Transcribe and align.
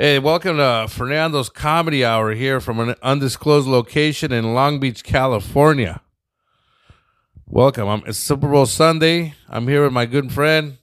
Hey, 0.00 0.20
welcome 0.20 0.58
to 0.58 0.86
Fernando's 0.88 1.48
Comedy 1.48 2.04
Hour 2.04 2.32
here 2.32 2.60
from 2.60 2.78
an 2.78 2.94
undisclosed 3.02 3.66
location 3.66 4.30
in 4.30 4.54
Long 4.54 4.78
Beach, 4.78 5.02
California. 5.02 6.02
Welcome. 7.48 7.88
I'm, 7.88 8.04
it's 8.06 8.16
Super 8.16 8.48
Bowl 8.48 8.66
Sunday. 8.66 9.34
I'm 9.48 9.66
here 9.66 9.82
with 9.82 9.92
my 9.92 10.06
good 10.06 10.30
friend, 10.30 10.78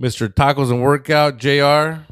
Mr. 0.00 0.32
Tacos 0.32 0.70
and 0.70 0.80
Workout, 0.80 1.38
JR. 1.38 2.04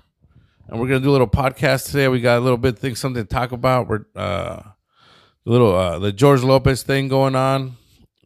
And 0.66 0.80
we're 0.80 0.88
going 0.88 1.00
to 1.00 1.04
do 1.04 1.10
a 1.10 1.12
little 1.12 1.28
podcast 1.28 1.86
today. 1.86 2.08
We 2.08 2.20
got 2.20 2.38
a 2.38 2.40
little 2.40 2.58
bit 2.58 2.80
thing, 2.80 2.96
something 2.96 3.22
to 3.22 3.28
talk 3.32 3.52
about. 3.52 3.86
We're 3.86 4.06
uh, 4.16 4.60
a 4.60 4.74
little 5.44 5.72
uh, 5.72 6.00
the 6.00 6.10
George 6.10 6.42
Lopez 6.42 6.82
thing 6.82 7.06
going 7.06 7.36
on. 7.36 7.76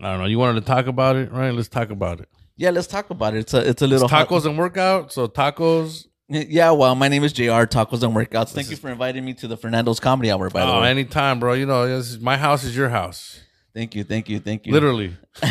I 0.00 0.12
don't 0.12 0.20
know. 0.20 0.26
You 0.28 0.38
wanted 0.38 0.60
to 0.60 0.66
talk 0.66 0.86
about 0.86 1.16
it, 1.16 1.30
right? 1.30 1.50
Let's 1.50 1.68
talk 1.68 1.90
about 1.90 2.20
it. 2.20 2.30
Yeah, 2.56 2.70
let's 2.70 2.86
talk 2.86 3.10
about 3.10 3.34
it. 3.34 3.40
It's 3.40 3.52
a 3.52 3.68
it's 3.68 3.82
a 3.82 3.86
little 3.86 4.06
It's 4.06 4.14
tacos 4.14 4.46
and 4.46 4.56
workout. 4.56 5.12
So 5.12 5.28
tacos. 5.28 6.06
Yeah, 6.50 6.72
well, 6.72 6.94
my 6.94 7.08
name 7.08 7.24
is 7.24 7.32
Jr. 7.32 7.64
Tacos 7.64 8.02
and 8.02 8.14
Workouts. 8.14 8.52
Thank 8.52 8.70
you 8.70 8.76
for 8.76 8.90
inviting 8.90 9.24
me 9.24 9.32
to 9.34 9.48
the 9.48 9.56
Fernando's 9.56 9.98
Comedy 9.98 10.30
Hour. 10.30 10.50
By 10.50 10.60
the 10.66 10.72
Oh, 10.72 10.82
way, 10.82 10.90
anytime, 10.90 11.40
bro. 11.40 11.54
You 11.54 11.64
know, 11.64 11.86
this 11.88 12.10
is, 12.10 12.20
my 12.20 12.36
house 12.36 12.64
is 12.64 12.76
your 12.76 12.90
house. 12.90 13.40
thank 13.74 13.94
you, 13.94 14.04
thank 14.04 14.28
you, 14.28 14.38
thank 14.38 14.66
you. 14.66 14.72
Literally. 14.74 15.16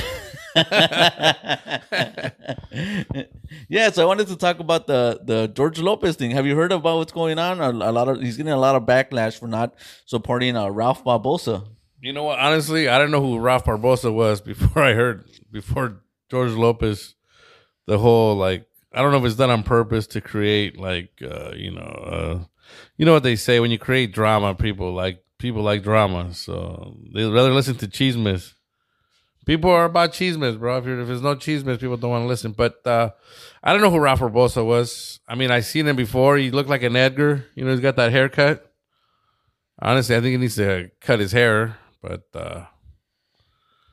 yeah, 3.69 3.89
so 3.91 4.01
I 4.03 4.05
wanted 4.05 4.27
to 4.27 4.35
talk 4.35 4.59
about 4.59 4.87
the 4.87 5.19
the 5.23 5.47
George 5.47 5.79
Lopez 5.79 6.15
thing. 6.15 6.31
Have 6.31 6.45
you 6.45 6.55
heard 6.55 6.71
about 6.71 6.97
what's 6.97 7.11
going 7.11 7.39
on? 7.39 7.59
A, 7.59 7.69
a 7.69 7.91
lot 7.91 8.07
of 8.07 8.21
he's 8.21 8.37
getting 8.37 8.51
a 8.53 8.57
lot 8.59 8.75
of 8.75 8.83
backlash 8.83 9.39
for 9.39 9.47
not 9.47 9.73
supporting 10.05 10.55
uh, 10.55 10.69
Ralph 10.69 11.03
Barbosa. 11.03 11.65
You 12.01 12.13
know 12.13 12.23
what? 12.23 12.39
Honestly, 12.39 12.87
I 12.87 12.97
didn't 12.97 13.11
know 13.11 13.21
who 13.21 13.39
Ralph 13.39 13.65
Barbosa 13.65 14.13
was 14.13 14.41
before 14.51 14.83
I 14.83 14.93
heard 14.93 15.25
before 15.51 16.01
George 16.29 16.51
Lopez. 16.51 17.15
The 17.87 17.97
whole 17.97 18.35
like 18.35 18.66
I 18.97 19.01
don't 19.03 19.11
know 19.11 19.19
if 19.19 19.25
it's 19.25 19.35
done 19.35 19.51
on 19.51 19.61
purpose 19.61 20.07
to 20.07 20.21
create 20.21 20.79
like 20.79 21.11
uh, 21.21 21.51
you 21.55 21.71
know 21.71 21.81
uh, 21.81 22.39
you 22.97 23.05
know 23.05 23.13
what 23.13 23.23
they 23.23 23.35
say 23.35 23.59
when 23.59 23.69
you 23.69 23.77
create 23.77 24.11
drama, 24.11 24.55
people 24.55 24.91
like 24.91 25.23
people 25.37 25.61
like 25.61 25.83
drama, 25.83 26.33
so 26.33 26.97
they 27.13 27.23
rather 27.25 27.53
listen 27.53 27.75
to 27.77 27.87
chismes. 27.87 28.53
People 29.45 29.69
are 29.69 29.85
about 29.85 30.11
chismes, 30.13 30.57
bro. 30.57 30.79
If, 30.79 30.87
if 30.87 31.07
there's 31.07 31.21
no 31.21 31.35
chismes, 31.35 31.79
people 31.79 31.95
don't 31.95 32.09
want 32.09 32.23
to 32.23 32.27
listen. 32.27 32.53
But 32.53 32.85
uh, 32.85 33.11
I 33.63 33.71
don't 33.71 33.81
know 33.81 33.91
who 33.91 33.99
Ralph 33.99 34.19
Barbosa 34.19 34.65
was. 34.65 35.19
I 35.27 35.35
mean, 35.35 35.51
I 35.51 35.59
seen 35.61 35.87
him 35.87 35.95
before. 35.95 36.35
He 36.37 36.51
looked 36.51 36.69
like 36.69 36.83
an 36.83 36.95
Edgar. 36.95 37.45
You 37.55 37.63
know, 37.63 37.71
he's 37.71 37.79
got 37.79 37.95
that 37.97 38.11
haircut. 38.11 38.69
Honestly, 39.79 40.15
I 40.15 40.21
think 40.21 40.31
he 40.31 40.37
needs 40.37 40.55
to 40.55 40.89
cut 40.99 41.19
his 41.19 41.31
hair. 41.31 41.77
But 42.01 42.23
uh, 42.33 42.65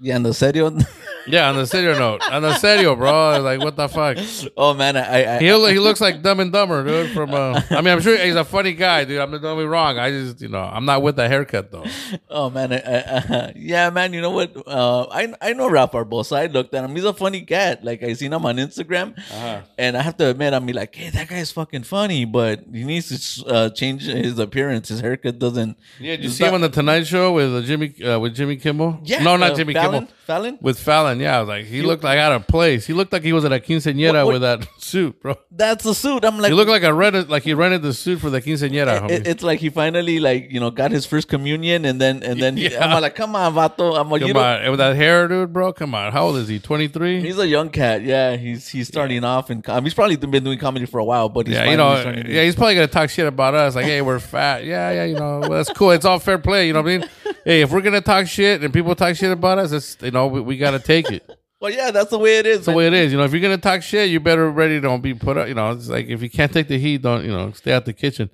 Yeah, 0.01 0.17
and 0.17 0.25
the 0.25 0.33
serio. 0.35 0.71
yeah, 1.27 1.48
on 1.48 1.56
the 1.56 1.67
serio 1.67 1.98
note, 1.98 2.22
on 2.30 2.42
the 2.42 2.55
serio, 2.58 2.94
bro, 2.97 3.41
like 3.41 3.61
what 3.61 3.77
the 3.77 3.89
fuck? 3.89 4.17
oh 4.56 4.75
man, 4.75 4.97
I, 4.97 5.36
I, 5.36 5.39
He 5.39 5.47
he 5.47 5.78
looks 5.78 6.00
like 6.00 6.22
Dumb 6.22 6.41
and 6.41 6.53
Dumber, 6.53 6.84
dude. 6.84 7.11
From 7.12 7.33
uh, 7.34 7.61
I 7.70 7.80
mean, 7.80 7.89
I'm 7.94 8.00
sure 8.00 8.17
he's 8.19 8.34
a 8.36 8.44
funny 8.44 8.72
guy, 8.72 9.05
dude. 9.05 9.20
I'm 9.20 9.30
not 9.30 9.56
me 9.56 9.64
wrong. 9.64 9.98
I 9.98 10.11
just 10.11 10.41
you 10.41 10.48
know 10.48 10.61
I'm 10.62 10.84
not 10.84 11.02
with 11.02 11.17
the 11.17 11.28
haircut 11.28 11.70
though. 11.70 11.84
Oh 12.30 12.50
man, 12.50 12.72
I, 12.72 12.78
I, 12.78 13.52
yeah, 13.56 13.91
man. 13.91 14.12
You 14.12 14.20
know 14.20 14.30
what? 14.30 14.56
Uh, 14.67 15.06
I 15.11 15.33
I 15.41 15.52
know 15.52 15.69
Ralph 15.70 15.92
Barbosa. 15.92 16.36
I 16.36 16.47
looked 16.47 16.75
at 16.75 16.84
him. 16.84 16.95
He's 16.95 17.05
a 17.05 17.12
funny 17.14 17.42
cat. 17.42 17.84
Like 17.84 18.02
I 18.02 18.12
seen 18.14 18.33
him 18.33 18.45
on 18.45 18.56
Instagram, 18.56 19.17
Uh-huh. 19.19 19.62
and 19.78 19.97
I 19.97 20.02
have 20.02 20.17
to 20.19 20.30
admit, 20.30 20.52
I'm 20.52 20.67
like, 20.67 20.95
hey, 20.95 21.11
that 21.11 21.28
guy's 21.28 21.52
fucking 21.52 21.84
funny, 21.84 22.25
but 22.25 22.64
he 22.72 22.83
needs 22.84 23.08
to 23.39 23.47
uh, 23.47 23.70
change 23.70 24.02
his 24.06 24.39
appearance. 24.39 24.89
His 24.89 25.00
haircut 25.00 25.39
doesn't. 25.39 25.78
Yeah, 26.00 26.17
did 26.17 26.25
you 26.25 26.30
see 26.30 26.45
him 26.45 26.55
on 26.55 26.61
the 26.61 26.69
Tonight 26.69 27.05
Show 27.06 27.33
with 27.33 27.55
uh, 27.55 27.62
Jimmy 27.62 28.02
uh, 28.02 28.19
with 28.19 28.34
Jimmy 28.34 28.56
Kimmel? 28.56 29.00
Yeah, 29.05 29.22
no, 29.22 29.36
not 29.36 29.52
uh, 29.52 29.55
Jimmy 29.55 29.75
Fallon? 29.75 30.06
Kimmel. 30.06 30.12
Fallon. 30.25 30.58
With 30.61 30.78
Fallon, 30.78 31.20
yeah, 31.20 31.36
I 31.36 31.41
was 31.41 31.48
like, 31.48 31.64
he 31.67 31.83
looked 31.83 32.03
like 32.05 32.19
out 32.19 32.33
of 32.33 32.47
place. 32.47 32.86
He 32.86 32.92
looked 32.92 33.12
like 33.12 33.22
he 33.22 33.33
was 33.33 33.44
at 33.44 33.53
a 33.53 33.61
quinceañera 33.61 34.14
What- 34.14 34.27
what- 34.27 34.33
with 34.35 34.42
that 34.42 34.67
suit, 34.79 35.20
bro. 35.20 35.36
That's 35.51 35.85
the 35.85 35.95
suit. 35.95 36.24
I'm 36.24 36.39
like, 36.39 36.48
He 36.51 36.55
looked 36.55 36.70
like 36.70 36.83
a 36.83 36.92
rented, 36.92 37.29
like 37.29 37.42
he 37.42 37.55
rented 37.55 37.83
the 37.83 37.92
suit 37.92 38.20
for 38.20 38.30
the 38.30 38.40
quinceañera. 38.40 39.01
homie. 39.02 39.11
it- 39.11 39.27
it's 39.27 39.42
like 39.42 39.61
he 39.61 39.68
finally 39.70 40.18
like 40.20 40.51
you 40.51 40.61
know 40.61 40.70
got 40.70 40.90
his 40.90 41.07
first 41.07 41.29
communion, 41.29 41.84
and 41.84 42.01
then 42.01 42.23
and 42.23 42.40
then 42.40 42.57
he- 42.57 42.70
Yeah. 42.73 42.84
I'm 42.86 43.01
like, 43.02 43.14
come 43.14 43.36
on, 43.36 43.55
vato. 43.55 43.98
I'm 43.98 44.11
like, 44.11 44.23
Come 44.23 44.36
on, 44.36 44.70
with 44.70 44.79
that 44.79 44.96
hair, 44.96 45.29
dude, 45.29 45.52
bro. 45.52 45.73
Come 45.73 45.95
on, 45.95 46.13
how 46.13 46.27
old 46.27 46.36
is 46.36 46.48
he? 46.48 46.58
Twenty 46.58 46.89
three. 46.89 47.20
he's 47.20 47.39
a 47.39 47.46
young 47.46 47.68
cat. 47.70 48.02
Yeah, 48.02 48.36
he's 48.36 48.68
he's 48.68 48.89
starting 48.89 49.24
off 49.24 49.51
and 49.51 49.63
com- 49.63 49.84
he's 49.84 49.95
probably 49.95 50.17
been 50.17 50.42
doing 50.45 50.58
comedy 50.58 50.86
for 50.86 50.98
a 51.01 51.05
while, 51.05 51.29
but 51.29 51.46
he's 51.46 51.57
Yeah, 51.57 51.70
you 51.70 51.77
know, 51.77 51.95
yeah, 52.27 52.42
he's 52.45 52.55
probably 52.55 52.74
gonna 52.77 52.86
talk 52.86 53.11
shit 53.11 53.27
about 53.27 53.55
us, 53.55 53.74
like, 53.74 53.84
hey, 53.84 54.01
we're 54.02 54.18
fat. 54.18 54.64
Yeah, 54.64 54.90
yeah, 54.90 55.05
you 55.05 55.14
know, 55.14 55.40
well, 55.40 55.51
that's 55.51 55.73
cool. 55.73 55.90
It's 55.90 56.05
all 56.05 56.18
fair 56.18 56.39
play. 56.39 56.67
You 56.67 56.73
know 56.73 56.83
what 56.83 56.90
I 56.90 56.98
mean? 56.98 57.08
Hey, 57.45 57.61
if 57.63 57.70
we're 57.70 57.83
gonna 57.83 58.01
talk 58.01 58.27
shit 58.27 58.63
and 58.63 58.73
people 58.73 58.95
talk 58.95 59.14
shit 59.17 59.30
about 59.30 59.58
us, 59.58 59.73
it's 59.73 59.96
know, 60.14 60.27
we, 60.27 60.41
we 60.41 60.57
gotta 60.57 60.79
take 60.79 61.11
it. 61.11 61.29
Well, 61.61 61.73
yeah, 61.73 61.92
that's 61.92 62.11
the 62.11 62.19
way 62.19 62.36
it 62.36 62.45
is. 62.45 62.57
That's 62.58 62.67
the 62.67 62.73
way 62.75 62.86
it 62.89 62.92
is. 62.92 63.11
You 63.11 63.17
know, 63.17 63.25
if 63.25 63.33
you're 63.33 63.41
gonna 63.41 63.57
talk 63.57 63.80
shit, 63.80 64.11
you 64.11 64.20
better 64.20 64.51
ready 64.51 64.83
to 64.83 64.98
be 64.98 65.14
put 65.14 65.39
up. 65.39 65.48
You 65.48 65.55
know, 65.55 65.70
it's 65.70 65.89
like 65.89 66.08
if 66.08 66.23
you 66.23 66.29
can't 66.29 66.52
take 66.52 66.69
the 66.69 66.79
heat, 66.79 67.01
don't 67.01 67.25
you 67.25 67.30
know, 67.30 67.52
stay 67.52 67.73
out 67.73 67.86
the 67.86 67.95
kitchen. 67.95 68.29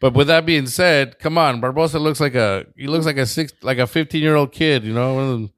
But 0.00 0.14
with 0.14 0.28
that 0.28 0.46
being 0.46 0.66
said, 0.66 1.18
come 1.18 1.36
on, 1.36 1.60
Barbosa 1.60 2.00
looks 2.00 2.18
like 2.18 2.34
a 2.34 2.64
he 2.74 2.86
looks 2.86 3.04
like 3.04 3.18
a 3.18 3.26
six 3.26 3.52
like 3.60 3.76
a 3.76 3.86
fifteen 3.86 4.22
year 4.22 4.36
old 4.36 4.52
kid. 4.52 4.84
You 4.84 4.94
know, 4.94 5.12
one 5.14 5.24
of 5.24 5.30
them 5.30 5.50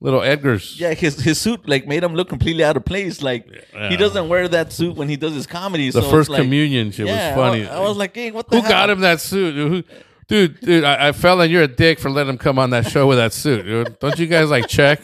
little 0.00 0.20
Edgars. 0.20 0.78
Yeah, 0.78 0.94
his 0.94 1.20
his 1.20 1.40
suit 1.40 1.68
like 1.68 1.86
made 1.86 2.02
him 2.04 2.14
look 2.14 2.28
completely 2.28 2.64
out 2.64 2.76
of 2.76 2.84
place. 2.84 3.22
Like 3.22 3.46
Yeah. 3.74 3.88
he 3.88 3.96
doesn't 3.96 4.28
wear 4.28 4.46
that 4.48 4.72
suit 4.72 4.96
when 4.96 5.08
he 5.08 5.16
does 5.16 5.34
his 5.34 5.46
comedy. 5.46 5.90
The 5.90 6.02
so 6.02 6.10
first 6.10 6.30
like, 6.30 6.42
communion 6.42 6.90
shit 6.92 7.06
yeah, 7.06 7.34
was 7.34 7.44
funny. 7.44 7.66
I, 7.66 7.78
I 7.78 7.80
was 7.80 7.96
like, 7.96 8.14
hey, 8.14 8.30
what 8.30 8.48
the 8.48 8.56
Who 8.56 8.62
hell? 8.62 8.70
got 8.70 8.90
him 8.90 9.00
that 9.00 9.20
suit? 9.20 9.54
Who, 9.54 9.82
dude, 10.28 10.60
dude 10.60 10.84
I, 10.84 11.08
I 11.08 11.12
felt 11.12 11.38
like 11.38 11.50
you're 11.50 11.62
a 11.62 11.68
dick 11.68 11.98
for 11.98 12.10
letting 12.10 12.30
him 12.30 12.38
come 12.38 12.58
on 12.58 12.70
that 12.70 12.86
show 12.90 13.06
with 13.06 13.18
that 13.18 13.32
suit, 13.32 13.64
dude. 13.64 13.98
Don't 13.98 14.18
you 14.18 14.26
guys 14.26 14.50
like 14.50 14.68
check? 14.68 15.00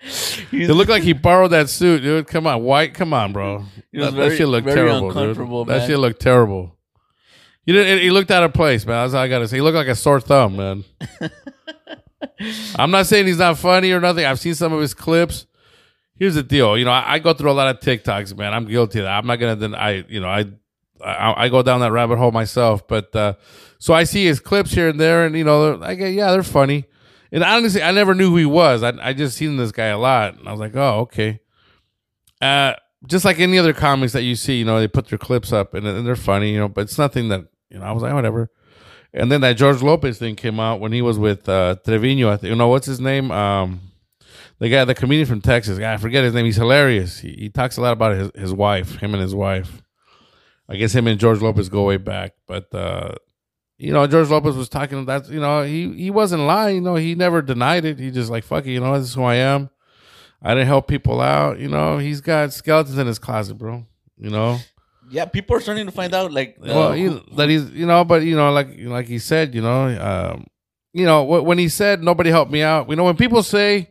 It 0.00 0.70
looked 0.74 0.90
like 0.90 1.02
he 1.02 1.12
borrowed 1.14 1.50
that 1.50 1.68
suit, 1.68 2.02
dude. 2.02 2.26
Come 2.26 2.46
on, 2.46 2.62
white. 2.62 2.94
Come 2.94 3.12
on, 3.12 3.32
bro. 3.32 3.64
He 3.92 3.98
was 3.98 4.14
That, 4.14 4.30
that 4.30 4.36
shit 4.36 4.48
looked 4.48 4.68
terrible, 4.68 5.12
dude. 5.12 5.68
That 5.68 5.86
shit 5.86 5.98
looked 5.98 6.20
terrible. 6.20 6.76
You 7.64 7.74
didn't. 7.74 8.00
He 8.02 8.10
looked 8.10 8.30
out 8.30 8.44
of 8.44 8.54
place, 8.54 8.86
man. 8.86 9.04
That's 9.04 9.14
all 9.14 9.20
I 9.20 9.28
gotta 9.28 9.46
say. 9.46 9.56
He 9.56 9.60
looked 9.60 9.76
like 9.76 9.88
a 9.88 9.94
sore 9.94 10.20
thumb, 10.20 10.56
man. 10.56 10.84
I'm 12.76 12.90
not 12.90 13.06
saying 13.06 13.26
he's 13.26 13.38
not 13.38 13.58
funny 13.58 13.92
or 13.92 14.00
nothing. 14.00 14.24
I've 14.24 14.40
seen 14.40 14.54
some 14.54 14.72
of 14.72 14.80
his 14.80 14.94
clips. 14.94 15.46
Here's 16.14 16.34
the 16.34 16.42
deal. 16.42 16.78
You 16.78 16.84
know, 16.84 16.90
I, 16.90 17.14
I 17.14 17.18
go 17.18 17.34
through 17.34 17.50
a 17.50 17.52
lot 17.52 17.68
of 17.68 17.80
TikToks, 17.80 18.36
man. 18.36 18.54
I'm 18.54 18.64
guilty 18.64 19.00
of 19.00 19.04
that. 19.04 19.18
I'm 19.18 19.26
not 19.26 19.36
gonna 19.36 19.56
deny. 19.56 20.04
You 20.08 20.20
know, 20.20 20.28
I 20.28 20.46
I, 21.04 21.44
I 21.44 21.48
go 21.48 21.62
down 21.62 21.80
that 21.80 21.92
rabbit 21.92 22.18
hole 22.18 22.32
myself. 22.32 22.86
But 22.86 23.14
uh, 23.14 23.34
so 23.78 23.94
I 23.94 24.04
see 24.04 24.24
his 24.24 24.40
clips 24.40 24.72
here 24.72 24.88
and 24.88 25.00
there, 25.00 25.24
and 25.24 25.36
you 25.36 25.44
know, 25.44 25.80
I 25.82 25.94
get 25.94 26.12
yeah, 26.12 26.30
they're 26.30 26.42
funny. 26.42 26.84
And 27.30 27.44
honestly, 27.44 27.82
I 27.82 27.92
never 27.92 28.14
knew 28.14 28.30
who 28.30 28.36
he 28.36 28.46
was. 28.46 28.82
I 28.82 28.92
I 29.00 29.12
just 29.12 29.36
seen 29.36 29.56
this 29.56 29.72
guy 29.72 29.86
a 29.86 29.98
lot, 29.98 30.38
and 30.38 30.48
I 30.48 30.52
was 30.52 30.60
like, 30.60 30.76
oh, 30.76 31.00
okay. 31.00 31.40
Uh, 32.40 32.74
just 33.06 33.24
like 33.24 33.38
any 33.38 33.58
other 33.58 33.72
comics 33.72 34.12
that 34.12 34.22
you 34.22 34.34
see, 34.34 34.58
you 34.58 34.64
know, 34.64 34.78
they 34.78 34.88
put 34.88 35.08
their 35.08 35.18
clips 35.18 35.52
up 35.52 35.74
and, 35.74 35.86
and 35.86 36.06
they're 36.06 36.16
funny, 36.16 36.52
you 36.52 36.58
know, 36.58 36.68
but 36.68 36.82
it's 36.82 36.98
nothing 36.98 37.28
that 37.28 37.46
you 37.70 37.78
know. 37.78 37.84
I 37.84 37.92
was 37.92 38.02
like, 38.02 38.12
whatever. 38.12 38.50
And 39.12 39.32
then 39.32 39.40
that 39.40 39.54
George 39.54 39.82
Lopez 39.82 40.18
thing 40.18 40.36
came 40.36 40.60
out 40.60 40.80
when 40.80 40.92
he 40.92 41.00
was 41.00 41.18
with 41.18 41.48
uh, 41.48 41.76
Trevino. 41.84 42.30
I 42.30 42.36
think 42.36 42.50
you 42.50 42.56
know 42.56 42.68
what's 42.68 42.86
his 42.86 43.00
name. 43.00 43.30
Um, 43.30 43.80
the 44.58 44.68
guy, 44.68 44.84
the 44.84 44.94
comedian 44.94 45.26
from 45.26 45.40
Texas. 45.40 45.78
I 45.78 45.96
forget 45.96 46.24
his 46.24 46.34
name. 46.34 46.44
He's 46.44 46.56
hilarious. 46.56 47.20
He, 47.20 47.34
he 47.38 47.48
talks 47.48 47.76
a 47.76 47.80
lot 47.80 47.92
about 47.92 48.16
his 48.16 48.30
his 48.34 48.52
wife, 48.52 48.96
him 48.96 49.14
and 49.14 49.22
his 49.22 49.34
wife. 49.34 49.82
I 50.68 50.76
guess 50.76 50.94
him 50.94 51.06
and 51.06 51.18
George 51.18 51.40
Lopez 51.40 51.68
go 51.68 51.84
way 51.84 51.96
back, 51.96 52.34
but 52.46 52.72
uh, 52.74 53.14
you 53.78 53.92
know, 53.92 54.06
George 54.06 54.28
Lopez 54.28 54.56
was 54.56 54.68
talking 54.68 55.04
that 55.06 55.28
you 55.30 55.40
know 55.40 55.62
he 55.62 55.92
he 55.94 56.10
wasn't 56.10 56.42
lying. 56.42 56.76
You 56.76 56.80
know, 56.82 56.96
he 56.96 57.14
never 57.14 57.40
denied 57.40 57.84
it. 57.84 57.98
He 57.98 58.10
just 58.10 58.30
like 58.30 58.44
fuck 58.44 58.66
it. 58.66 58.72
You 58.72 58.80
know, 58.80 58.98
this 58.98 59.08
is 59.08 59.14
who 59.14 59.22
I 59.22 59.36
am. 59.36 59.70
I 60.42 60.54
didn't 60.54 60.66
help 60.66 60.86
people 60.86 61.20
out. 61.20 61.58
You 61.58 61.68
know, 61.68 61.98
he's 61.98 62.20
got 62.20 62.52
skeletons 62.52 62.98
in 62.98 63.06
his 63.06 63.18
closet, 63.18 63.54
bro. 63.54 63.86
You 64.18 64.30
know, 64.30 64.58
Yeah, 65.10 65.24
people 65.24 65.56
are 65.56 65.60
starting 65.60 65.86
to 65.86 65.92
find 65.92 66.14
out 66.14 66.32
like 66.32 66.58
uh, 66.60 66.66
well, 66.66 66.92
he, 66.92 67.08
that 67.36 67.48
he's 67.48 67.70
you 67.70 67.86
know, 67.86 68.04
but 68.04 68.22
you 68.22 68.36
know, 68.36 68.52
like 68.52 68.68
like 68.78 69.06
he 69.06 69.18
said, 69.18 69.54
you 69.54 69.62
know, 69.62 69.86
um, 70.00 70.46
you 70.92 71.06
know, 71.06 71.22
when 71.22 71.58
he 71.58 71.68
said 71.68 72.02
nobody 72.02 72.30
helped 72.30 72.50
me 72.52 72.62
out, 72.62 72.90
you 72.90 72.96
know, 72.96 73.04
when 73.04 73.16
people 73.16 73.42
say 73.42 73.90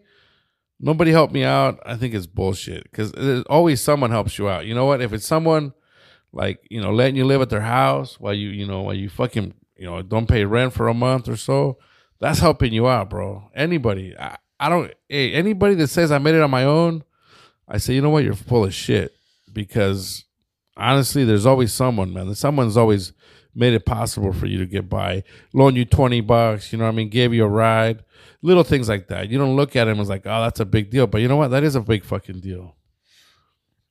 nobody 0.79 1.11
helped 1.11 1.33
me 1.33 1.43
out, 1.43 1.79
I 1.85 1.95
think 1.95 2.13
it's 2.13 2.27
bullshit 2.27 2.83
because 2.83 3.13
always 3.49 3.81
someone 3.81 4.11
helps 4.11 4.37
you 4.37 4.47
out. 4.49 4.65
You 4.65 4.75
know 4.75 4.85
what? 4.85 5.01
If 5.01 5.13
it's 5.13 5.25
someone 5.25 5.73
like 6.31 6.65
you 6.69 6.81
know 6.81 6.91
letting 6.91 7.15
you 7.15 7.25
live 7.25 7.41
at 7.41 7.49
their 7.49 7.61
house 7.61 8.19
while 8.19 8.33
you 8.33 8.49
you 8.49 8.65
know 8.65 8.81
while 8.81 8.93
you 8.93 9.09
fucking 9.09 9.53
you 9.77 9.85
know 9.85 10.01
don't 10.01 10.27
pay 10.27 10.45
rent 10.45 10.73
for 10.73 10.87
a 10.87 10.93
month 10.93 11.27
or 11.27 11.37
so, 11.37 11.77
that's 12.19 12.39
helping 12.39 12.73
you 12.73 12.87
out, 12.87 13.09
bro. 13.09 13.49
Anybody, 13.55 14.17
I, 14.17 14.37
I 14.59 14.69
don't. 14.69 14.93
Hey, 15.07 15.33
anybody 15.33 15.75
that 15.75 15.87
says 15.87 16.11
I 16.11 16.17
made 16.17 16.35
it 16.35 16.41
on 16.41 16.51
my 16.51 16.63
own, 16.63 17.03
I 17.67 17.77
say 17.77 17.93
you 17.93 18.01
know 18.01 18.09
what, 18.09 18.23
you're 18.23 18.33
full 18.33 18.65
of 18.65 18.73
shit 18.73 19.13
because 19.51 20.25
honestly, 20.75 21.23
there's 21.23 21.45
always 21.45 21.73
someone, 21.73 22.13
man. 22.13 22.33
Someone's 22.35 22.77
always 22.77 23.13
made 23.57 23.73
it 23.73 23.85
possible 23.85 24.31
for 24.31 24.45
you 24.45 24.59
to 24.59 24.67
get 24.67 24.87
by, 24.87 25.23
loan 25.51 25.75
you 25.75 25.83
20 25.83 26.21
bucks, 26.21 26.71
you 26.71 26.77
know 26.77 26.85
what 26.85 26.91
I 26.91 26.95
mean? 26.95 27.09
Gave 27.09 27.33
you 27.33 27.43
a 27.43 27.49
ride, 27.49 28.03
little 28.43 28.63
things 28.63 28.87
like 28.87 29.07
that. 29.07 29.29
You 29.29 29.39
don't 29.39 29.55
look 29.55 29.75
at 29.75 29.87
him 29.87 29.99
as 29.99 30.09
like, 30.09 30.27
oh, 30.27 30.43
that's 30.43 30.59
a 30.59 30.65
big 30.65 30.91
deal. 30.91 31.07
But 31.07 31.21
you 31.21 31.27
know 31.27 31.37
what? 31.37 31.49
That 31.49 31.63
is 31.63 31.75
a 31.75 31.81
big 31.81 32.03
fucking 32.05 32.39
deal. 32.39 32.75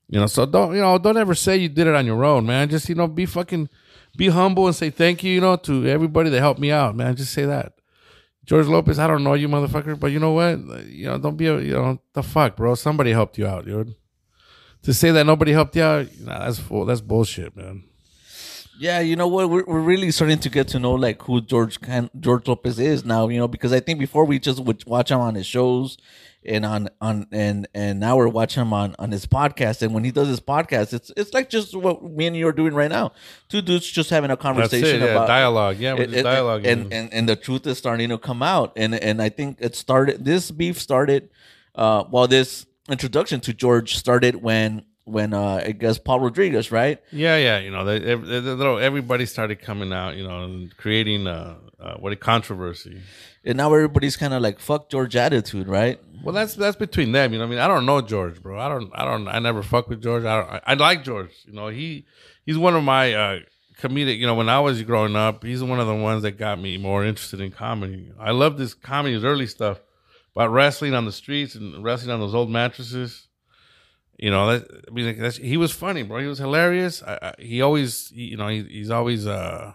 You 0.09 0.21
know, 0.21 0.27
so 0.27 0.47
don't, 0.47 0.75
you 0.75 0.81
know, 0.81 0.99
don't 0.99 1.17
ever 1.17 1.35
say 1.35 1.57
you 1.57 1.69
did 1.69 1.87
it 1.87 1.95
on 1.95 2.07
your 2.07 2.25
own, 2.25 2.47
man. 2.47 2.69
Just, 2.69 2.89
you 2.89 2.95
know, 2.95 3.09
be 3.09 3.27
fucking, 3.27 3.69
be 4.17 4.29
humble 4.29 4.67
and 4.67 4.77
say 4.77 4.91
thank 4.91 5.25
you, 5.25 5.33
you 5.33 5.41
know, 5.41 5.57
to 5.57 5.87
everybody 5.87 6.31
that 6.31 6.41
helped 6.41 6.61
me 6.61 6.71
out, 6.71 6.95
man. 6.95 7.17
Just 7.17 7.33
say 7.33 7.45
that. 7.45 7.73
George 8.45 8.67
Lopez, 8.67 9.01
I 9.01 9.09
don't 9.09 9.25
know 9.25 9.35
you, 9.35 9.49
motherfucker, 9.49 9.99
but 9.99 10.13
you 10.13 10.21
know 10.21 10.31
what? 10.31 10.87
You 10.87 11.07
know, 11.07 11.19
don't 11.19 11.37
be 11.37 11.49
a, 11.49 11.59
you 11.59 11.73
know, 11.73 12.01
the 12.13 12.23
fuck, 12.23 12.57
bro. 12.57 12.77
Somebody 12.77 13.11
helped 13.11 13.37
you 13.39 13.47
out, 13.47 13.65
dude. 13.67 13.97
To 14.83 14.95
say 14.95 15.11
that 15.11 15.27
nobody 15.27 15.51
helped 15.51 15.75
you 15.75 15.83
out, 15.83 16.07
nah, 16.21 16.45
that's 16.45 16.61
full. 16.61 16.85
That's 16.85 17.01
bullshit, 17.01 17.57
man. 17.57 17.83
Yeah, 18.79 19.01
you 19.01 19.17
know 19.17 19.27
what? 19.27 19.51
We're, 19.51 19.65
we're 19.65 19.81
really 19.81 20.13
starting 20.13 20.39
to 20.39 20.49
get 20.49 20.69
to 20.69 20.79
know 20.79 20.93
like 20.93 21.23
who 21.23 21.41
George 21.41 21.81
Can- 21.81 22.11
George 22.21 22.47
Lopez 22.47 22.79
is 22.79 23.05
now. 23.05 23.27
You 23.29 23.39
know, 23.39 23.49
because 23.49 23.73
I 23.73 23.81
think 23.81 23.99
before 23.99 24.25
we 24.25 24.39
just 24.39 24.61
would 24.61 24.87
watch 24.87 25.11
him 25.11 25.19
on 25.19 25.35
his 25.35 25.47
shows 25.47 25.99
and 26.47 26.65
on 26.65 26.89
on 27.01 27.27
and 27.33 27.69
and 27.75 28.01
now 28.01 28.17
we're 28.17 28.29
watching 28.29 28.63
him 28.63 28.73
on 28.73 28.95
on 28.99 29.11
his 29.11 29.27
podcast. 29.27 29.83
And 29.83 29.93
when 29.93 30.05
he 30.05 30.11
does 30.11 30.29
his 30.29 30.41
podcast, 30.41 30.93
it's 30.95 31.11
it's 31.17 31.35
like 31.35 31.51
just 31.51 31.75
what 31.75 32.03
me 32.03 32.27
and 32.27 32.37
you 32.37 32.47
are 32.49 32.53
doing 32.53 32.75
right 32.75 32.91
now. 32.91 33.13
Two 33.49 33.63
dudes 33.63 33.91
just 33.91 34.11
having 34.11 34.31
a 34.31 34.37
conversation 34.37 35.03
it. 35.03 35.05
Yeah, 35.05 35.13
about 35.13 35.27
dialogue. 35.27 35.79
Yeah, 35.79 35.95
we're 35.95 36.05
and, 36.05 36.13
just 36.13 36.25
dialogue. 36.25 36.65
and, 36.65 36.93
and 36.93 37.13
and 37.13 37.29
the 37.29 37.37
truth 37.37 37.67
is 37.67 37.79
starting 37.79 38.09
to 38.09 38.19
come 38.19 38.43
out 38.43 38.73
and 38.77 38.95
and 38.95 39.21
i 39.21 39.29
think 39.29 39.59
it 39.61 39.75
started 39.75 40.25
this 40.25 40.51
beef 40.51 40.79
started 40.79 41.29
uh 41.75 42.05
well 42.11 42.27
this 42.27 42.67
introduction 42.89 43.41
to 43.41 43.53
george 43.53 43.97
started 43.97 44.37
when 44.37 44.85
when 45.07 45.33
uh 45.33 45.63
i 45.65 45.73
guess 45.73 45.99
paul 45.99 46.21
rodriguez 46.21 46.71
right 46.71 47.01
Yeah, 47.11 47.37
yeah, 47.39 47.59
you 47.59 47.71
know, 47.71 47.85
they, 47.85 47.99
they, 47.99 48.41
they, 48.41 48.85
everybody 48.85 49.25
started 49.25 49.57
coming 49.63 49.93
out, 49.93 50.17
you 50.17 50.27
know, 50.27 50.43
and 50.45 50.77
creating 50.77 51.27
uh, 51.27 51.57
uh, 51.81 51.95
what 51.95 52.13
a 52.13 52.17
controversy. 52.17 53.01
and 53.45 53.57
now 53.57 53.73
everybody's 53.73 54.17
kind 54.17 54.35
of 54.35 54.43
like 54.43 54.59
fuck 54.61 54.91
george 54.91 55.15
attitude 55.17 55.69
right 55.69 55.99
Well, 56.25 56.35
that's 56.35 56.55
that's 56.55 56.77
between 56.77 57.13
them, 57.13 57.33
you 57.33 57.39
know. 57.39 57.45
I 57.45 57.49
mean, 57.49 57.61
I 57.61 57.69
don't 57.69 57.87
know 57.87 58.01
George, 58.01 58.43
bro. 58.43 58.59
I 58.59 58.69
don't, 58.69 58.91
I 59.01 59.05
don't, 59.05 59.29
I 59.29 59.39
never 59.39 59.63
fuck 59.63 59.89
with 59.89 60.03
George. 60.03 60.25
I 60.25 60.35
don't, 60.41 60.51
I, 60.55 60.61
I 60.73 60.75
like 60.75 61.05
George. 61.05 61.31
You 61.47 61.53
know, 61.53 61.69
he 61.69 62.05
he's 62.45 62.59
one 62.59 62.75
of 62.75 62.83
my 62.83 63.15
uh, 63.15 63.39
comedic. 63.81 64.19
You 64.19 64.27
know, 64.27 64.35
when 64.35 64.49
I 64.49 64.59
was 64.59 64.83
growing 64.83 65.15
up, 65.15 65.45
he's 65.45 65.63
one 65.63 65.79
of 65.79 65.87
the 65.87 65.95
ones 65.95 66.23
that 66.25 66.33
got 66.33 66.59
me 66.61 66.79
more 66.79 67.05
interested 67.05 67.41
in 67.41 67.53
comedy. 67.53 68.11
I 68.19 68.33
love 68.33 68.59
this 68.59 68.75
comedy, 68.75 69.15
his 69.15 69.23
early 69.25 69.47
stuff 69.47 69.79
about 70.35 70.51
wrestling 70.51 70.95
on 70.95 71.05
the 71.05 71.13
streets 71.13 71.55
and 71.55 71.85
wrestling 71.85 72.13
on 72.13 72.19
those 72.21 72.35
old 72.35 72.51
mattresses. 72.51 73.26
You 74.19 74.31
know, 74.31 74.51
that, 74.51 74.85
I 74.89 74.91
mean, 74.91 75.23
like, 75.23 75.35
he 75.35 75.57
was 75.57 75.73
funny, 75.73 76.03
bro. 76.03 76.21
He 76.21 76.27
was 76.27 76.39
hilarious. 76.39 77.03
I, 77.03 77.19
I, 77.21 77.35
he 77.39 77.61
always, 77.61 78.09
he, 78.09 78.25
you 78.25 78.37
know, 78.37 78.49
he, 78.49 78.63
he's 78.63 78.91
always, 78.91 79.27
uh, 79.27 79.75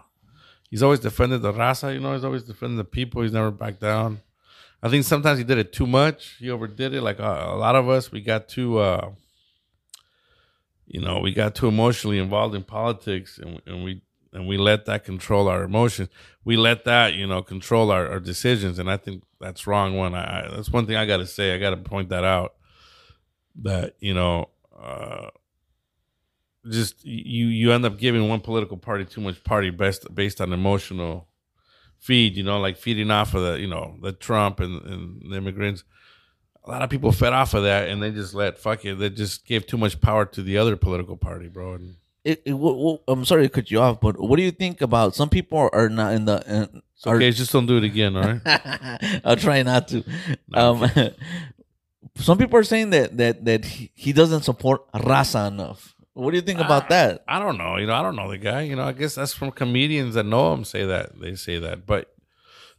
he's 0.68 0.82
always 0.82 0.98
defended 1.00 1.42
the 1.42 1.52
raza. 1.52 1.94
You 1.94 2.00
know, 2.00 2.14
he's 2.14 2.24
always 2.24 2.42
defended 2.42 2.78
the 2.78 2.84
people. 2.84 3.22
He's 3.22 3.32
never 3.32 3.52
backed 3.52 3.80
down. 3.80 4.20
I 4.82 4.88
think 4.88 5.04
sometimes 5.04 5.38
he 5.38 5.44
did 5.44 5.58
it 5.58 5.72
too 5.72 5.86
much. 5.86 6.36
He 6.40 6.50
overdid 6.50 6.92
it. 6.92 7.02
Like 7.02 7.20
uh, 7.20 7.44
a 7.46 7.56
lot 7.56 7.76
of 7.76 7.88
us, 7.88 8.10
we 8.10 8.20
got 8.20 8.48
too, 8.48 8.78
uh, 8.78 9.12
you 10.88 11.00
know, 11.00 11.20
we 11.20 11.32
got 11.32 11.54
too 11.54 11.68
emotionally 11.68 12.18
involved 12.18 12.54
in 12.56 12.64
politics, 12.64 13.38
and, 13.38 13.62
and 13.64 13.84
we 13.84 14.02
and 14.32 14.48
we 14.48 14.56
let 14.56 14.86
that 14.86 15.04
control 15.04 15.46
our 15.46 15.62
emotions. 15.62 16.08
We 16.44 16.56
let 16.56 16.84
that, 16.84 17.14
you 17.14 17.26
know, 17.26 17.42
control 17.42 17.92
our, 17.92 18.08
our 18.08 18.20
decisions, 18.20 18.78
and 18.80 18.90
I 18.90 18.96
think 18.96 19.22
that's 19.40 19.66
wrong. 19.66 19.96
One, 19.96 20.14
I 20.14 20.48
that's 20.50 20.70
one 20.70 20.86
thing 20.86 20.96
I 20.96 21.06
got 21.06 21.18
to 21.18 21.26
say. 21.26 21.54
I 21.54 21.58
got 21.58 21.70
to 21.70 21.76
point 21.76 22.08
that 22.08 22.24
out. 22.24 22.54
That 23.62 23.96
you 24.00 24.14
know, 24.14 24.48
uh, 24.80 25.28
just 26.70 27.04
you 27.04 27.46
you 27.46 27.72
end 27.72 27.84
up 27.84 27.98
giving 27.98 28.28
one 28.28 28.40
political 28.40 28.76
party 28.76 29.04
too 29.04 29.20
much 29.20 29.42
party 29.44 29.70
based 29.70 30.12
based 30.14 30.40
on 30.40 30.52
emotional 30.52 31.28
feed, 31.98 32.36
you 32.36 32.42
know, 32.42 32.58
like 32.60 32.76
feeding 32.76 33.10
off 33.10 33.34
of 33.34 33.42
the, 33.42 33.60
you 33.60 33.68
know, 33.68 33.96
the 34.02 34.12
Trump 34.12 34.58
and, 34.58 34.82
and 34.82 35.32
the 35.32 35.36
immigrants. 35.36 35.84
A 36.64 36.70
lot 36.70 36.82
of 36.82 36.90
people 36.90 37.12
fed 37.12 37.32
off 37.32 37.54
of 37.54 37.62
that 37.62 37.88
and 37.88 38.02
they 38.02 38.10
just 38.10 38.34
let, 38.34 38.58
fuck 38.58 38.84
it, 38.84 38.98
they 38.98 39.08
just 39.08 39.46
gave 39.46 39.66
too 39.66 39.76
much 39.76 40.00
power 40.00 40.24
to 40.26 40.42
the 40.42 40.58
other 40.58 40.76
political 40.76 41.16
party, 41.16 41.48
bro. 41.48 41.74
And 41.74 41.94
it, 42.24 42.42
it, 42.44 42.52
wh- 42.52 42.98
wh- 43.00 43.02
i'm 43.10 43.24
sorry 43.24 43.42
to 43.42 43.48
cut 43.48 43.68
you 43.68 43.80
off 43.80 44.00
but 44.00 44.16
what 44.20 44.36
do 44.36 44.44
you 44.44 44.52
think 44.52 44.80
about 44.80 45.12
some 45.12 45.28
people 45.28 45.68
are 45.72 45.88
not 45.88 46.12
in 46.12 46.24
the 46.24 46.34
uh, 46.34 46.66
it's 46.94 47.04
okay, 47.04 47.32
just 47.32 47.50
don't 47.52 47.66
do 47.66 47.78
it 47.78 47.84
again, 47.84 48.16
all 48.16 48.22
right? 48.22 49.20
I'll 49.24 49.34
try 49.34 49.60
not 49.64 49.88
to. 49.88 50.04
Um, 50.54 50.88
some 52.16 52.38
people 52.38 52.58
are 52.58 52.64
saying 52.64 52.90
that 52.90 53.16
that 53.16 53.44
that 53.44 53.64
he, 53.64 53.90
he 53.94 54.12
doesn't 54.12 54.42
support 54.42 54.90
raza 54.92 55.48
enough. 55.48 55.94
What 56.14 56.32
do 56.32 56.36
you 56.36 56.42
think 56.42 56.60
about 56.60 56.90
that? 56.90 57.24
I 57.26 57.38
don't 57.38 57.56
know. 57.56 57.78
You 57.78 57.86
know, 57.86 57.94
I 57.94 58.02
don't 58.02 58.16
know 58.16 58.30
the 58.30 58.36
guy. 58.36 58.62
You 58.62 58.76
know, 58.76 58.84
I 58.84 58.92
guess 58.92 59.14
that's 59.14 59.32
from 59.32 59.50
comedians 59.50 60.14
that 60.14 60.26
know 60.26 60.52
him 60.52 60.62
say 60.64 60.84
that. 60.84 61.18
They 61.18 61.34
say 61.36 61.58
that. 61.58 61.86
But, 61.86 62.12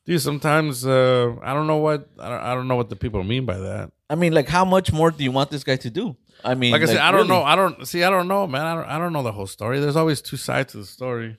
dude, 0.06 0.22
sometimes 0.22 0.86
uh, 0.86 1.34
I 1.42 1.56
don't 1.56 1.66
know 1.66 1.78
what, 1.78 2.08
I 2.20 2.30
don't, 2.30 2.42
I 2.42 2.54
don't 2.54 2.68
know 2.68 2.76
what 2.76 2.90
the 2.90 2.96
people 2.96 3.24
mean 3.24 3.46
by 3.48 3.58
that. 3.58 3.92
I 4.08 4.14
mean, 4.14 4.34
like, 4.34 4.48
how 4.48 4.64
much 4.66 4.94
more 4.94 5.10
do 5.10 5.24
you 5.24 5.32
want 5.32 5.50
this 5.50 5.64
guy 5.64 5.78
to 5.78 5.90
do? 5.90 6.16
I 6.46 6.54
mean, 6.54 6.74
Like 6.74 6.84
I 6.84 6.86
said, 6.86 6.98
I 6.98 7.10
don't 7.10 7.22
really. 7.22 7.30
know. 7.30 7.42
I 7.44 7.56
don't, 7.56 7.88
see, 7.88 8.04
I 8.04 8.12
don't 8.12 8.28
know, 8.28 8.46
man. 8.46 8.68
I 8.68 8.76
don't, 8.76 8.86
I 8.86 9.00
don't 9.00 9.14
know 9.14 9.24
the 9.24 9.32
whole 9.32 9.48
story. 9.48 9.80
There's 9.80 9.96
always 9.96 10.22
two 10.22 10.38
sides 10.38 10.74
to 10.74 10.78
the 10.78 10.86
story. 10.86 11.38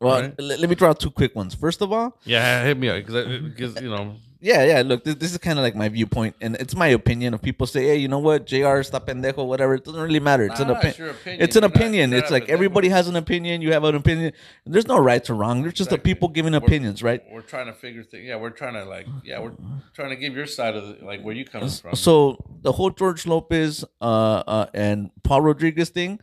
Well, 0.00 0.22
right? 0.22 0.34
let, 0.40 0.58
let 0.58 0.68
me 0.68 0.74
draw 0.74 0.88
out 0.88 0.98
two 0.98 1.12
quick 1.12 1.36
ones. 1.36 1.54
First 1.54 1.80
of 1.80 1.92
all, 1.92 2.18
Yeah, 2.24 2.64
hit 2.64 2.76
me 2.76 2.88
up 2.88 3.06
because, 3.06 3.80
you 3.80 3.88
know, 3.88 4.16
yeah, 4.40 4.64
yeah. 4.64 4.82
Look, 4.82 5.04
this, 5.04 5.14
this 5.16 5.32
is 5.32 5.38
kind 5.38 5.58
of 5.58 5.62
like 5.62 5.74
my 5.74 5.88
viewpoint, 5.88 6.36
and 6.40 6.56
it's 6.56 6.74
my 6.74 6.88
opinion. 6.88 7.34
If 7.34 7.42
people 7.42 7.66
say, 7.66 7.84
"Hey, 7.86 7.96
you 7.96 8.08
know 8.08 8.18
what, 8.18 8.46
Jr. 8.46 8.80
está 8.84 9.00
pendejo," 9.04 9.46
whatever, 9.46 9.74
it 9.74 9.84
doesn't 9.84 10.00
really 10.00 10.20
matter. 10.20 10.44
It's 10.44 10.60
Nah, 10.60 10.70
an 10.72 10.76
it's 10.82 10.98
opinion. 10.98 11.40
It's 11.40 11.56
an 11.56 11.62
You're 11.62 11.70
opinion. 11.70 12.12
It's 12.12 12.30
like 12.30 12.48
everybody 12.48 12.88
has 12.88 13.08
an 13.08 13.16
opinion. 13.16 13.62
You 13.62 13.72
have 13.72 13.84
an 13.84 13.94
opinion. 13.94 14.32
There's 14.64 14.86
no 14.86 14.98
right 14.98 15.28
or 15.30 15.34
wrong. 15.34 15.62
There's 15.62 15.74
just 15.74 15.90
the 15.90 15.98
people 15.98 16.28
giving 16.28 16.52
We're- 16.52 16.64
opinions, 16.64 17.02
right? 17.02 17.22
We're 17.32 17.40
trying 17.42 17.66
to 17.66 17.72
figure 17.72 18.02
things. 18.04 18.24
Yeah, 18.26 18.36
we're 18.36 18.50
trying 18.50 18.74
to 18.74 18.84
like. 18.84 19.06
Yeah, 19.24 19.40
we're 19.40 19.52
trying 19.94 20.10
to 20.10 20.16
give 20.16 20.34
your 20.34 20.46
side 20.46 20.76
of 20.76 20.98
the, 20.98 21.04
like 21.04 21.22
where 21.22 21.34
you 21.34 21.44
coming 21.44 21.68
from. 21.70 21.94
So 21.96 22.36
the 22.62 22.72
whole 22.72 22.90
George 22.90 23.26
Lopez 23.26 23.84
uh, 24.00 24.04
uh, 24.04 24.66
and 24.74 25.10
Paul 25.22 25.40
Rodriguez 25.42 25.88
thing, 25.90 26.20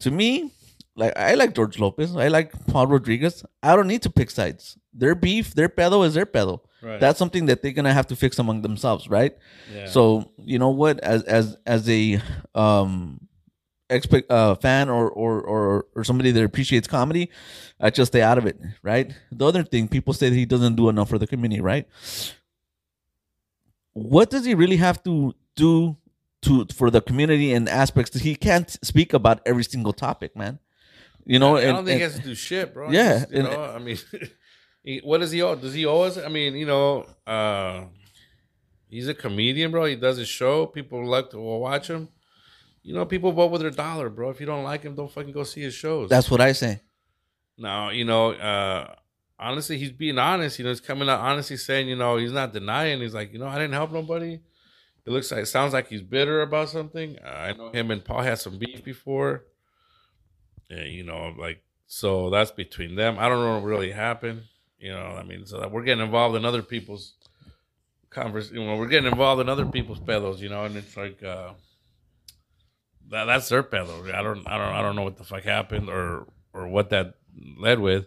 to 0.00 0.10
me, 0.10 0.50
like 0.96 1.16
I 1.16 1.34
like 1.34 1.54
George 1.54 1.78
Lopez, 1.78 2.16
I 2.16 2.28
like 2.28 2.52
Paul 2.66 2.86
Rodriguez. 2.86 3.44
I 3.62 3.74
don't 3.76 3.88
need 3.88 4.02
to 4.02 4.10
pick 4.10 4.30
sides. 4.30 4.78
Their 4.92 5.14
beef, 5.14 5.54
their 5.54 5.68
pedo 5.68 6.06
is 6.06 6.14
their 6.14 6.26
pedo. 6.26 6.60
Right. 6.82 7.00
That's 7.00 7.18
something 7.18 7.46
that 7.46 7.62
they're 7.62 7.72
gonna 7.72 7.92
have 7.92 8.06
to 8.08 8.16
fix 8.16 8.38
among 8.38 8.62
themselves, 8.62 9.08
right? 9.08 9.36
Yeah. 9.72 9.86
So 9.86 10.30
you 10.38 10.58
know 10.58 10.70
what, 10.70 11.00
as 11.00 11.22
as 11.24 11.56
as 11.66 11.88
a 11.88 12.20
um 12.54 13.26
expect 13.90 14.30
uh 14.30 14.54
fan 14.56 14.88
or 14.88 15.10
or 15.10 15.40
or 15.42 15.86
or 15.94 16.04
somebody 16.04 16.30
that 16.30 16.44
appreciates 16.44 16.86
comedy, 16.86 17.30
I 17.80 17.90
just 17.90 18.12
stay 18.12 18.22
out 18.22 18.38
of 18.38 18.46
it, 18.46 18.60
right? 18.82 19.12
The 19.32 19.46
other 19.46 19.64
thing, 19.64 19.88
people 19.88 20.12
say 20.12 20.28
that 20.28 20.36
he 20.36 20.44
doesn't 20.44 20.76
do 20.76 20.88
enough 20.88 21.08
for 21.08 21.18
the 21.18 21.26
community, 21.26 21.60
right? 21.60 21.88
What 23.94 24.30
does 24.30 24.44
he 24.44 24.54
really 24.54 24.76
have 24.76 25.02
to 25.04 25.34
do 25.56 25.96
to 26.42 26.66
for 26.74 26.90
the 26.90 27.00
community 27.00 27.52
and 27.52 27.68
aspects 27.68 28.10
that 28.10 28.22
he 28.22 28.36
can't 28.36 28.70
speak 28.84 29.12
about 29.12 29.40
every 29.46 29.64
single 29.64 29.92
topic, 29.92 30.36
man? 30.36 30.58
You 31.26 31.38
know, 31.38 31.56
I 31.56 31.62
and, 31.62 31.76
don't 31.76 31.84
think 31.86 31.92
and- 31.92 31.98
he 32.00 32.02
has 32.02 32.14
to 32.16 32.22
do 32.22 32.34
shit, 32.34 32.74
bro. 32.74 32.90
Yeah, 32.90 33.20
Just, 33.20 33.30
you 33.32 33.38
and- 33.40 33.48
know, 33.50 33.62
I 33.62 33.78
mean, 33.78 33.96
he, 34.82 35.00
what 35.04 35.18
does 35.18 35.30
he 35.30 35.40
owe? 35.42 35.54
Does 35.56 35.74
he 35.74 35.86
owe 35.86 36.02
us? 36.02 36.18
I 36.18 36.28
mean, 36.28 36.54
you 36.54 36.66
know, 36.66 37.06
uh, 37.26 37.84
he's 38.88 39.08
a 39.08 39.14
comedian, 39.14 39.70
bro. 39.70 39.86
He 39.86 39.96
does 39.96 40.16
his 40.18 40.28
show. 40.28 40.66
People 40.66 41.06
like 41.06 41.30
to 41.30 41.38
watch 41.38 41.88
him. 41.88 42.08
You 42.82 42.92
know, 42.94 43.06
people 43.06 43.32
vote 43.32 43.50
with 43.50 43.62
their 43.62 43.70
dollar, 43.70 44.10
bro. 44.10 44.28
If 44.28 44.40
you 44.40 44.46
don't 44.46 44.64
like 44.64 44.82
him, 44.82 44.94
don't 44.94 45.10
fucking 45.10 45.32
go 45.32 45.42
see 45.44 45.62
his 45.62 45.72
shows. 45.74 46.10
that's 46.10 46.30
what 46.30 46.42
I 46.42 46.52
say. 46.52 46.80
Now, 47.56 47.88
you 47.88 48.04
know, 48.04 48.32
uh, 48.32 48.94
honestly, 49.38 49.78
he's 49.78 49.92
being 49.92 50.18
honest. 50.18 50.58
You 50.58 50.64
know, 50.66 50.70
he's 50.70 50.82
coming 50.82 51.08
out 51.08 51.20
honestly 51.20 51.56
saying, 51.56 51.88
you 51.88 51.96
know, 51.96 52.18
he's 52.18 52.32
not 52.32 52.52
denying. 52.52 53.00
He's 53.00 53.14
like, 53.14 53.32
you 53.32 53.38
know, 53.38 53.46
I 53.46 53.54
didn't 53.54 53.72
help 53.72 53.90
nobody. 53.92 54.40
It 55.06 55.10
looks 55.10 55.30
like, 55.30 55.42
it 55.44 55.46
sounds 55.46 55.72
like 55.72 55.88
he's 55.88 56.02
bitter 56.02 56.42
about 56.42 56.68
something. 56.68 57.16
Uh, 57.24 57.28
I 57.28 57.52
know 57.52 57.70
him 57.70 57.90
and 57.90 58.04
Paul 58.04 58.20
had 58.22 58.38
some 58.38 58.58
beef 58.58 58.84
before. 58.84 59.44
Yeah, 60.68 60.84
you 60.84 61.04
know, 61.04 61.34
like, 61.38 61.62
so 61.86 62.30
that's 62.30 62.50
between 62.50 62.96
them. 62.96 63.18
I 63.18 63.28
don't 63.28 63.40
know 63.40 63.54
what 63.54 63.64
really 63.64 63.92
happened. 63.92 64.42
You 64.78 64.92
know, 64.92 65.16
I 65.18 65.22
mean, 65.22 65.46
so 65.46 65.60
that 65.60 65.70
we're 65.70 65.84
getting 65.84 66.04
involved 66.04 66.36
in 66.36 66.44
other 66.44 66.62
people's 66.62 67.14
converse. 68.10 68.50
You 68.50 68.64
know, 68.64 68.76
we're 68.76 68.88
getting 68.88 69.10
involved 69.10 69.40
in 69.40 69.48
other 69.48 69.66
people's 69.66 70.00
pedos. 70.00 70.38
You 70.38 70.48
know, 70.48 70.64
and 70.64 70.76
it's 70.76 70.96
like, 70.96 71.22
uh, 71.22 71.52
that 73.10 73.24
that's 73.24 73.48
their 73.48 73.62
pedo. 73.62 74.12
I 74.12 74.22
don't, 74.22 74.46
I 74.46 74.58
don't, 74.58 74.74
I 74.74 74.82
don't 74.82 74.96
know 74.96 75.02
what 75.02 75.16
the 75.16 75.24
fuck 75.24 75.42
happened 75.42 75.88
or 75.88 76.26
or 76.52 76.68
what 76.68 76.90
that 76.90 77.14
led 77.58 77.78
with. 77.78 78.06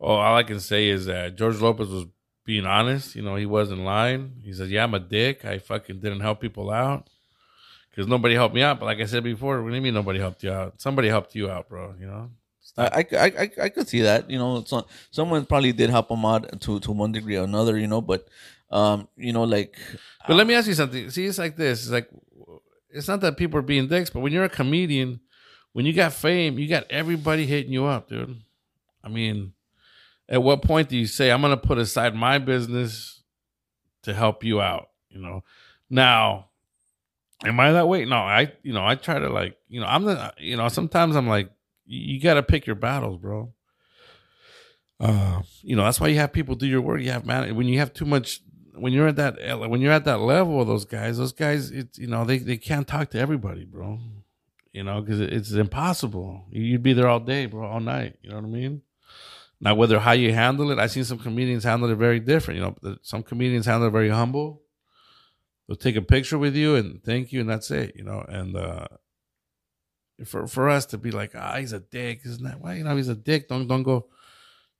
Oh, 0.00 0.14
all 0.14 0.36
I 0.36 0.42
can 0.42 0.60
say 0.60 0.88
is 0.88 1.06
that 1.06 1.36
George 1.36 1.60
Lopez 1.60 1.88
was 1.88 2.06
being 2.44 2.66
honest. 2.66 3.16
You 3.16 3.22
know, 3.22 3.36
he 3.36 3.46
wasn't 3.46 3.80
lying. 3.80 4.42
He 4.44 4.52
said, 4.52 4.68
"Yeah, 4.68 4.84
I'm 4.84 4.94
a 4.94 5.00
dick. 5.00 5.44
I 5.44 5.58
fucking 5.58 6.00
didn't 6.00 6.20
help 6.20 6.40
people 6.40 6.70
out 6.70 7.08
because 7.96 8.08
nobody 8.08 8.34
helped 8.34 8.54
me 8.54 8.62
out." 8.62 8.78
But 8.78 8.86
like 8.86 9.00
I 9.00 9.06
said 9.06 9.24
before, 9.24 9.62
what 9.62 9.70
do 9.70 9.74
you 9.74 9.80
mean 9.80 9.94
nobody 9.94 10.20
helped 10.20 10.44
you 10.44 10.52
out? 10.52 10.80
Somebody 10.80 11.08
helped 11.08 11.34
you 11.34 11.50
out, 11.50 11.68
bro. 11.68 11.94
You 11.98 12.06
know. 12.06 12.30
I, 12.78 13.06
I, 13.12 13.24
I, 13.24 13.50
I 13.62 13.68
could 13.70 13.88
see 13.88 14.02
that. 14.02 14.28
You 14.28 14.38
know, 14.38 14.62
so, 14.64 14.86
someone 15.10 15.46
probably 15.46 15.72
did 15.72 15.88
help 15.88 16.10
him 16.10 16.24
out 16.26 16.60
to 16.60 16.78
to 16.80 16.92
one 16.92 17.12
degree 17.12 17.36
or 17.36 17.44
another. 17.44 17.78
You 17.78 17.86
know, 17.86 18.02
but 18.02 18.28
um, 18.70 19.08
you 19.16 19.32
know, 19.32 19.44
like 19.44 19.78
But 20.26 20.36
let 20.36 20.46
me 20.46 20.54
ask 20.54 20.68
you 20.68 20.74
something. 20.74 21.10
See, 21.10 21.24
it's 21.24 21.38
like 21.38 21.56
this. 21.56 21.82
It's 21.82 21.90
like 21.90 22.10
it's 22.90 23.08
not 23.08 23.20
that 23.22 23.36
people 23.36 23.58
are 23.58 23.62
being 23.62 23.88
dicks, 23.88 24.10
but 24.10 24.20
when 24.20 24.32
you're 24.32 24.44
a 24.44 24.48
comedian, 24.48 25.20
when 25.72 25.86
you 25.86 25.92
got 25.92 26.12
fame, 26.12 26.58
you 26.58 26.68
got 26.68 26.90
everybody 26.90 27.46
hitting 27.46 27.72
you 27.72 27.84
up, 27.84 28.08
dude. 28.08 28.40
I 29.04 29.08
mean, 29.08 29.52
at 30.28 30.42
what 30.42 30.62
point 30.62 30.88
do 30.88 30.96
you 30.96 31.06
say 31.06 31.30
I'm 31.30 31.42
going 31.42 31.50
to 31.52 31.56
put 31.56 31.78
aside 31.78 32.14
my 32.14 32.38
business 32.38 33.22
to 34.02 34.14
help 34.14 34.42
you 34.42 34.60
out? 34.60 34.88
You 35.10 35.20
know, 35.20 35.44
now, 35.90 36.48
am 37.44 37.60
I 37.60 37.72
that 37.72 37.88
way? 37.88 38.04
No, 38.04 38.16
I, 38.16 38.52
you 38.62 38.72
know, 38.72 38.86
I 38.86 38.94
try 38.94 39.18
to 39.18 39.28
like, 39.28 39.56
you 39.68 39.80
know, 39.80 39.86
I'm 39.86 40.04
the, 40.04 40.32
you 40.38 40.56
know, 40.56 40.68
sometimes 40.68 41.16
I'm 41.16 41.28
like, 41.28 41.50
you, 41.84 42.20
got 42.20 42.34
to 42.34 42.42
pick 42.42 42.66
your 42.66 42.76
battles, 42.76 43.18
bro. 43.18 43.52
Uh, 44.98 45.42
you 45.62 45.76
know, 45.76 45.84
that's 45.84 46.00
why 46.00 46.08
you 46.08 46.16
have 46.16 46.32
people 46.32 46.54
do 46.54 46.66
your 46.66 46.80
work. 46.80 47.00
You 47.00 47.10
have 47.10 47.26
man 47.26 47.54
when 47.54 47.68
you 47.68 47.78
have 47.78 47.92
too 47.92 48.06
much 48.06 48.40
when 48.74 48.92
you're 48.92 49.08
at 49.08 49.16
that 49.16 49.60
when 49.68 49.80
you're 49.80 49.92
at 49.92 50.04
that 50.04 50.20
level 50.20 50.60
of 50.60 50.66
those 50.66 50.84
guys, 50.84 51.18
those 51.18 51.32
guys, 51.32 51.70
it's 51.70 51.98
you 51.98 52.06
know 52.06 52.24
they 52.24 52.38
they 52.38 52.56
can't 52.56 52.88
talk 52.88 53.10
to 53.10 53.18
everybody, 53.18 53.64
bro. 53.64 53.98
You 54.72 54.84
know, 54.84 55.00
because 55.00 55.20
it's 55.20 55.52
impossible. 55.52 56.44
You'd 56.50 56.82
be 56.82 56.92
there 56.92 57.08
all 57.08 57.20
day, 57.20 57.46
bro, 57.46 57.66
all 57.66 57.80
night. 57.80 58.16
You 58.22 58.30
know 58.30 58.36
what 58.36 58.44
I 58.44 58.48
mean? 58.48 58.82
Now, 59.58 59.74
whether 59.74 59.98
how 59.98 60.12
you 60.12 60.34
handle 60.34 60.70
it, 60.70 60.78
I've 60.78 60.90
seen 60.90 61.04
some 61.04 61.18
comedians 61.18 61.64
handle 61.64 61.90
it 61.90 61.94
very 61.94 62.20
different. 62.20 62.60
You 62.60 62.66
know, 62.66 62.96
some 63.00 63.22
comedians 63.22 63.64
handle 63.64 63.88
it 63.88 63.92
very 63.92 64.10
humble. 64.10 64.62
They'll 65.66 65.76
take 65.76 65.96
a 65.96 66.02
picture 66.02 66.38
with 66.38 66.54
you 66.54 66.76
and 66.76 67.02
thank 67.02 67.32
you, 67.32 67.40
and 67.40 67.50
that's 67.50 67.70
it. 67.70 67.94
You 67.96 68.04
know, 68.04 68.24
and 68.28 68.56
uh, 68.56 68.86
for 70.24 70.46
for 70.46 70.68
us 70.68 70.86
to 70.86 70.98
be 70.98 71.10
like, 71.10 71.32
ah, 71.34 71.56
he's 71.56 71.72
a 71.72 71.80
dick, 71.80 72.20
isn't 72.24 72.44
that 72.44 72.60
why? 72.60 72.74
You 72.74 72.84
know, 72.84 72.96
he's 72.96 73.08
a 73.08 73.14
dick. 73.14 73.48
Don't 73.48 73.66
don't 73.66 73.82
go. 73.82 74.06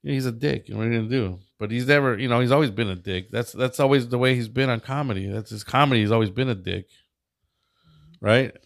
He's 0.03 0.27
a 0.27 0.33
dick. 0.33 0.69
You 0.69 0.75
know, 0.75 0.79
what 0.79 0.87
are 0.87 0.93
you 0.93 0.99
gonna 0.99 1.11
do? 1.11 1.41
But 1.59 1.71
he's 1.71 1.87
never, 1.87 2.17
you 2.19 2.29
know, 2.29 2.41
he's 2.41 2.53
always 2.53 2.71
been 2.71 2.89
a 2.89 2.95
dick. 2.95 3.31
That's 3.31 3.53
that's 3.53 3.81
always 3.81 4.09
the 4.09 4.19
way 4.19 4.35
he's 4.35 4.49
been 4.49 4.71
on 4.71 4.81
comedy. 4.81 5.27
That's 5.27 5.51
his 5.51 5.65
comedy. 5.65 6.01
He's 6.01 6.13
always 6.13 6.31
been 6.31 6.49
a 6.49 6.55
dick, 6.55 6.87
right? 8.21 8.57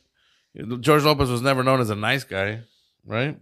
George 0.80 1.04
Lopez 1.04 1.30
was 1.30 1.42
never 1.42 1.62
known 1.62 1.80
as 1.80 1.90
a 1.90 1.94
nice 1.94 2.24
guy, 2.24 2.60
right? 3.06 3.38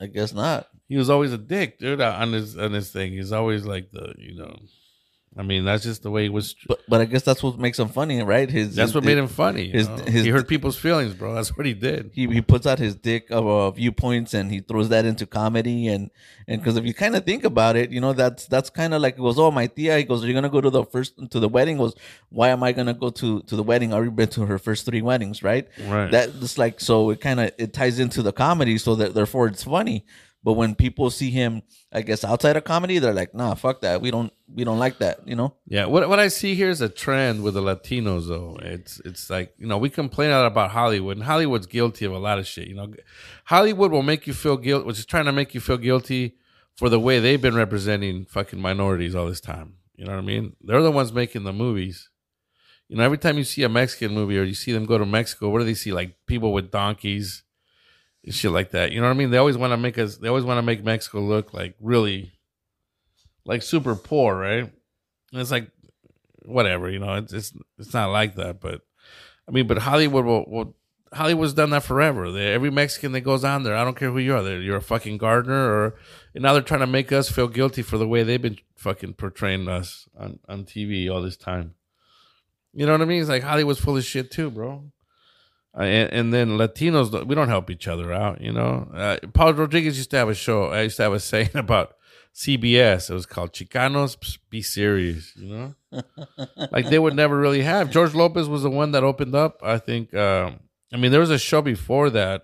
I 0.00 0.06
guess 0.06 0.32
not. 0.32 0.68
He 0.88 0.96
was 0.96 1.10
always 1.10 1.32
a 1.32 1.38
dick, 1.38 1.78
dude. 1.78 2.00
On 2.00 2.32
his 2.32 2.56
on 2.56 2.72
his 2.72 2.90
thing, 2.90 3.12
he's 3.12 3.32
always 3.32 3.64
like 3.64 3.90
the, 3.92 4.14
you 4.18 4.36
know, 4.36 4.56
I 5.34 5.42
mean, 5.42 5.64
that's 5.64 5.82
just 5.82 6.02
the 6.02 6.10
way 6.10 6.24
he 6.24 6.28
was. 6.28 6.54
But 6.68 6.80
but 6.86 7.00
I 7.00 7.06
guess 7.06 7.22
that's 7.22 7.42
what 7.42 7.58
makes 7.58 7.78
him 7.78 7.88
funny, 7.88 8.22
right? 8.22 8.50
His 8.50 8.76
That's 8.76 8.90
his, 8.90 8.94
what 8.94 9.02
made 9.04 9.16
him 9.16 9.28
funny. 9.28 9.70
his- 9.70 9.88
his- 10.06 10.24
he 10.24 10.30
hurt 10.30 10.46
people's 10.46 10.76
feelings, 10.76 11.14
bro. 11.14 11.34
That's 11.34 11.56
what 11.56 11.64
he 11.64 11.72
did. 11.72 12.10
He 12.12 12.26
he 12.26 12.42
puts 12.42 12.66
out 12.66 12.78
his 12.78 12.94
dick 12.96 13.30
of 13.30 13.46
uh, 13.46 13.70
viewpoints 13.70 14.34
and 14.34 14.50
he 14.52 14.60
throws 14.60 14.90
that 14.90 15.06
into 15.06 15.24
comedy 15.26 15.88
and 15.88 16.10
and 16.46 16.60
because 16.60 16.76
if 16.76 16.84
you 16.84 16.92
kind 16.92 17.16
of 17.16 17.24
think 17.24 17.44
about 17.44 17.76
it, 17.76 17.90
you 17.90 18.00
know 18.00 18.12
that's 18.12 18.46
that's 18.46 18.68
kind 18.68 18.92
of 18.92 19.00
like 19.00 19.14
it 19.14 19.20
goes. 19.20 19.38
Oh, 19.38 19.50
my 19.50 19.68
tia. 19.68 19.96
He 19.98 20.04
goes, 20.04 20.22
"Are 20.22 20.26
you 20.26 20.34
gonna 20.34 20.50
go 20.50 20.60
to 20.60 20.68
the 20.70 20.84
first 20.84 21.14
to 21.30 21.40
the 21.40 21.48
wedding?" 21.48 21.78
Goes, 21.78 21.94
"Why 22.28 22.48
am 22.50 22.62
I 22.62 22.72
gonna 22.72 22.92
go 22.94 23.08
to 23.10 23.40
to 23.42 23.56
the 23.56 23.62
wedding? 23.62 23.92
I 23.92 23.96
already 23.96 24.10
been 24.10 24.28
to 24.30 24.44
her 24.46 24.58
first 24.58 24.84
three 24.84 25.00
weddings, 25.00 25.42
right?" 25.42 25.66
Right. 25.88 26.10
That's 26.10 26.58
like 26.58 26.78
so 26.78 27.08
it 27.10 27.20
kind 27.22 27.40
of 27.40 27.52
it 27.56 27.72
ties 27.72 27.98
into 27.98 28.22
the 28.22 28.32
comedy, 28.32 28.76
so 28.76 28.94
that 28.96 29.14
therefore 29.14 29.46
it's 29.46 29.64
funny. 29.64 30.04
But 30.44 30.54
when 30.54 30.74
people 30.74 31.10
see 31.10 31.30
him, 31.30 31.62
I 31.92 32.02
guess 32.02 32.24
outside 32.24 32.56
of 32.56 32.64
comedy, 32.64 32.98
they're 32.98 33.14
like, 33.14 33.32
"Nah, 33.32 33.54
fuck 33.54 33.80
that. 33.82 34.00
We 34.00 34.10
don't 34.10 34.32
we 34.52 34.64
don't 34.64 34.78
like 34.78 34.98
that," 34.98 35.26
you 35.26 35.36
know. 35.36 35.54
Yeah, 35.66 35.86
what 35.86 36.08
what 36.08 36.18
I 36.18 36.28
see 36.28 36.54
here 36.54 36.68
is 36.68 36.80
a 36.80 36.88
trend 36.88 37.44
with 37.44 37.54
the 37.54 37.62
Latinos 37.62 38.26
though. 38.26 38.58
It's 38.60 39.00
it's 39.04 39.30
like 39.30 39.54
you 39.56 39.66
know 39.66 39.78
we 39.78 39.88
complain 39.88 40.30
a 40.30 40.38
lot 40.38 40.46
about 40.46 40.72
Hollywood, 40.72 41.16
and 41.16 41.26
Hollywood's 41.26 41.66
guilty 41.66 42.04
of 42.04 42.12
a 42.12 42.18
lot 42.18 42.40
of 42.40 42.46
shit. 42.46 42.66
You 42.66 42.74
know, 42.74 42.92
Hollywood 43.44 43.92
will 43.92 44.02
make 44.02 44.26
you 44.26 44.32
feel 44.32 44.56
guilt, 44.56 44.84
which 44.84 44.98
is 44.98 45.06
trying 45.06 45.26
to 45.26 45.32
make 45.32 45.54
you 45.54 45.60
feel 45.60 45.78
guilty 45.78 46.36
for 46.74 46.88
the 46.88 46.98
way 46.98 47.20
they've 47.20 47.40
been 47.40 47.54
representing 47.54 48.24
fucking 48.24 48.60
minorities 48.60 49.14
all 49.14 49.26
this 49.28 49.40
time. 49.40 49.74
You 49.94 50.06
know 50.06 50.12
what 50.12 50.18
I 50.18 50.26
mean? 50.26 50.56
They're 50.60 50.82
the 50.82 50.90
ones 50.90 51.12
making 51.12 51.44
the 51.44 51.52
movies. 51.52 52.08
You 52.88 52.96
know, 52.96 53.04
every 53.04 53.18
time 53.18 53.38
you 53.38 53.44
see 53.44 53.62
a 53.62 53.68
Mexican 53.68 54.12
movie 54.12 54.38
or 54.38 54.42
you 54.42 54.54
see 54.54 54.72
them 54.72 54.86
go 54.86 54.98
to 54.98 55.06
Mexico, 55.06 55.50
what 55.50 55.60
do 55.60 55.64
they 55.64 55.74
see? 55.74 55.92
Like 55.92 56.16
people 56.26 56.52
with 56.52 56.70
donkeys, 56.70 57.44
shit 58.28 58.52
like 58.52 58.70
that. 58.70 58.92
You 58.92 59.00
know 59.00 59.06
what 59.06 59.14
I 59.14 59.18
mean? 59.18 59.30
They 59.30 59.38
always 59.38 59.56
want 59.56 59.72
to 59.72 59.76
make 59.76 59.98
us. 59.98 60.16
They 60.16 60.28
always 60.28 60.44
want 60.44 60.58
to 60.58 60.62
make 60.62 60.84
Mexico 60.84 61.20
look 61.20 61.52
like 61.52 61.74
really, 61.80 62.32
like 63.44 63.62
super 63.62 63.94
poor, 63.94 64.36
right? 64.36 64.70
And 65.32 65.40
it's 65.40 65.50
like 65.50 65.70
whatever, 66.44 66.90
you 66.90 66.98
know. 66.98 67.14
It's 67.14 67.32
it's 67.32 67.52
it's 67.78 67.92
not 67.92 68.10
like 68.10 68.36
that, 68.36 68.60
but 68.60 68.82
I 69.48 69.50
mean, 69.50 69.66
but 69.66 69.78
Hollywood 69.78 70.24
will, 70.24 70.44
will 70.46 70.76
Hollywood's 71.12 71.52
done 71.52 71.70
that 71.70 71.82
forever. 71.82 72.30
They, 72.30 72.52
every 72.52 72.70
Mexican 72.70 73.12
that 73.12 73.20
goes 73.20 73.44
on 73.44 73.64
there, 73.64 73.76
I 73.76 73.84
don't 73.84 73.96
care 73.96 74.10
who 74.10 74.18
you 74.18 74.34
are, 74.34 74.60
you're 74.60 74.76
a 74.76 74.82
fucking 74.82 75.18
gardener, 75.18 75.72
or 75.72 75.94
and 76.34 76.42
now 76.42 76.52
they're 76.52 76.62
trying 76.62 76.80
to 76.80 76.86
make 76.86 77.12
us 77.12 77.30
feel 77.30 77.48
guilty 77.48 77.82
for 77.82 77.98
the 77.98 78.08
way 78.08 78.22
they've 78.22 78.40
been 78.40 78.58
fucking 78.76 79.14
portraying 79.14 79.68
us 79.68 80.08
on 80.18 80.38
on 80.48 80.64
TV 80.64 81.12
all 81.12 81.22
this 81.22 81.36
time. 81.36 81.74
You 82.72 82.86
know 82.86 82.92
what 82.92 83.02
I 83.02 83.04
mean? 83.04 83.20
It's 83.20 83.28
like 83.28 83.42
Hollywood's 83.42 83.80
full 83.80 83.96
of 83.96 84.04
shit 84.04 84.30
too, 84.30 84.50
bro. 84.50 84.84
Uh, 85.76 85.82
and, 85.82 86.12
and 86.12 86.34
then 86.34 86.50
Latinos, 86.58 87.26
we 87.26 87.34
don't 87.34 87.48
help 87.48 87.70
each 87.70 87.88
other 87.88 88.12
out. 88.12 88.40
You 88.40 88.52
know, 88.52 88.90
uh, 88.94 89.18
Paul 89.32 89.54
Rodriguez 89.54 89.96
used 89.96 90.10
to 90.10 90.18
have 90.18 90.28
a 90.28 90.34
show. 90.34 90.66
I 90.66 90.82
used 90.82 90.96
to 90.96 91.04
have 91.04 91.12
a 91.12 91.20
saying 91.32 91.50
about 91.54 91.94
CBS. 92.34 93.10
It 93.10 93.14
was 93.14 93.26
called 93.26 93.52
Chicanos 93.52 94.38
Be 94.50 94.62
Serious. 94.62 95.32
You 95.36 95.48
know, 95.48 96.02
like 96.72 96.88
they 96.88 96.98
would 96.98 97.14
never 97.14 97.36
really 97.38 97.62
have. 97.62 97.90
George 97.90 98.14
Lopez 98.14 98.48
was 98.48 98.62
the 98.62 98.70
one 98.70 98.92
that 98.92 99.04
opened 99.04 99.34
up. 99.34 99.60
I 99.62 99.78
think. 99.78 100.14
Um, 100.14 100.60
I 100.92 100.98
mean, 100.98 101.10
there 101.10 101.20
was 101.20 101.30
a 101.30 101.38
show 101.38 101.62
before 101.62 102.10
that. 102.10 102.42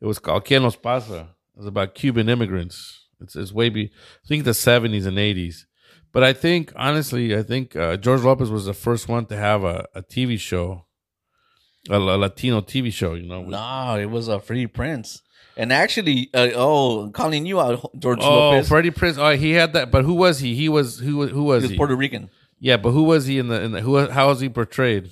It 0.00 0.06
was 0.06 0.18
called 0.18 0.44
¿Quién 0.44 0.62
nos 0.62 0.76
pasa? 0.76 1.28
It 1.54 1.58
was 1.58 1.66
about 1.66 1.94
Cuban 1.94 2.28
immigrants. 2.28 3.06
It's, 3.20 3.36
it's 3.36 3.52
way 3.52 3.68
be. 3.68 3.84
I 3.84 4.26
think 4.26 4.44
the 4.44 4.54
seventies 4.54 5.06
and 5.06 5.18
eighties. 5.18 5.66
But 6.12 6.22
I 6.22 6.32
think 6.32 6.72
honestly, 6.76 7.36
I 7.36 7.42
think 7.42 7.74
uh, 7.74 7.96
George 7.96 8.22
Lopez 8.22 8.50
was 8.50 8.66
the 8.66 8.74
first 8.74 9.08
one 9.08 9.26
to 9.26 9.36
have 9.36 9.64
a, 9.64 9.86
a 9.94 10.02
TV 10.02 10.38
show, 10.38 10.86
a, 11.90 11.96
a 11.96 12.16
Latino 12.18 12.60
TV 12.60 12.92
show. 12.92 13.14
You 13.14 13.26
know, 13.28 13.40
with- 13.40 13.50
No, 13.50 13.96
it 14.00 14.06
was 14.10 14.28
a 14.28 14.40
Free 14.40 14.66
Prince. 14.66 15.22
And 15.56 15.72
actually, 15.72 16.30
uh, 16.34 16.48
oh, 16.56 17.10
calling 17.10 17.46
you 17.46 17.60
out, 17.60 17.88
George 17.98 18.18
Oh, 18.22 18.50
Lopez. 18.50 18.68
Freddie 18.68 18.90
Prinze. 18.90 19.18
Oh, 19.18 19.36
he 19.36 19.52
had 19.52 19.72
that. 19.74 19.90
But 19.92 20.04
who 20.04 20.14
was 20.14 20.40
he? 20.40 20.54
He 20.56 20.68
was 20.68 20.98
who? 20.98 21.26
Who 21.28 21.44
was 21.44 21.62
he 21.62 21.66
was 21.66 21.70
he? 21.70 21.76
Puerto 21.76 21.94
Rican. 21.94 22.28
yeah, 22.58 22.76
but 22.76 22.90
who 22.90 23.04
was 23.04 23.26
he 23.26 23.38
in 23.38 23.46
the? 23.46 23.62
In 23.62 23.70
the 23.70 23.80
who? 23.80 24.08
How 24.10 24.26
was 24.26 24.40
he 24.40 24.48
portrayed? 24.48 25.10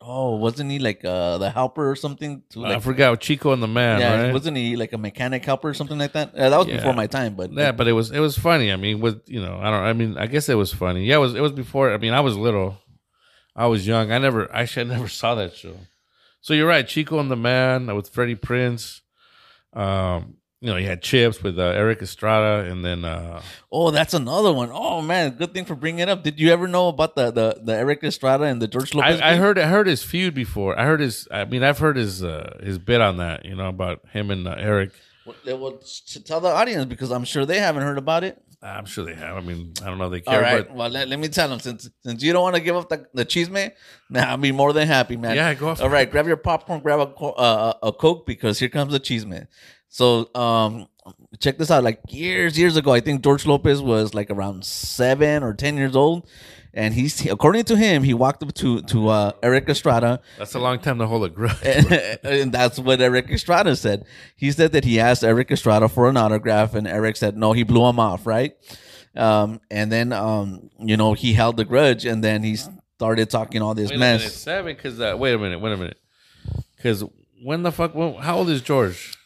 Oh, 0.00 0.36
wasn't 0.36 0.70
he 0.70 0.78
like 0.78 1.04
uh, 1.04 1.38
the 1.38 1.50
helper 1.50 1.90
or 1.90 1.96
something? 1.96 2.42
To 2.50 2.64
I 2.64 2.74
like, 2.74 2.82
forgot. 2.82 3.20
Chico 3.20 3.52
and 3.52 3.60
the 3.62 3.66
Man. 3.66 4.00
yeah, 4.00 4.22
right? 4.26 4.32
wasn't 4.32 4.56
he 4.56 4.76
like 4.76 4.92
a 4.92 4.98
mechanic 4.98 5.44
helper 5.44 5.68
or 5.70 5.74
something 5.74 5.98
like 5.98 6.12
that? 6.12 6.34
Uh, 6.34 6.48
that 6.50 6.56
was 6.56 6.68
Yeah. 6.68 6.76
before 6.76 6.92
my 6.94 7.08
time, 7.08 7.34
but 7.34 7.52
Yeah, 7.52 7.72
but 7.72 7.88
it 7.88 7.92
was 7.92 8.12
it 8.12 8.20
was 8.20 8.38
funny. 8.38 8.72
I 8.72 8.76
mean, 8.76 9.00
with 9.00 9.20
you 9.26 9.42
know, 9.42 9.58
I 9.60 9.64
don't. 9.72 9.82
I 9.82 9.92
mean, 9.92 10.16
I 10.16 10.26
guess 10.28 10.48
it 10.48 10.54
was 10.54 10.72
funny. 10.72 11.04
Yeah, 11.04 11.16
it 11.16 11.18
was. 11.18 11.34
It 11.34 11.40
was 11.40 11.52
before. 11.52 11.92
I 11.92 11.96
mean, 11.98 12.14
I 12.14 12.20
was 12.20 12.36
little. 12.36 12.78
I 13.58 13.66
was 13.66 13.86
young. 13.86 14.12
I 14.12 14.18
never. 14.18 14.50
Actually, 14.54 14.92
I 14.92 14.94
never 14.96 15.08
saw 15.08 15.34
that 15.34 15.54
show. 15.54 15.74
So 16.40 16.54
you're 16.54 16.68
right. 16.68 16.86
Chico 16.86 17.18
and 17.18 17.30
the 17.30 17.36
Man 17.36 17.94
with 17.94 18.08
Freddie 18.08 18.36
Prinze. 18.36 19.00
Um, 19.72 20.36
you 20.60 20.70
know, 20.70 20.76
you 20.76 20.86
had 20.86 21.02
Chips 21.02 21.42
with 21.42 21.58
uh, 21.58 21.62
Erik 21.62 22.00
Estrada, 22.00 22.68
and 22.70 22.84
then 22.84 23.04
uh, 23.04 23.42
oh, 23.70 23.90
that's 23.90 24.14
another 24.14 24.52
one. 24.52 24.70
Oh 24.72 25.02
man, 25.02 25.32
good 25.32 25.52
thing 25.52 25.64
for 25.64 25.74
bringing 25.74 26.00
it 26.00 26.08
up. 26.08 26.22
Did 26.22 26.40
you 26.40 26.50
ever 26.50 26.66
know 26.66 26.88
about 26.88 27.16
the 27.16 27.30
the, 27.30 27.60
the 27.62 27.76
Erik 27.76 28.02
Estrada 28.02 28.44
and 28.44 28.62
the 28.62 28.66
George 28.66 28.94
Lopez? 28.94 29.20
I, 29.20 29.32
I 29.32 29.36
heard 29.36 29.58
I 29.58 29.66
heard 29.66 29.86
his 29.86 30.02
feud 30.02 30.34
before. 30.34 30.78
I 30.78 30.84
heard 30.84 31.00
his. 31.00 31.28
I 31.30 31.44
mean, 31.44 31.62
I've 31.62 31.78
heard 31.78 31.96
his 31.96 32.24
uh, 32.24 32.58
his 32.62 32.78
bit 32.78 33.00
on 33.00 33.18
that. 33.18 33.44
You 33.44 33.56
know 33.56 33.68
about 33.68 34.00
him 34.12 34.30
and 34.30 34.48
uh, 34.48 34.54
Erik. 34.56 34.92
Well, 35.26 35.58
well, 35.58 35.80
to 36.06 36.24
tell 36.24 36.40
the 36.40 36.48
audience 36.48 36.86
because 36.86 37.12
I'm 37.12 37.24
sure 37.24 37.44
they 37.44 37.58
haven't 37.58 37.82
heard 37.82 37.98
about 37.98 38.24
it. 38.24 38.42
I'm 38.60 38.86
sure 38.86 39.04
they 39.04 39.14
have. 39.14 39.36
I 39.36 39.40
mean, 39.40 39.72
I 39.82 39.86
don't 39.86 39.98
know 39.98 40.12
if 40.12 40.24
they 40.24 40.30
All 40.30 40.34
care, 40.34 40.42
right. 40.42 40.66
but 40.66 40.74
well, 40.74 40.88
let, 40.88 41.08
let 41.08 41.18
me 41.18 41.28
tell 41.28 41.48
them 41.48 41.60
since 41.60 41.88
since 42.04 42.22
you 42.22 42.32
don't 42.32 42.42
want 42.42 42.56
to 42.56 42.60
give 42.60 42.74
up 42.74 42.88
the 42.88 43.06
the 43.14 43.24
cheese, 43.24 43.48
man. 43.48 43.70
Now 44.10 44.30
I'll 44.30 44.36
be 44.36 44.50
more 44.50 44.72
than 44.72 44.88
happy, 44.88 45.16
man. 45.16 45.36
Yeah, 45.36 45.54
go 45.54 45.74
for 45.74 45.84
All 45.84 45.88
right, 45.88 46.10
grab 46.10 46.26
your 46.26 46.36
popcorn, 46.36 46.80
grab 46.80 46.98
a 46.98 47.24
uh, 47.24 47.72
a 47.82 47.92
coke 47.92 48.26
because 48.26 48.58
here 48.58 48.68
comes 48.68 48.92
the 48.92 48.98
cheese, 48.98 49.24
man. 49.24 49.46
So 49.88 50.28
um, 50.34 50.88
check 51.38 51.58
this 51.58 51.70
out. 51.70 51.84
Like 51.84 52.00
years 52.08 52.58
years 52.58 52.76
ago, 52.76 52.92
I 52.92 53.00
think 53.00 53.22
George 53.22 53.46
Lopez 53.46 53.80
was 53.80 54.12
like 54.12 54.30
around 54.30 54.64
seven 54.64 55.42
or 55.42 55.54
ten 55.54 55.76
years 55.76 55.94
old, 55.94 56.28
and 56.74 56.94
he's 56.94 57.24
according 57.26 57.64
to 57.64 57.76
him, 57.76 58.02
he 58.02 58.14
walked 58.14 58.42
up 58.42 58.52
to 58.54 58.82
to 58.82 59.08
uh, 59.08 59.32
Erik 59.42 59.68
Estrada 59.68 60.20
that's 60.38 60.54
a 60.54 60.58
long 60.58 60.78
time 60.78 60.98
to 60.98 61.06
hold 61.06 61.24
a 61.24 61.28
grudge. 61.28 61.56
and, 62.24 62.52
that's 62.52 62.78
what 62.78 63.00
Erik 63.00 63.30
Estrada 63.30 63.76
said. 63.76 64.04
He 64.36 64.50
said 64.52 64.72
that 64.72 64.84
he 64.84 65.00
asked 65.00 65.24
Erik 65.24 65.50
Estrada 65.50 65.88
for 65.88 66.08
an 66.08 66.16
autograph, 66.16 66.74
and 66.74 66.86
Erik 66.86 67.16
said 67.16 67.36
no. 67.36 67.52
He 67.52 67.62
blew 67.62 67.86
him 67.86 67.98
off, 67.98 68.26
right? 68.26 68.54
Um, 69.16 69.60
and 69.70 69.90
then 69.90 70.12
um, 70.12 70.70
you 70.78 70.96
know 70.96 71.14
he 71.14 71.32
held 71.32 71.56
the 71.56 71.64
grudge, 71.64 72.04
and 72.04 72.22
then 72.22 72.42
he 72.42 72.56
started 72.56 73.30
talking 73.30 73.62
all 73.62 73.74
this 73.74 73.90
Wait 73.90 73.96
a 73.96 73.98
minute, 73.98 74.22
mess. 74.22 74.34
seven? 74.34 74.74
Because 74.74 75.00
uh, 75.00 75.16
wait 75.18 75.32
a 75.32 75.38
minute, 75.38 75.60
wait 75.60 75.72
a 75.72 75.76
minute. 75.76 75.98
Because 76.76 77.04
when 77.42 77.62
the 77.62 77.72
fuck? 77.72 77.94
When, 77.94 78.14
how 78.14 78.38
old 78.38 78.50
is 78.50 78.62
George? 78.62 79.16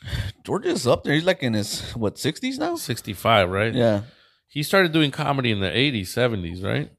George 0.44 0.66
is 0.66 0.86
up 0.86 1.04
there. 1.04 1.14
He's 1.14 1.24
like 1.24 1.42
in 1.42 1.54
his 1.54 1.90
what 1.92 2.18
sixties 2.18 2.58
now. 2.58 2.76
Sixty-five, 2.76 3.48
right? 3.50 3.74
Yeah, 3.74 4.02
He 4.48 4.62
started 4.62 4.92
doing 4.92 5.10
comedy 5.10 5.50
in 5.50 5.60
the 5.60 5.76
eighties, 5.76 6.12
seventies, 6.12 6.62
right? 6.62 6.90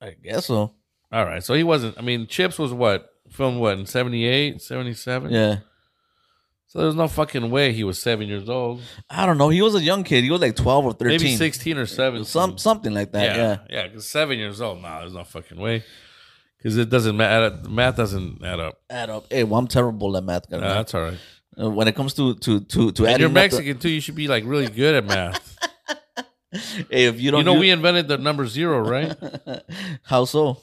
I 0.00 0.10
guess 0.22 0.46
so. 0.46 0.74
All 1.12 1.24
right. 1.24 1.42
So 1.42 1.54
he 1.54 1.62
wasn't. 1.64 1.98
I 1.98 2.02
mean, 2.02 2.26
Chips 2.26 2.58
was 2.58 2.72
what 2.72 3.08
filmed 3.30 3.60
what 3.60 3.78
in 3.78 3.86
78, 3.86 4.60
77? 4.62 5.30
Yeah, 5.32 5.58
So 6.66 6.80
there's 6.80 6.94
no 6.94 7.06
fucking 7.08 7.50
way 7.50 7.72
he 7.72 7.84
was 7.84 8.00
seven 8.00 8.28
years 8.28 8.48
old. 8.48 8.80
I 9.08 9.26
don't 9.26 9.38
know. 9.38 9.48
He 9.48 9.60
was 9.62 9.74
a 9.74 9.82
young 9.82 10.04
kid. 10.04 10.24
He 10.24 10.30
was 10.30 10.40
like 10.40 10.56
twelve 10.56 10.84
or 10.84 10.92
thirteen, 10.92 11.18
Maybe 11.18 11.36
sixteen 11.36 11.78
or 11.78 11.86
seven. 11.86 12.24
some 12.24 12.58
something 12.58 12.94
like 12.94 13.12
that. 13.12 13.24
yeah, 13.24 13.36
Yeah. 13.36 13.56
yeah. 13.70 13.88
Because 13.88 14.06
seven 14.06 14.38
years 14.38 14.60
old, 14.60 14.80
nah, 14.82 15.00
there's 15.00 15.14
no 15.14 15.24
fucking 15.24 15.58
way. 15.60 15.84
Because 16.58 16.76
it 16.76 16.90
doesn't 16.90 17.16
matter. 17.16 17.58
Math 17.68 17.96
doesn't 17.96 18.44
add 18.44 18.60
up. 18.60 18.80
Add 18.90 19.10
up. 19.10 19.24
Hey, 19.32 19.44
well, 19.44 19.58
I'm 19.58 19.66
terrible 19.66 20.16
at 20.16 20.24
math. 20.24 20.50
Nah, 20.50 20.58
that's 20.60 20.94
all 20.94 21.02
right. 21.02 21.18
Uh, 21.60 21.70
when 21.70 21.88
it 21.88 21.94
comes 21.96 22.14
to 22.14 22.34
to 22.36 22.60
to 22.60 22.92
to 22.92 23.02
And 23.04 23.14
adding 23.14 23.20
you're 23.20 23.28
up 23.28 23.34
the- 23.34 23.40
Mexican 23.40 23.78
too. 23.78 23.88
You 23.88 24.00
should 24.00 24.14
be 24.14 24.28
like 24.28 24.44
really 24.46 24.68
good 24.68 24.94
at 24.94 25.04
math. 25.06 25.56
hey, 26.90 27.04
if 27.06 27.20
you 27.20 27.30
don't, 27.30 27.38
you 27.38 27.44
know, 27.44 27.54
use- 27.54 27.60
we 27.60 27.70
invented 27.70 28.08
the 28.08 28.18
number 28.18 28.46
zero, 28.46 28.80
right? 28.80 29.16
how 30.02 30.24
so? 30.24 30.58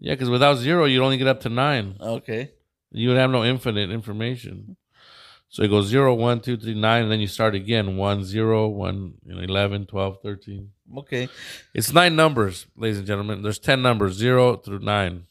Yeah, 0.00 0.14
because 0.14 0.30
without 0.30 0.56
zero, 0.56 0.84
you'd 0.84 1.02
only 1.02 1.16
get 1.16 1.28
up 1.28 1.40
to 1.42 1.48
nine. 1.48 1.96
Okay. 2.00 2.50
You 2.90 3.08
would 3.08 3.18
have 3.18 3.30
no 3.30 3.44
infinite 3.44 3.90
information. 3.90 4.76
So 5.48 5.62
it 5.62 5.68
goes 5.68 5.86
zero, 5.86 6.14
one, 6.14 6.40
two, 6.40 6.56
three, 6.56 6.74
nine, 6.74 7.04
and 7.04 7.12
then 7.12 7.20
you 7.20 7.26
start 7.26 7.54
again. 7.54 7.96
One, 7.96 8.24
zero, 8.24 8.68
one, 8.68 9.14
you 9.24 9.34
know, 9.34 9.42
11, 9.42 9.86
12, 9.86 10.22
13. 10.22 10.70
Okay. 10.98 11.28
It's 11.74 11.92
nine 11.92 12.16
numbers, 12.16 12.66
ladies 12.74 12.98
and 12.98 13.06
gentlemen. 13.06 13.42
There's 13.42 13.58
10 13.58 13.82
numbers, 13.82 14.14
zero 14.14 14.56
through 14.56 14.80
nine. 14.80 15.26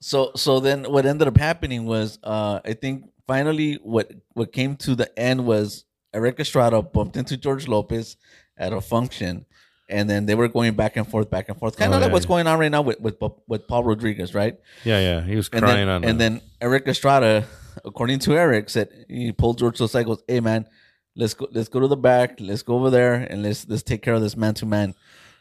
So 0.00 0.32
so 0.36 0.60
then 0.60 0.84
what 0.84 1.06
ended 1.06 1.26
up 1.28 1.36
happening 1.36 1.84
was 1.84 2.18
uh 2.22 2.60
I 2.64 2.74
think 2.74 3.10
finally 3.26 3.74
what 3.82 4.12
what 4.34 4.52
came 4.52 4.76
to 4.76 4.94
the 4.94 5.16
end 5.18 5.46
was 5.46 5.84
Erik 6.14 6.38
Estrada 6.38 6.80
bumped 6.82 7.16
into 7.16 7.36
George 7.36 7.66
Lopez 7.66 8.16
at 8.58 8.72
a 8.72 8.80
function, 8.80 9.44
and 9.88 10.08
then 10.10 10.26
they 10.26 10.34
were 10.34 10.48
going 10.48 10.74
back 10.74 10.96
and 10.96 11.06
forth, 11.08 11.30
back 11.30 11.48
and 11.48 11.58
forth, 11.58 11.76
kind 11.76 11.92
of 11.92 11.96
Oh, 11.96 12.00
like 12.00 12.08
yeah, 12.08 12.12
what's 12.12 12.24
yeah. 12.24 12.28
going 12.28 12.46
on 12.46 12.58
right 12.58 12.70
now 12.70 12.82
with 12.82 13.00
with 13.00 13.16
with 13.46 13.66
Paul 13.68 13.84
Rodriguez, 13.84 14.34
right? 14.34 14.58
Yeah, 14.84 15.00
yeah. 15.00 15.20
He 15.22 15.36
was 15.36 15.48
And 15.52 15.62
crying 15.62 15.86
then, 15.86 15.88
on. 15.88 16.04
and 16.04 16.18
the- 16.20 16.24
then 16.24 16.40
Erik 16.60 16.86
Estrada, 16.88 17.44
according 17.84 18.18
to 18.20 18.32
Erik, 18.36 18.70
said 18.70 18.88
he 19.08 19.32
pulled 19.32 19.58
George 19.58 19.76
to 19.78 19.84
the 19.84 19.88
side, 19.88 20.06
goes, 20.06 20.22
"Hey 20.26 20.40
man, 20.40 20.66
let's 21.14 21.34
go, 21.34 21.46
let's 21.52 21.68
go 21.68 21.80
to 21.80 21.88
the 21.88 21.96
back, 21.96 22.36
let's 22.40 22.62
go 22.62 22.74
over 22.76 22.90
there, 22.90 23.14
and 23.14 23.42
let's 23.42 23.68
let's 23.68 23.82
take 23.82 24.02
care 24.02 24.14
of 24.14 24.22
this 24.22 24.36
man 24.36 24.54
to 24.54 24.66
man." 24.66 24.94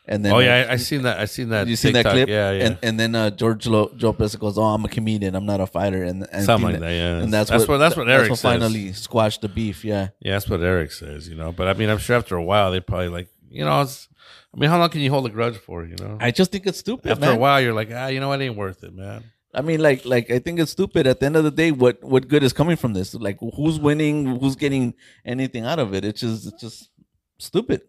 And 0.07 0.24
then 0.24 0.33
oh 0.33 0.38
uh, 0.38 0.39
yeah, 0.39 0.67
I, 0.69 0.74
I 0.74 0.75
seen 0.75 1.01
that. 1.01 1.19
I 1.19 1.25
seen 1.25 1.50
that. 1.50 1.67
you 1.67 1.75
seen 1.75 1.93
that 1.93 2.05
clip? 2.05 2.29
Yeah, 2.29 2.51
yeah. 2.51 2.65
And 2.65 2.77
and 2.83 3.00
then 3.00 3.15
uh, 3.15 3.31
George 3.31 3.65
Lo- 3.65 3.91
Lopez 4.00 4.35
goes, 4.35 4.57
"Oh, 4.57 4.63
I'm 4.63 4.85
a 4.85 4.88
comedian. 4.88 5.33
I'm 5.35 5.47
not 5.47 5.59
a 5.62 5.65
fighter." 5.65 6.03
And, 6.03 6.27
and 6.31 6.43
Something 6.45 6.65
like 6.65 6.74
think 6.75 6.83
that, 6.83 6.91
yeah. 6.93 7.17
And 7.24 7.33
that's, 7.33 7.50
That's 7.50 7.62
what, 7.62 7.69
what- 7.69 7.77
that's 7.79 7.95
what 7.97 8.07
Erik 8.07 8.29
That's 8.29 8.41
says. 8.41 8.43
what 8.43 8.59
finally 8.62 8.93
squashed 8.93 9.41
the 9.41 9.50
beef. 9.50 9.83
Yeah. 9.83 10.09
yeah, 10.19 10.33
that's 10.33 10.47
what 10.47 10.62
Erik 10.62 10.91
says. 10.91 11.27
You 11.27 11.35
know, 11.35 11.51
but 11.51 11.67
I 11.67 11.74
mean, 11.74 11.89
I'm 11.89 11.97
sure 11.97 12.15
after 12.17 12.35
a 12.35 12.43
while 12.43 12.71
they 12.71 12.79
probably 12.79 13.09
like, 13.09 13.29
you 13.50 13.65
know, 13.65 13.81
it's. 13.81 14.07
I 14.53 14.59
mean, 14.59 14.69
how 14.69 14.77
long 14.79 14.89
can 14.89 15.01
you 15.01 15.09
hold 15.09 15.25
a 15.25 15.29
grudge 15.29 15.57
for? 15.57 15.83
You 15.83 15.95
know, 16.00 16.17
I 16.21 16.31
just 16.31 16.51
think 16.51 16.65
it's 16.67 16.79
stupid, 16.79 17.12
after 17.12 17.25
man. 17.25 17.35
a 17.35 17.39
while, 17.39 17.59
you're 17.59 17.74
like, 17.74 17.89
ah, 17.91 18.07
you 18.07 18.19
know 18.19 18.29
what, 18.29 18.39
ain't 18.41 18.55
worth 18.55 18.83
it, 18.83 18.93
man. 18.93 19.24
I 19.55 19.62
mean, 19.62 19.79
like, 19.81 20.05
like 20.05 20.29
I 20.29 20.39
think 20.39 20.59
it's 20.59 20.71
stupid. 20.71 21.07
At 21.07 21.19
the 21.19 21.25
end 21.25 21.35
of 21.35 21.43
the 21.43 21.51
day, 21.51 21.71
what 21.71 22.03
what 22.03 22.27
good 22.27 22.43
is 22.43 22.53
coming 22.53 22.75
from 22.75 22.93
this? 22.93 23.15
Like, 23.15 23.38
who's 23.55 23.79
winning? 23.79 24.39
Who's 24.39 24.55
getting 24.55 24.93
anything 25.25 25.65
out 25.65 25.79
of 25.79 25.93
it? 25.95 26.05
It's 26.05 26.21
just, 26.21 26.45
it's 26.47 26.62
just 26.62 26.89
stupid. 27.39 27.81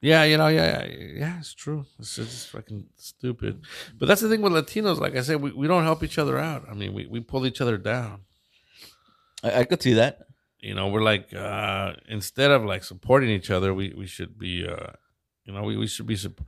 Yeah, 0.00 0.24
you 0.24 0.36
know, 0.36 0.48
yeah, 0.48 0.84
yeah, 0.86 1.06
yeah, 1.14 1.38
it's 1.38 1.54
true. 1.54 1.86
It's 1.98 2.16
just 2.16 2.48
fucking 2.48 2.86
stupid. 2.96 3.62
But 3.98 4.06
that's 4.06 4.20
the 4.20 4.28
thing 4.28 4.42
with 4.42 4.52
Latinos. 4.52 5.00
Like 5.00 5.16
I 5.16 5.22
said, 5.22 5.40
we, 5.40 5.52
we 5.52 5.66
don't 5.66 5.84
help 5.84 6.02
each 6.02 6.18
other 6.18 6.38
out. 6.38 6.66
I 6.70 6.74
mean, 6.74 6.92
we, 6.92 7.06
we 7.06 7.20
pull 7.20 7.46
each 7.46 7.60
other 7.60 7.78
down. 7.78 8.20
I, 9.42 9.60
I 9.60 9.64
could 9.64 9.82
see 9.82 9.94
that. 9.94 10.20
You 10.60 10.74
know, 10.74 10.88
we're 10.88 11.02
like 11.02 11.32
uh 11.34 11.92
instead 12.08 12.50
of 12.50 12.64
like 12.64 12.82
supporting 12.82 13.30
each 13.30 13.50
other, 13.50 13.72
we 13.72 13.94
we 13.96 14.06
should 14.06 14.38
be 14.38 14.66
uh 14.66 14.92
you 15.44 15.52
know, 15.52 15.62
we, 15.62 15.76
we 15.76 15.86
should 15.86 16.06
be 16.06 16.16
sup- 16.16 16.44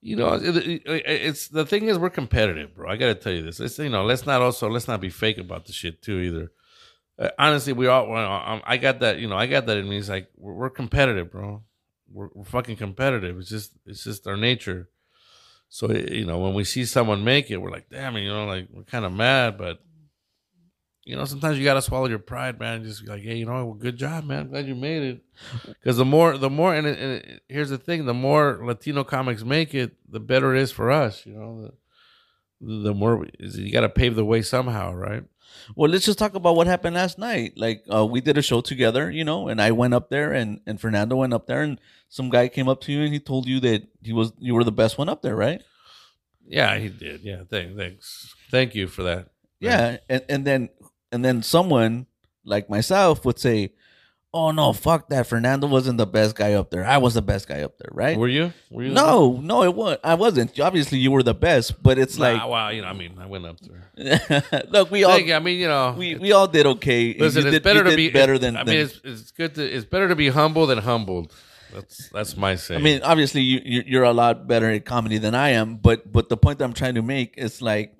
you 0.00 0.16
know, 0.16 0.34
it, 0.34 0.56
it, 0.56 0.82
it's 0.86 1.48
the 1.48 1.64
thing 1.64 1.86
is 1.86 1.98
we're 1.98 2.10
competitive, 2.10 2.74
bro. 2.74 2.90
I 2.90 2.96
got 2.96 3.06
to 3.06 3.14
tell 3.14 3.32
you 3.32 3.42
this. 3.42 3.60
It's 3.60 3.78
you 3.78 3.88
know, 3.88 4.04
let's 4.04 4.26
not 4.26 4.42
also 4.42 4.68
let's 4.68 4.88
not 4.88 5.00
be 5.00 5.08
fake 5.08 5.38
about 5.38 5.66
the 5.66 5.72
shit 5.72 6.02
too 6.02 6.18
either. 6.18 6.52
Uh, 7.18 7.30
honestly, 7.38 7.72
we 7.72 7.86
all 7.86 8.14
um, 8.14 8.60
I 8.64 8.76
got 8.76 9.00
that, 9.00 9.18
you 9.18 9.28
know, 9.28 9.36
I 9.36 9.46
got 9.46 9.66
that 9.66 9.76
in 9.78 9.88
me. 9.88 9.98
It's 9.98 10.08
like 10.08 10.28
we're, 10.36 10.54
we're 10.54 10.70
competitive, 10.70 11.30
bro. 11.30 11.62
We're, 12.14 12.28
we're 12.32 12.44
fucking 12.44 12.76
competitive. 12.76 13.38
It's 13.38 13.48
just 13.48 13.72
it's 13.84 14.04
just 14.04 14.26
our 14.26 14.36
nature. 14.36 14.88
So 15.68 15.90
you 15.90 16.24
know, 16.24 16.38
when 16.38 16.54
we 16.54 16.62
see 16.62 16.84
someone 16.84 17.24
make 17.24 17.50
it, 17.50 17.56
we're 17.56 17.72
like, 17.72 17.90
damn, 17.90 18.16
you 18.16 18.28
know, 18.28 18.46
like 18.46 18.68
we're 18.72 18.84
kind 18.84 19.04
of 19.04 19.12
mad, 19.12 19.58
but 19.58 19.80
you 21.04 21.16
know, 21.16 21.24
sometimes 21.24 21.58
you 21.58 21.64
gotta 21.64 21.82
swallow 21.82 22.06
your 22.06 22.20
pride, 22.20 22.58
man. 22.60 22.84
Just 22.84 23.06
like, 23.06 23.22
hey, 23.22 23.36
you 23.36 23.46
know, 23.46 23.64
well, 23.64 23.74
good 23.74 23.96
job, 23.96 24.24
man. 24.24 24.48
Glad 24.48 24.66
you 24.66 24.76
made 24.76 25.02
it. 25.02 25.24
Because 25.66 25.96
the 25.96 26.04
more, 26.04 26.38
the 26.38 26.48
more, 26.48 26.74
and, 26.74 26.86
it, 26.86 26.98
and 26.98 27.12
it, 27.12 27.42
here's 27.48 27.68
the 27.70 27.78
thing: 27.78 28.06
the 28.06 28.14
more 28.14 28.60
Latino 28.62 29.04
comics 29.04 29.42
make 29.42 29.74
it, 29.74 29.96
the 30.08 30.20
better 30.20 30.54
it 30.54 30.62
is 30.62 30.70
for 30.70 30.90
us. 30.90 31.26
You 31.26 31.34
know, 31.34 31.74
the, 32.60 32.82
the 32.84 32.94
more 32.94 33.26
is 33.38 33.58
you 33.58 33.72
got 33.72 33.80
to 33.80 33.88
pave 33.88 34.14
the 34.14 34.24
way 34.24 34.40
somehow, 34.40 34.94
right? 34.94 35.24
Well, 35.76 35.90
let's 35.90 36.04
just 36.04 36.18
talk 36.18 36.34
about 36.34 36.56
what 36.56 36.66
happened 36.66 36.96
last 36.96 37.18
night. 37.18 37.54
Like, 37.56 37.84
uh, 37.92 38.04
we 38.06 38.20
did 38.20 38.38
a 38.38 38.42
show 38.42 38.60
together, 38.60 39.10
you 39.10 39.24
know, 39.24 39.48
and 39.48 39.60
I 39.60 39.72
went 39.72 39.94
up 39.94 40.10
there, 40.10 40.32
and 40.32 40.60
and 40.66 40.80
Fernando 40.80 41.16
went 41.16 41.32
up 41.32 41.46
there, 41.46 41.62
and 41.62 41.80
some 42.08 42.30
guy 42.30 42.48
came 42.48 42.68
up 42.68 42.80
to 42.82 42.92
you 42.92 43.02
and 43.02 43.12
he 43.12 43.18
told 43.18 43.48
you 43.48 43.58
that 43.60 43.88
he 44.02 44.12
was 44.12 44.32
you 44.38 44.54
were 44.54 44.62
the 44.62 44.70
best 44.70 44.98
one 44.98 45.08
up 45.08 45.22
there, 45.22 45.34
right? 45.34 45.62
Yeah, 46.46 46.78
he 46.78 46.88
did. 46.88 47.22
Yeah, 47.22 47.42
thank, 47.50 47.76
thanks, 47.76 48.34
thank 48.50 48.74
you 48.74 48.86
for 48.86 49.02
that. 49.02 49.30
Yeah, 49.58 49.96
and 50.08 50.22
and 50.28 50.44
then 50.44 50.68
and 51.10 51.24
then 51.24 51.42
someone 51.42 52.06
like 52.44 52.70
myself 52.70 53.24
would 53.24 53.38
say, 53.38 53.72
"Oh 54.34 54.50
no, 54.50 54.72
fuck 54.72 55.08
that! 55.10 55.26
Fernando 55.26 55.66
wasn't 55.66 55.96
the 55.98 56.06
best 56.06 56.34
guy 56.34 56.52
up 56.54 56.68
there. 56.70 56.84
I 56.84 56.98
was 56.98 57.14
the 57.14 57.22
best 57.22 57.46
guy 57.48 57.62
up 57.62 57.78
there, 57.78 57.88
right?" 57.92 58.18
Were 58.18 58.28
you? 58.28 58.52
Were 58.70 58.82
you? 58.82 58.90
no, 58.90 59.40
no, 59.40 59.62
it 59.62 59.74
was. 59.74 59.96
I 60.02 60.14
wasn't. 60.14 60.58
Obviously, 60.60 60.98
you 60.98 61.10
were 61.12 61.22
the 61.22 61.32
best, 61.34 61.80
but 61.82 61.96
it's 61.98 62.18
Nah, 62.18 62.24
like, 62.24 62.46
wow. 62.48 62.68
You 62.70 62.82
know, 62.82 62.88
I 62.88 62.92
mean, 62.92 63.14
I 63.18 63.26
went 63.26 63.46
up 63.46 63.56
there. 63.60 64.62
look, 64.68 64.90
we 64.90 65.04
all 65.04 65.18
you. 65.18 65.32
I 65.32 65.38
mean, 65.38 65.58
you 65.60 65.68
know, 65.68 65.94
we, 65.96 66.16
we 66.16 66.32
all 66.32 66.48
did 66.48 66.66
okay. 66.66 67.14
Listen, 67.18 67.46
it's 67.46 67.60
better 67.60 67.84
to 67.84 67.94
be 67.96 68.10
better 68.10 68.36
than. 68.36 68.56
I 68.56 68.64
mean, 68.64 68.76
it's 68.78 69.00
it's 69.04 69.30
good 69.30 69.54
to 69.54 69.64
it's 69.64 69.84
better 69.86 70.08
to 70.08 70.16
be 70.16 70.28
humble 70.28 70.66
than 70.66 70.78
humbled. 70.78 71.32
That's 71.72 72.08
that's 72.10 72.36
my 72.36 72.56
saying. 72.56 72.80
I 72.80 72.84
mean, 72.84 73.00
obviously, 73.02 73.40
you 73.42 73.60
you- 73.64 73.84
you're 73.86 74.04
a 74.04 74.12
lot 74.12 74.46
better 74.46 74.70
at 74.70 74.84
comedy 74.84 75.18
than 75.18 75.34
I 75.34 75.50
am. 75.50 75.76
But 75.76 76.12
but 76.12 76.28
the 76.28 76.36
point 76.36 76.58
that 76.58 76.64
I'm 76.64 76.72
trying 76.74 76.94
to 76.96 77.02
make 77.02 77.34
is 77.36 77.60
like, 77.62 77.94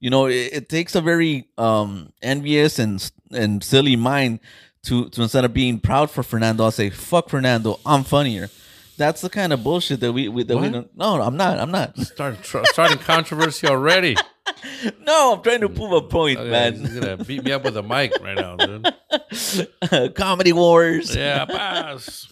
you 0.00 0.10
know, 0.10 0.26
it, 0.26 0.50
it 0.52 0.68
takes 0.68 0.94
a 0.94 1.00
very 1.00 1.48
um 1.56 2.12
envious 2.22 2.78
and 2.78 3.00
and 3.32 3.64
silly 3.64 3.96
mind 3.96 4.40
to 4.86 5.08
to 5.10 5.22
instead 5.22 5.44
of 5.44 5.52
being 5.54 5.78
proud 5.80 6.10
for 6.10 6.22
Fernando, 6.22 6.64
I'll 6.64 6.70
say, 6.70 6.90
"Fuck 6.90 7.28
Fernando, 7.28 7.78
I'm 7.86 8.02
funnier." 8.04 8.50
That's 8.98 9.20
the 9.20 9.28
kind 9.28 9.52
of 9.52 9.62
bullshit 9.62 10.00
that 10.00 10.12
we, 10.12 10.26
we 10.28 10.42
that 10.44 10.56
we 10.56 10.62
What? 10.62 10.72
don't. 10.72 10.96
No, 10.96 11.20
I'm 11.20 11.36
not. 11.36 11.58
I'm 11.58 11.70
not. 11.70 11.98
start 12.14 12.42
tr- 12.42 12.64
starting 12.64 12.98
controversy 12.98 13.66
already. 13.66 14.16
No, 15.00 15.34
I'm 15.34 15.42
trying 15.42 15.60
to 15.62 15.68
prove 15.68 15.90
a 15.90 16.02
point, 16.02 16.38
Okay, 16.38 16.48
man. 16.50 16.74
He's 16.78 16.94
gonna 16.94 17.16
beat 17.16 17.42
me 17.42 17.50
up 17.50 17.64
with 17.64 17.76
a 17.76 17.82
mic 17.82 18.12
right 18.22 18.36
now, 18.36 18.54
dude. 18.54 20.14
comedy 20.14 20.52
wars. 20.52 21.14
Yeah, 21.14 21.44
pass. 21.46 22.28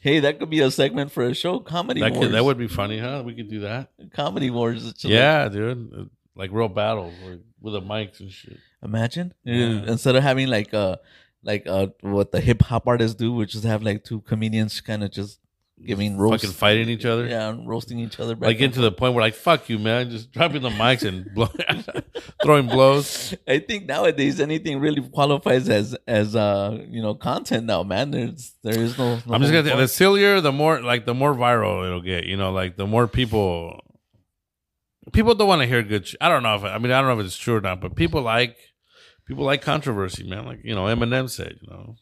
Hey, 0.00 0.18
that 0.20 0.40
could 0.40 0.50
be 0.50 0.58
a 0.60 0.70
segment 0.72 1.12
for 1.12 1.22
a 1.24 1.34
show. 1.34 1.60
Comedy 1.60 2.00
That 2.00 2.12
wars. 2.14 2.26
could 2.26 2.34
that 2.34 2.44
would 2.44 2.58
be 2.58 2.66
funny, 2.66 2.98
huh? 2.98 3.22
We 3.24 3.34
could 3.34 3.48
do 3.48 3.60
that. 3.60 3.90
comedy 4.12 4.50
wars. 4.50 4.92
Yeah, 5.04 5.48
dude. 5.48 6.10
Like 6.34 6.50
real 6.52 6.68
battles 6.68 7.14
like, 7.24 7.40
with 7.60 7.74
the 7.74 7.80
mics 7.80 8.18
and 8.18 8.30
shit. 8.32 8.58
Imagine 8.82 9.32
Yeah. 9.44 9.84
instead 9.86 10.16
of 10.16 10.24
having 10.24 10.48
like 10.48 10.74
uh 10.74 10.96
like 11.46 11.66
uh 11.66 11.86
what 12.02 12.32
the 12.32 12.40
hip 12.40 12.60
hop 12.62 12.86
artists 12.86 13.14
do, 13.14 13.32
which 13.32 13.54
is 13.54 13.62
have 13.64 13.82
like 13.82 14.04
two 14.04 14.20
comedians 14.22 14.80
kind 14.82 15.02
of 15.02 15.10
just 15.10 15.40
giving 15.84 16.16
roast, 16.16 16.42
Fucking 16.42 16.54
fighting 16.54 16.88
each 16.88 17.04
other. 17.04 17.26
yeah, 17.26 17.54
roasting 17.64 17.98
each 17.98 18.18
other. 18.18 18.34
Back 18.34 18.46
Like 18.48 18.58
getting 18.58 18.72
to 18.74 18.80
the 18.80 18.90
point 18.90 19.12
where 19.14 19.22
like 19.22 19.34
fuck 19.34 19.68
you, 19.68 19.78
man, 19.78 20.10
just 20.10 20.32
dropping 20.32 20.62
the 20.62 20.70
mics 20.70 21.06
and 21.06 21.26
blow, 21.34 21.48
throwing 22.42 22.66
blows. 22.66 23.34
I 23.46 23.58
think 23.60 23.86
nowadays 23.86 24.40
anything 24.40 24.80
really 24.80 25.06
qualifies 25.08 25.68
as 25.68 25.94
as 26.06 26.34
uh 26.34 26.82
you 26.88 27.00
know 27.02 27.14
content 27.14 27.66
now, 27.66 27.82
man. 27.82 28.10
There's 28.10 28.54
there 28.64 28.78
is 28.78 28.98
no. 28.98 29.16
no 29.26 29.34
I'm 29.34 29.40
just 29.42 29.52
gonna 29.52 29.68
say, 29.68 29.76
the 29.76 29.86
sillier, 29.88 30.40
the 30.40 30.52
more 30.52 30.80
like 30.80 31.04
the 31.06 31.14
more 31.14 31.34
viral 31.34 31.84
it'll 31.86 32.00
get. 32.02 32.24
You 32.24 32.36
know, 32.36 32.52
like 32.52 32.76
the 32.76 32.86
more 32.86 33.06
people 33.06 33.80
people 35.12 35.34
don't 35.34 35.48
want 35.48 35.60
to 35.62 35.66
hear 35.68 35.82
good. 35.82 36.06
Sh- 36.06 36.16
I 36.20 36.28
don't 36.28 36.42
know 36.42 36.54
if 36.56 36.64
I 36.64 36.78
mean 36.78 36.90
I 36.92 37.00
don't 37.00 37.14
know 37.14 37.20
if 37.20 37.26
it's 37.26 37.36
true 37.36 37.56
or 37.56 37.60
not, 37.60 37.80
but 37.80 37.94
people 37.94 38.22
like 38.22 38.56
people 39.26 39.44
like 39.44 39.62
controversy, 39.62 40.28
man. 40.28 40.46
Like 40.46 40.60
you 40.64 40.74
know, 40.74 40.84
Eminem 40.84 41.28
said, 41.28 41.58
you 41.60 41.68
know, 41.68 41.96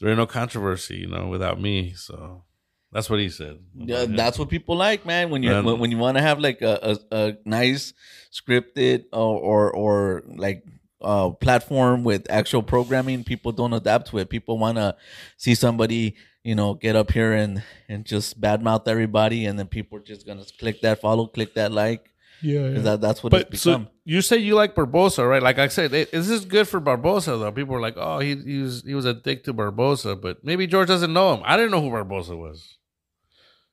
there 0.00 0.10
ain't 0.10 0.18
no 0.18 0.26
controversy, 0.26 0.96
you 0.96 1.08
know, 1.08 1.28
without 1.28 1.60
me. 1.60 1.92
So 1.94 2.44
that's 2.92 3.08
what 3.08 3.20
he 3.20 3.28
said. 3.28 3.58
Yeah, 3.74 4.06
that's 4.08 4.38
what 4.38 4.48
people 4.48 4.76
like, 4.76 5.06
man. 5.06 5.30
When 5.30 5.42
you 5.42 5.50
Man. 5.50 5.64
when, 5.64 5.78
when 5.78 5.90
you 5.90 5.98
want 5.98 6.16
to 6.16 6.22
have 6.22 6.38
like 6.38 6.62
a, 6.62 6.98
a, 7.10 7.16
a 7.16 7.36
nice 7.44 7.92
scripted 8.32 9.04
or 9.12 9.38
or, 9.38 9.70
or 9.70 10.22
like 10.26 10.64
uh 11.02 11.30
platform 11.30 12.04
with 12.04 12.30
actual 12.30 12.62
programming, 12.62 13.24
people 13.24 13.52
don't 13.52 13.72
adapt 13.72 14.08
to 14.08 14.18
it. 14.18 14.30
People 14.30 14.58
want 14.58 14.78
to 14.78 14.96
see 15.36 15.54
somebody 15.54 16.16
you 16.42 16.54
know 16.54 16.74
get 16.74 16.96
up 16.96 17.10
here 17.10 17.32
and 17.32 17.62
and 17.88 18.04
just 18.04 18.40
badmouth 18.40 18.88
everybody, 18.88 19.46
and 19.46 19.58
then 19.58 19.66
people 19.66 19.98
are 19.98 20.02
just 20.02 20.26
gonna 20.26 20.44
click 20.58 20.80
that 20.80 21.00
follow, 21.00 21.26
click 21.26 21.54
that 21.54 21.72
like. 21.72 22.10
Yeah, 22.42 22.68
That, 22.68 23.00
that's 23.00 23.24
what 23.24 23.30
But 23.30 23.48
it's 23.50 23.62
so 23.62 23.78
become. 23.78 23.88
You 24.08 24.22
say 24.22 24.36
you 24.38 24.54
like 24.54 24.74
Barbosa, 24.76 25.28
right? 25.28 25.42
Like 25.42 25.58
I 25.58 25.66
said, 25.68 25.92
it- 25.92 26.12
this 26.12 26.30
is 26.30 26.44
good 26.44 26.66
for 26.68 26.80
Barbosa 26.80 27.38
though. 27.38 27.52
People 27.52 27.74
are 27.74 27.80
like, 27.80 27.94
"Oh, 27.96 28.20
he, 28.20 28.36
he 28.36 28.58
was 28.62 28.82
he 28.86 28.94
was 28.94 29.04
a 29.04 29.12
dick 29.12 29.44
to 29.44 29.52
Barbosa," 29.52 30.18
but 30.18 30.42
maybe 30.44 30.66
George 30.66 30.88
doesn't 30.88 31.12
know 31.12 31.34
him. 31.34 31.42
I 31.44 31.56
didn't 31.56 31.72
know 31.72 31.80
who 31.82 31.90
Barbosa 31.90 32.38
was. 32.38 32.78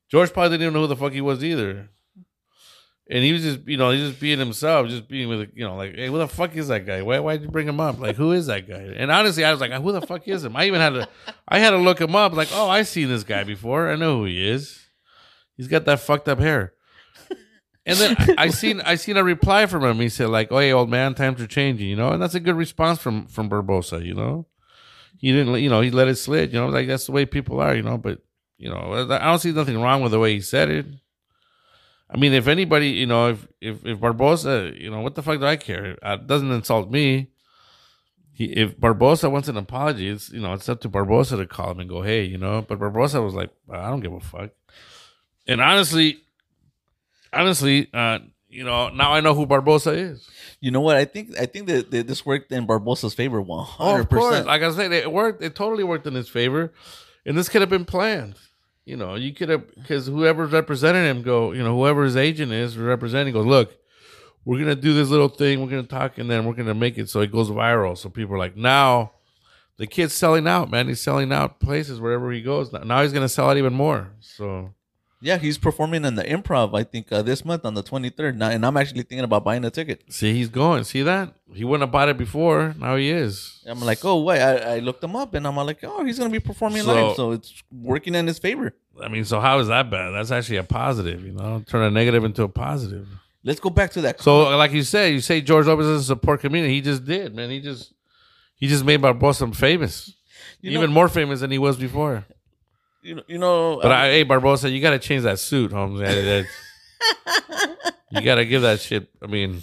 George 0.10 0.34
probably 0.34 0.50
didn't 0.58 0.64
even 0.64 0.74
know 0.74 0.82
who 0.82 0.88
the 0.88 0.96
fuck 0.96 1.14
he 1.14 1.22
was 1.22 1.44
either. 1.44 1.90
And 3.10 3.22
he 3.24 3.34
was 3.34 3.42
just, 3.44 3.68
you 3.68 3.76
know, 3.78 3.92
he's 3.92 4.08
just 4.10 4.20
being 4.22 4.40
himself, 4.40 4.88
just 4.88 5.10
being 5.10 5.28
with, 5.28 5.50
you 5.56 5.66
know, 5.66 5.76
like, 5.76 5.94
hey, 5.94 6.08
who 6.08 6.18
the 6.18 6.28
fuck 6.28 6.56
is 6.56 6.70
that 6.70 6.86
guy? 6.86 7.02
Why, 7.02 7.20
why'd 7.20 7.42
you 7.42 7.50
bring 7.50 7.68
him 7.68 7.82
up? 7.82 8.00
Like, 8.00 8.16
who 8.16 8.32
is 8.32 8.48
that 8.48 8.66
guy? 8.68 8.94
And 8.96 9.12
honestly, 9.12 9.44
I 9.44 9.52
was 9.52 9.60
like, 9.60 9.74
who 9.74 9.92
the 9.92 10.02
fuck 10.02 10.26
is 10.28 10.46
him? 10.46 10.56
I 10.56 10.66
even 10.66 10.80
had 10.80 10.92
to, 10.92 11.10
I 11.48 11.60
had 11.60 11.72
to 11.72 11.78
look 11.78 12.00
him 12.00 12.16
up. 12.16 12.32
Like, 12.34 12.48
oh, 12.54 12.70
I 12.70 12.84
seen 12.84 13.10
this 13.10 13.24
guy 13.26 13.44
before. 13.44 13.90
I 13.92 13.98
know 13.98 14.20
who 14.20 14.26
he 14.26 14.50
is. 14.50 14.80
He's 15.58 15.68
got 15.68 15.84
that 15.86 16.00
fucked 16.00 16.30
up 16.30 16.40
hair. 16.40 16.74
And 17.86 17.98
then 17.98 18.16
I, 18.18 18.36
I 18.38 18.48
seen 18.50 18.82
I 18.82 18.96
seen 18.96 19.18
a 19.18 19.24
reply 19.24 19.66
from 19.66 19.84
him. 19.84 20.00
He 20.00 20.10
said 20.10 20.30
like, 20.30 20.52
"Oh, 20.52 20.60
hey, 20.60 20.72
old 20.72 20.90
man, 20.90 21.16
times 21.16 21.42
are 21.42 21.48
changing," 21.48 21.88
you 21.88 21.96
know, 21.96 22.10
and 22.10 22.22
that's 22.22 22.36
a 22.36 22.40
good 22.40 22.56
response 22.56 23.00
from 23.00 23.28
from 23.28 23.50
Barbosa. 23.50 24.04
You 24.06 24.14
know, 24.14 24.48
he 25.18 25.32
didn't, 25.32 25.62
you 25.62 25.70
know, 25.70 25.82
he 25.82 25.92
let 25.92 26.08
it 26.08 26.16
slid. 26.16 26.54
You 26.54 26.60
know, 26.60 26.68
like 26.68 26.88
that's 26.88 27.06
the 27.06 27.12
way 27.12 27.26
people 27.26 27.60
are. 27.60 27.76
You 27.76 27.84
know, 27.84 27.98
but 27.98 28.20
you 28.58 28.70
know, 28.70 29.08
I 29.12 29.26
don't 29.26 29.40
see 29.40 29.52
nothing 29.52 29.82
wrong 29.82 30.02
with 30.02 30.12
the 30.12 30.20
way 30.20 30.34
he 30.34 30.42
said 30.42 30.70
it. 30.70 30.86
I 32.10 32.18
mean, 32.18 32.34
if 32.34 32.48
anybody, 32.48 32.90
you 32.90 33.06
know, 33.08 33.30
if 33.30 33.48
if 33.60 33.86
if 33.86 34.00
Barbosa, 34.00 34.80
you 34.80 34.90
know, 34.90 35.02
what 35.02 35.16
the 35.16 35.24
fuck 35.24 35.40
do 35.40 35.46
I 35.46 35.56
care? 35.56 35.98
Uh, 36.02 36.14
It 36.22 36.28
doesn't 36.28 36.52
insult 36.52 36.92
me. 36.92 37.30
He, 38.36 38.46
if 38.46 38.78
Barbosa 38.78 39.30
wants 39.32 39.48
an 39.48 39.58
apology, 39.58 40.08
it's 40.10 40.32
you 40.32 40.40
know, 40.40 40.54
it's 40.54 40.70
up 40.70 40.80
to 40.82 40.90
Barbosa 40.90 41.38
to 41.38 41.46
call 41.46 41.72
him 41.72 41.80
and 41.82 41.90
go, 41.90 42.02
hey, 42.02 42.24
you 42.24 42.38
know. 42.38 42.62
But 42.62 42.80
Barbosa 42.80 43.24
was 43.24 43.34
like, 43.34 43.50
I 43.70 43.90
don't 43.90 44.00
give 44.00 44.14
a 44.14 44.20
fuck. 44.20 44.52
And 45.48 45.60
honestly, 45.60 46.20
honestly, 47.34 47.90
uh, 47.94 48.20
you 48.50 48.64
know, 48.64 48.90
now 48.90 49.12
I 49.14 49.20
know 49.22 49.34
who 49.34 49.46
Barbosa 49.48 49.96
is. 49.96 50.28
You 50.60 50.72
know 50.72 50.82
what? 50.82 50.96
I 50.96 51.06
think 51.06 51.38
I 51.40 51.46
think 51.46 51.68
that, 51.68 51.92
that 51.92 52.08
this 52.08 52.26
worked 52.26 52.52
in 52.52 52.68
Barbosa's 52.68 53.14
favor 53.14 53.42
one 53.42 53.66
hundred 53.66 54.02
of 54.02 54.10
course. 54.10 54.26
percent. 54.30 54.48
Like 54.48 54.62
I 54.62 54.72
said, 54.72 54.92
it 54.92 55.12
worked. 55.12 55.42
It 55.44 55.56
totally 55.56 55.84
worked 55.84 56.08
in 56.08 56.14
his 56.14 56.30
favor, 56.30 56.72
and 57.26 57.38
this 57.38 57.50
could 57.50 57.62
have 57.62 57.70
been 57.70 57.86
planned. 57.86 58.36
You 58.86 58.98
know, 58.98 59.16
you 59.16 59.34
could 59.34 59.50
have 59.50 59.74
because 59.76 60.08
whoever's 60.08 60.52
representing 60.52 61.04
him 61.06 61.22
go, 61.24 61.52
you 61.54 61.64
know, 61.64 61.76
whoever 61.76 62.04
his 62.04 62.16
agent 62.18 62.52
is 62.52 62.78
representing 62.78 63.34
goes, 63.34 63.46
look, 63.46 63.74
we're 64.46 64.60
gonna 64.60 64.76
do 64.76 64.94
this 64.94 65.10
little 65.10 65.30
thing, 65.30 65.62
we're 65.62 65.70
gonna 65.70 65.84
talk, 65.84 66.18
and 66.18 66.30
then 66.30 66.46
we're 66.46 66.54
gonna 66.54 66.74
make 66.74 66.98
it 66.98 67.10
so 67.10 67.22
it 67.22 67.32
goes 67.32 67.50
viral. 67.50 67.98
So 67.98 68.10
people 68.10 68.36
are 68.36 68.40
like, 68.40 68.56
now 68.58 69.14
the 69.78 69.88
kid's 69.88 70.14
selling 70.14 70.48
out, 70.48 70.70
man. 70.70 70.88
He's 70.90 71.02
selling 71.02 71.32
out 71.32 71.60
places 71.60 72.00
wherever 72.00 72.32
he 72.32 72.42
goes. 72.42 72.72
Now- 72.74 72.80
Now 72.84 73.02
he's 73.04 73.14
gonna 73.14 73.30
sell 73.30 73.50
out 73.50 73.58
even 73.58 73.74
more. 73.74 74.12
So 74.20 74.74
Yeah, 75.24 75.38
he's 75.38 75.58
performing 75.58 76.04
in 76.04 76.16
the 76.16 76.24
improv. 76.24 76.78
I 76.78 76.84
think 76.84 77.10
uh, 77.12 77.22
this 77.22 77.46
month 77.46 77.64
on 77.66 77.74
the 77.76 77.82
twenty 77.82 78.10
third, 78.10 78.36
and 78.42 78.66
I'm 78.66 78.76
actually 78.76 79.04
thinking 79.04 79.24
about 79.24 79.44
buying 79.46 79.64
a 79.64 79.70
ticket. 79.72 80.04
see, 80.10 80.34
he's 80.34 80.50
going. 80.50 80.84
See 80.84 81.02
that 81.04 81.34
he 81.54 81.64
wouldn't 81.64 81.84
have 81.88 81.92
bought 81.92 82.10
it 82.10 82.18
before. 82.18 82.76
Now 82.78 82.98
he 82.98 83.10
is. 83.10 83.62
I'm 83.66 83.80
like, 83.80 84.04
oh 84.04 84.22
wait, 84.22 84.42
I, 84.42 84.76
I 84.76 84.80
looked 84.80 85.02
him 85.04 85.16
up, 85.16 85.34
and 85.34 85.48
I'm 85.48 85.56
like, 85.56 85.80
oh, 85.84 86.04
he's 86.04 86.20
gonna 86.20 86.30
be 86.30 86.40
performing 86.42 86.84
So- 86.84 86.94
live, 86.94 87.16
so 87.16 87.32
it's 87.32 87.64
working 87.72 88.16
in 88.16 88.28
his 88.28 88.38
favor. 88.38 88.74
I 89.02 89.08
mean, 89.08 89.24
so 89.26 89.40
how 89.40 89.58
is 89.60 89.70
that 89.70 89.90
bad? 89.90 90.12
That's 90.12 90.30
actually 90.30 90.58
a 90.58 90.64
positive. 90.64 91.26
You 91.26 91.32
know, 91.32 91.64
turn 91.68 91.82
a 91.84 91.90
negative 91.90 92.24
into 92.26 92.44
a 92.44 92.50
positive. 92.50 93.08
Let's 93.46 93.60
go 93.60 93.70
back 93.70 93.92
to 93.92 94.02
that. 94.02 94.22
So, 94.22 94.56
like 94.58 94.72
you 94.72 94.84
said, 94.84 95.14
you 95.14 95.20
say 95.20 95.42
George 95.42 95.66
Lopez 95.68 95.86
doesn't 95.86 96.04
support 96.06 96.42
community. 96.42 96.74
He 96.76 96.82
just 96.82 97.04
did, 97.06 97.34
man. 97.36 97.50
He 97.50 97.60
just 97.62 97.94
he 98.56 98.68
just 98.68 98.84
made 98.86 99.02
Barbosa 99.02 99.56
famous, 99.56 100.14
You 100.62 100.72
know- 100.72 100.80
even 100.80 100.92
more 100.92 101.08
famous 101.10 101.40
than 101.40 101.50
he 101.52 101.58
was 101.60 101.78
before. 101.78 102.26
You 103.04 103.16
know, 103.16 103.24
you 103.28 103.38
know, 103.38 103.80
But 103.82 103.92
I, 103.92 104.10
hey, 104.12 104.26
Barbosa, 104.26 104.72
you 104.72 104.82
got 104.82 104.92
to 104.92 105.00
change 105.00 105.24
that 105.24 105.40
suit, 105.40 105.72
Holmes. 105.72 106.00
That- 106.00 106.16
that- 106.16 106.46
you 108.12 108.22
got 108.22 108.36
to 108.36 108.46
give 108.46 108.62
that 108.62 108.80
shit. 108.80 109.10
I 109.22 109.28
mean, 109.28 109.62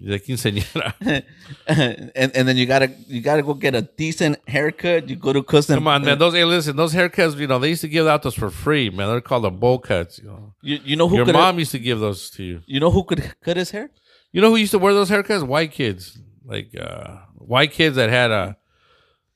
la 0.00 0.16
quinceañera. 0.16 0.94
and 1.66 2.10
and 2.34 2.48
then 2.48 2.56
you 2.56 2.64
gotta 2.66 2.90
you 3.06 3.20
gotta 3.20 3.42
go 3.42 3.52
get 3.54 3.74
a 3.74 3.82
decent 3.82 4.38
haircut. 4.48 5.08
You 5.10 5.16
go 5.16 5.32
to 5.32 5.42
custom. 5.42 5.76
Come 5.76 5.88
on, 5.88 6.04
man. 6.04 6.18
Those 6.18 6.32
hey, 6.34 6.44
listen, 6.44 6.76
those 6.76 6.94
haircuts. 6.94 7.36
You 7.36 7.46
know, 7.46 7.58
they 7.58 7.68
used 7.68 7.82
to 7.82 7.88
give 7.88 8.06
out 8.06 8.22
those 8.22 8.34
for 8.34 8.50
free, 8.50 8.88
man. 8.90 9.08
They're 9.08 9.20
called 9.20 9.44
the 9.44 9.50
bowl 9.50 9.78
cuts. 9.78 10.18
You 10.18 10.24
know, 10.28 10.54
You, 10.62 10.78
you 10.84 10.96
know 10.96 11.08
who 11.08 11.16
your 11.16 11.26
could 11.26 11.34
mom 11.34 11.58
used 11.58 11.72
to 11.72 11.78
give 11.78 12.00
those 12.00 12.30
to 12.30 12.42
you. 12.42 12.62
you 12.66 12.80
know 12.80 12.90
who 12.90 13.04
could 13.04 13.34
cut 13.42 13.56
his 13.58 13.70
hair? 13.72 13.90
You 14.32 14.40
know 14.40 14.50
who 14.50 14.56
used 14.56 14.70
to 14.72 14.78
wear 14.78 14.94
those 14.94 15.10
haircuts? 15.10 15.42
White 15.46 15.72
kids, 15.72 16.18
like 16.44 16.70
uh, 16.80 17.16
white 17.34 17.72
kids 17.72 17.96
that 17.96 18.08
had 18.10 18.30
uh, 18.30 18.52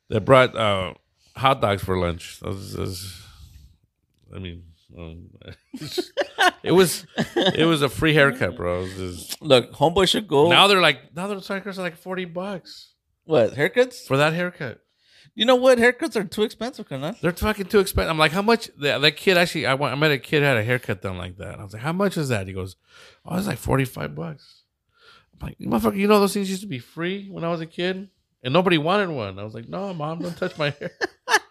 that 0.08 0.20
brought 0.22 0.56
uh, 0.56 0.94
hot 1.36 1.60
dogs 1.60 1.82
for 1.82 1.98
lunch. 1.98 2.38
Those, 2.40 2.72
those, 2.74 3.23
I 4.34 4.38
mean, 4.38 4.64
um, 4.98 5.30
it 6.62 6.72
was 6.72 7.06
it 7.36 7.66
was 7.66 7.82
a 7.82 7.88
free 7.88 8.14
haircut, 8.14 8.56
bro. 8.56 8.86
Just- 8.86 9.40
Look, 9.40 9.72
homeboy 9.72 10.08
should 10.08 10.28
go. 10.28 10.48
now 10.48 10.66
they're 10.66 10.80
like 10.80 11.14
now 11.14 11.26
their 11.26 11.38
haircuts 11.38 11.78
are 11.78 11.82
like 11.82 11.96
forty 11.96 12.24
bucks 12.24 12.94
what 13.24 13.54
haircuts? 13.54 14.06
for 14.06 14.16
that 14.16 14.32
haircut. 14.32 14.80
You 15.34 15.46
know 15.46 15.56
what? 15.56 15.78
Haircuts 15.78 16.14
are 16.14 16.24
too 16.24 16.42
expensive, 16.42 16.88
carnal. 16.88 17.14
They're 17.20 17.32
fucking 17.32 17.66
too 17.66 17.80
expensive. 17.80 18.10
I'm 18.10 18.18
like, 18.18 18.30
how 18.30 18.42
much? 18.42 18.70
That, 18.78 19.00
that 19.00 19.16
kid 19.16 19.36
actually, 19.36 19.66
I, 19.66 19.74
went, 19.74 19.92
I 19.92 19.96
met 19.96 20.12
a 20.12 20.18
kid 20.18 20.42
had 20.42 20.56
a 20.56 20.62
haircut 20.62 21.02
done 21.02 21.18
like 21.18 21.38
that. 21.38 21.58
I 21.58 21.64
was 21.64 21.72
like, 21.72 21.82
how 21.82 21.92
much 21.92 22.16
is 22.16 22.28
that? 22.28 22.46
He 22.46 22.52
goes, 22.52 22.76
oh, 23.24 23.36
it's 23.36 23.48
like 23.48 23.58
45 23.58 24.14
bucks. 24.14 24.62
I'm 25.32 25.48
like, 25.48 25.58
motherfucker, 25.58 25.96
you 25.96 26.06
know 26.06 26.20
those 26.20 26.34
things 26.34 26.48
used 26.48 26.62
to 26.62 26.68
be 26.68 26.78
free 26.78 27.28
when 27.30 27.42
I 27.42 27.48
was 27.48 27.60
a 27.60 27.66
kid? 27.66 28.08
And 28.44 28.52
nobody 28.52 28.78
wanted 28.78 29.08
one. 29.08 29.38
I 29.38 29.42
was 29.42 29.54
like, 29.54 29.68
no, 29.68 29.92
mom, 29.92 30.20
don't 30.20 30.36
touch 30.36 30.56
my 30.58 30.70
hair. 30.70 30.92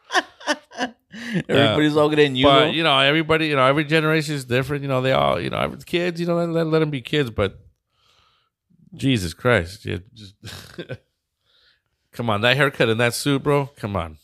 Everybody's 1.50 1.96
all 1.96 2.14
you. 2.14 2.44
but, 2.44 2.74
you 2.74 2.84
know, 2.84 2.98
everybody, 3.00 3.48
you 3.48 3.56
know, 3.56 3.66
every 3.66 3.84
generation 3.86 4.36
is 4.36 4.46
different. 4.46 4.82
You 4.82 4.88
know, 4.90 5.02
they 5.02 5.12
all, 5.12 5.40
you 5.40 5.50
know, 5.50 5.58
every- 5.60 5.78
kids, 5.84 6.20
you 6.20 6.26
know, 6.28 6.36
let, 6.36 6.50
let, 6.50 6.68
let 6.68 6.80
them 6.80 6.90
be 6.90 7.02
kids. 7.02 7.30
But 7.30 7.60
Jesus 8.96 9.34
Christ. 9.34 9.86
Yeah, 9.86 9.98
just 10.14 10.36
Come 12.14 12.30
on, 12.30 12.42
that 12.42 12.58
haircut 12.58 12.90
and 12.90 13.00
that 13.00 13.14
suit, 13.16 13.42
bro. 13.44 13.68
Come 13.78 13.96
on. 13.96 14.18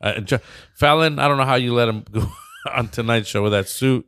Uh, 0.00 0.20
Jo- 0.20 0.40
Fallon, 0.74 1.18
I 1.18 1.28
don't 1.28 1.36
know 1.36 1.44
how 1.44 1.56
you 1.56 1.74
let 1.74 1.88
him 1.88 2.04
go 2.10 2.26
on 2.72 2.88
tonight's 2.88 3.28
show 3.28 3.42
with 3.42 3.52
that 3.52 3.68
suit. 3.68 4.06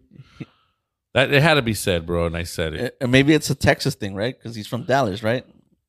That 1.14 1.32
it 1.32 1.42
had 1.42 1.54
to 1.54 1.62
be 1.62 1.74
said, 1.74 2.06
bro, 2.06 2.26
and 2.26 2.36
I 2.36 2.42
said 2.42 2.74
it. 2.74 2.96
Uh, 3.00 3.06
maybe 3.06 3.34
it's 3.34 3.50
a 3.50 3.54
Texas 3.54 3.94
thing, 3.94 4.14
right? 4.14 4.36
Because 4.36 4.54
he's 4.54 4.66
from 4.66 4.84
Dallas, 4.84 5.22
right? 5.22 5.44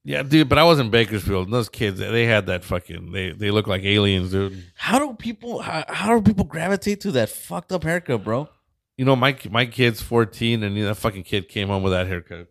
Yeah, 0.10 0.24
dude, 0.24 0.50
but 0.50 0.58
I 0.58 0.63
was 0.63 0.80
in 0.80 0.89
Bakersfield. 0.89 1.45
And 1.45 1.54
those 1.54 1.69
kids, 1.69 2.00
they 2.00 2.26
had 2.26 2.48
that 2.48 2.63
fucking. 2.63 3.12
They 3.12 3.30
they 3.30 3.52
look 3.52 3.67
like 3.67 3.84
aliens, 3.84 4.32
dude. 4.32 4.63
How 4.74 4.98
do 4.98 5.13
people 5.13 5.62
how, 5.62 5.86
how 5.88 6.19
do 6.19 6.22
people 6.24 6.45
gravitate 6.45 7.02
to 7.02 7.12
that 7.12 7.30
fucked 7.30 7.72
up 7.72 7.84
haircut, 7.84 8.24
bro? 8.24 8.50
You 8.98 9.06
know, 9.06 9.15
my 9.15 9.38
my 9.52 9.67
kid's 9.67 10.02
fourteen, 10.02 10.63
and 10.63 10.76
that 10.84 10.95
fucking 10.95 11.22
kid 11.22 11.48
came 11.48 11.67
home 11.67 11.84
with 11.84 11.93
that 11.93 12.08
haircut. 12.08 12.48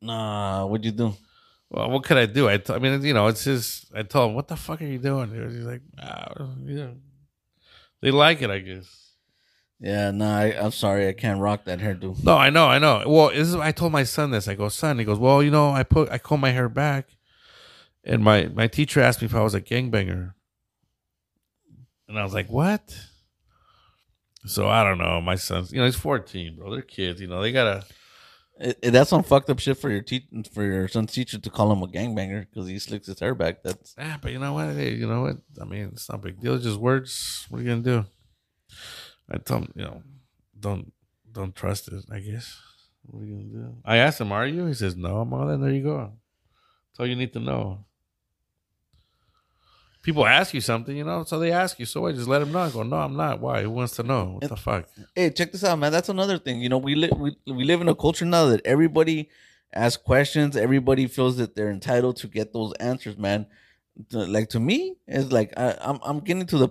Nah, 0.00 0.64
what'd 0.66 0.84
you 0.84 0.92
do? 0.92 1.12
Well, 1.70 1.90
what 1.90 2.04
could 2.04 2.18
I 2.18 2.26
do? 2.26 2.48
I, 2.48 2.58
t- 2.58 2.72
I 2.72 2.78
mean, 2.78 3.02
you 3.02 3.14
know, 3.14 3.26
it's 3.26 3.42
just. 3.42 3.90
I 3.92 4.04
told 4.04 4.30
him, 4.30 4.36
"What 4.36 4.46
the 4.46 4.54
fuck 4.54 4.80
are 4.80 4.86
you 4.86 4.98
doing?" 4.98 5.30
dude?" 5.30 5.50
He's 5.50 5.64
like, 5.64 5.82
ah, 6.00 6.34
know, 6.38 6.94
they 8.00 8.12
like 8.12 8.42
it, 8.42 8.50
I 8.50 8.60
guess. 8.60 9.01
Yeah, 9.84 10.12
nah, 10.12 10.38
I, 10.38 10.44
I'm 10.64 10.70
sorry, 10.70 11.08
I 11.08 11.12
can't 11.12 11.40
rock 11.40 11.64
that 11.64 11.80
hairdo. 11.80 12.22
No, 12.22 12.36
I 12.36 12.50
know, 12.50 12.66
I 12.68 12.78
know. 12.78 13.02
Well, 13.04 13.30
this 13.30 13.48
is, 13.48 13.56
I 13.56 13.72
told 13.72 13.90
my 13.90 14.04
son 14.04 14.30
this. 14.30 14.46
I 14.46 14.54
go, 14.54 14.68
son. 14.68 15.00
He 15.00 15.04
goes, 15.04 15.18
well, 15.18 15.42
you 15.42 15.50
know, 15.50 15.70
I 15.72 15.82
put 15.82 16.08
I 16.08 16.18
comb 16.18 16.38
my 16.40 16.50
hair 16.50 16.68
back, 16.68 17.08
and 18.04 18.22
my 18.22 18.46
my 18.46 18.68
teacher 18.68 19.00
asked 19.00 19.20
me 19.22 19.26
if 19.26 19.34
I 19.34 19.40
was 19.42 19.54
a 19.54 19.60
gangbanger, 19.60 20.34
and 22.08 22.16
I 22.16 22.22
was 22.22 22.32
like, 22.32 22.48
what? 22.48 22.96
So 24.46 24.68
I 24.68 24.84
don't 24.84 24.98
know. 24.98 25.20
My 25.20 25.34
son's, 25.34 25.72
you 25.72 25.78
know, 25.80 25.84
he's 25.86 25.96
fourteen, 25.96 26.56
bro. 26.56 26.70
They're 26.70 26.82
kids, 26.82 27.20
you 27.20 27.26
know. 27.26 27.42
They 27.42 27.50
gotta. 27.50 27.84
It, 28.60 28.78
it- 28.82 28.90
that's 28.92 29.10
some 29.10 29.24
fucked 29.24 29.50
up 29.50 29.58
shit 29.58 29.78
for 29.78 29.90
your 29.90 30.02
te- 30.02 30.28
for 30.54 30.62
your 30.62 30.86
son's 30.86 31.10
teacher 31.12 31.38
to 31.40 31.50
call 31.50 31.72
him 31.72 31.82
a 31.82 31.88
gangbanger 31.88 32.46
because 32.48 32.68
he 32.68 32.78
slicks 32.78 33.08
his 33.08 33.18
hair 33.18 33.34
back. 33.34 33.64
That's 33.64 33.96
Ah, 33.98 34.18
but 34.22 34.30
you 34.30 34.38
know 34.38 34.52
what? 34.52 34.74
Hey, 34.74 34.94
you 34.94 35.08
know 35.08 35.22
what? 35.22 35.36
I 35.60 35.64
mean, 35.64 35.90
it's 35.92 36.08
not 36.08 36.20
a 36.20 36.22
big 36.22 36.40
deal. 36.40 36.54
It's 36.54 36.64
just 36.64 36.78
words. 36.78 37.46
What 37.48 37.58
are 37.58 37.62
you 37.62 37.68
gonna 37.70 37.82
do? 37.82 38.04
I 39.32 39.38
told 39.38 39.62
him, 39.62 39.72
you 39.74 39.84
know, 39.84 40.02
don't 40.58 40.92
don't 41.30 41.54
trust 41.54 41.88
it. 41.88 42.04
I 42.10 42.20
guess. 42.20 42.60
What 43.06 43.22
are 43.22 43.26
you 43.26 43.36
gonna 43.36 43.66
do? 43.66 43.76
I 43.84 43.96
asked 43.96 44.20
him, 44.20 44.30
"Are 44.30 44.46
you?" 44.46 44.66
He 44.66 44.74
says, 44.74 44.94
"No." 44.94 45.20
I'm 45.20 45.32
all 45.32 45.46
then. 45.46 45.60
There 45.60 45.72
you 45.72 45.82
go. 45.82 46.12
That's 46.90 47.00
all 47.00 47.06
you 47.06 47.16
need 47.16 47.32
to 47.32 47.40
know. 47.40 47.84
People 50.02 50.26
ask 50.26 50.52
you 50.52 50.60
something, 50.60 50.96
you 50.96 51.04
know, 51.04 51.22
so 51.22 51.38
they 51.38 51.52
ask 51.52 51.78
you. 51.78 51.86
So 51.86 52.06
I 52.06 52.12
just 52.12 52.28
let 52.28 52.40
them 52.40 52.52
know. 52.52 52.58
I 52.58 52.70
go, 52.70 52.82
"No, 52.82 52.96
I'm 52.96 53.16
not." 53.16 53.40
Why? 53.40 53.62
Who 53.62 53.70
wants 53.70 53.96
to 53.96 54.02
know? 54.02 54.38
What 54.40 54.48
the 54.48 54.56
fuck? 54.56 54.88
hey, 55.14 55.30
check 55.30 55.52
this 55.52 55.64
out, 55.64 55.78
man. 55.78 55.92
That's 55.92 56.08
another 56.08 56.38
thing. 56.38 56.60
You 56.60 56.68
know, 56.68 56.78
we 56.78 56.94
live 56.94 57.12
we, 57.18 57.36
we 57.46 57.64
live 57.64 57.80
in 57.80 57.88
a 57.88 57.94
culture 57.94 58.24
now 58.26 58.46
that 58.46 58.60
everybody 58.66 59.30
asks 59.72 60.02
questions. 60.02 60.56
Everybody 60.56 61.06
feels 61.06 61.36
that 61.38 61.54
they're 61.54 61.70
entitled 61.70 62.16
to 62.18 62.28
get 62.28 62.52
those 62.52 62.72
answers, 62.74 63.16
man. 63.16 63.46
To- 64.10 64.26
Like 64.26 64.48
to 64.50 64.60
me, 64.60 64.96
it's 65.06 65.30
like 65.32 65.52
I, 65.56 65.76
I'm 65.80 65.98
I'm 66.02 66.20
getting 66.20 66.46
to 66.46 66.58
the 66.58 66.68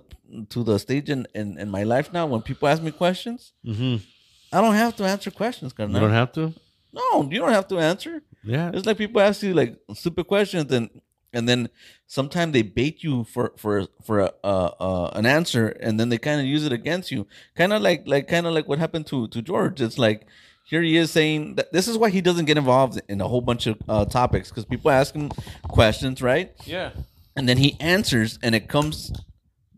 to 0.50 0.64
the 0.64 0.78
stage 0.78 1.08
in, 1.10 1.26
in, 1.34 1.58
in 1.58 1.68
my 1.70 1.82
life 1.84 2.12
now 2.12 2.26
when 2.26 2.42
people 2.42 2.68
ask 2.68 2.82
me 2.82 2.90
questions, 2.90 3.52
Mm-hmm. 3.64 3.96
I 4.54 4.60
don't 4.60 4.74
have 4.74 4.96
to 4.96 5.04
answer 5.04 5.30
questions, 5.30 5.72
You 5.78 5.86
don't 5.88 6.10
have 6.10 6.32
to. 6.32 6.52
No, 6.92 7.22
you 7.30 7.38
don't 7.40 7.52
have 7.52 7.68
to 7.68 7.78
answer. 7.78 8.22
Yeah. 8.44 8.70
It's 8.74 8.84
like 8.86 8.98
people 8.98 9.20
ask 9.22 9.42
you 9.42 9.54
like 9.54 9.78
stupid 9.94 10.26
questions, 10.26 10.70
and 10.72 10.90
and 11.32 11.48
then 11.48 11.68
sometimes 12.06 12.52
they 12.52 12.62
bait 12.62 13.02
you 13.02 13.24
for 13.24 13.52
for 13.56 13.86
for 14.04 14.20
a, 14.20 14.30
uh, 14.44 14.70
uh, 14.80 15.10
an 15.14 15.24
answer, 15.24 15.68
and 15.68 15.98
then 15.98 16.08
they 16.10 16.18
kind 16.18 16.40
of 16.40 16.46
use 16.46 16.66
it 16.66 16.72
against 16.72 17.10
you. 17.10 17.26
Kind 17.54 17.72
of 17.72 17.80
like 17.82 18.02
like 18.06 18.26
kind 18.28 18.46
of 18.46 18.52
like 18.52 18.68
what 18.68 18.78
happened 18.78 19.06
to 19.06 19.28
to 19.28 19.40
George. 19.40 19.80
It's 19.80 19.96
like 19.96 20.26
here 20.64 20.82
he 20.82 20.96
is 20.96 21.10
saying 21.10 21.54
that 21.56 21.72
this 21.72 21.88
is 21.88 21.96
why 21.96 22.10
he 22.10 22.20
doesn't 22.20 22.44
get 22.46 22.58
involved 22.58 23.00
in 23.08 23.20
a 23.20 23.28
whole 23.28 23.40
bunch 23.40 23.66
of 23.66 23.76
uh, 23.88 24.04
topics 24.04 24.50
because 24.50 24.64
people 24.66 24.90
ask 24.90 25.14
him 25.14 25.30
questions, 25.68 26.20
right? 26.20 26.52
Yeah. 26.66 26.90
And 27.36 27.48
then 27.48 27.56
he 27.58 27.76
answers 27.80 28.38
and 28.42 28.54
it 28.54 28.68
comes 28.68 29.12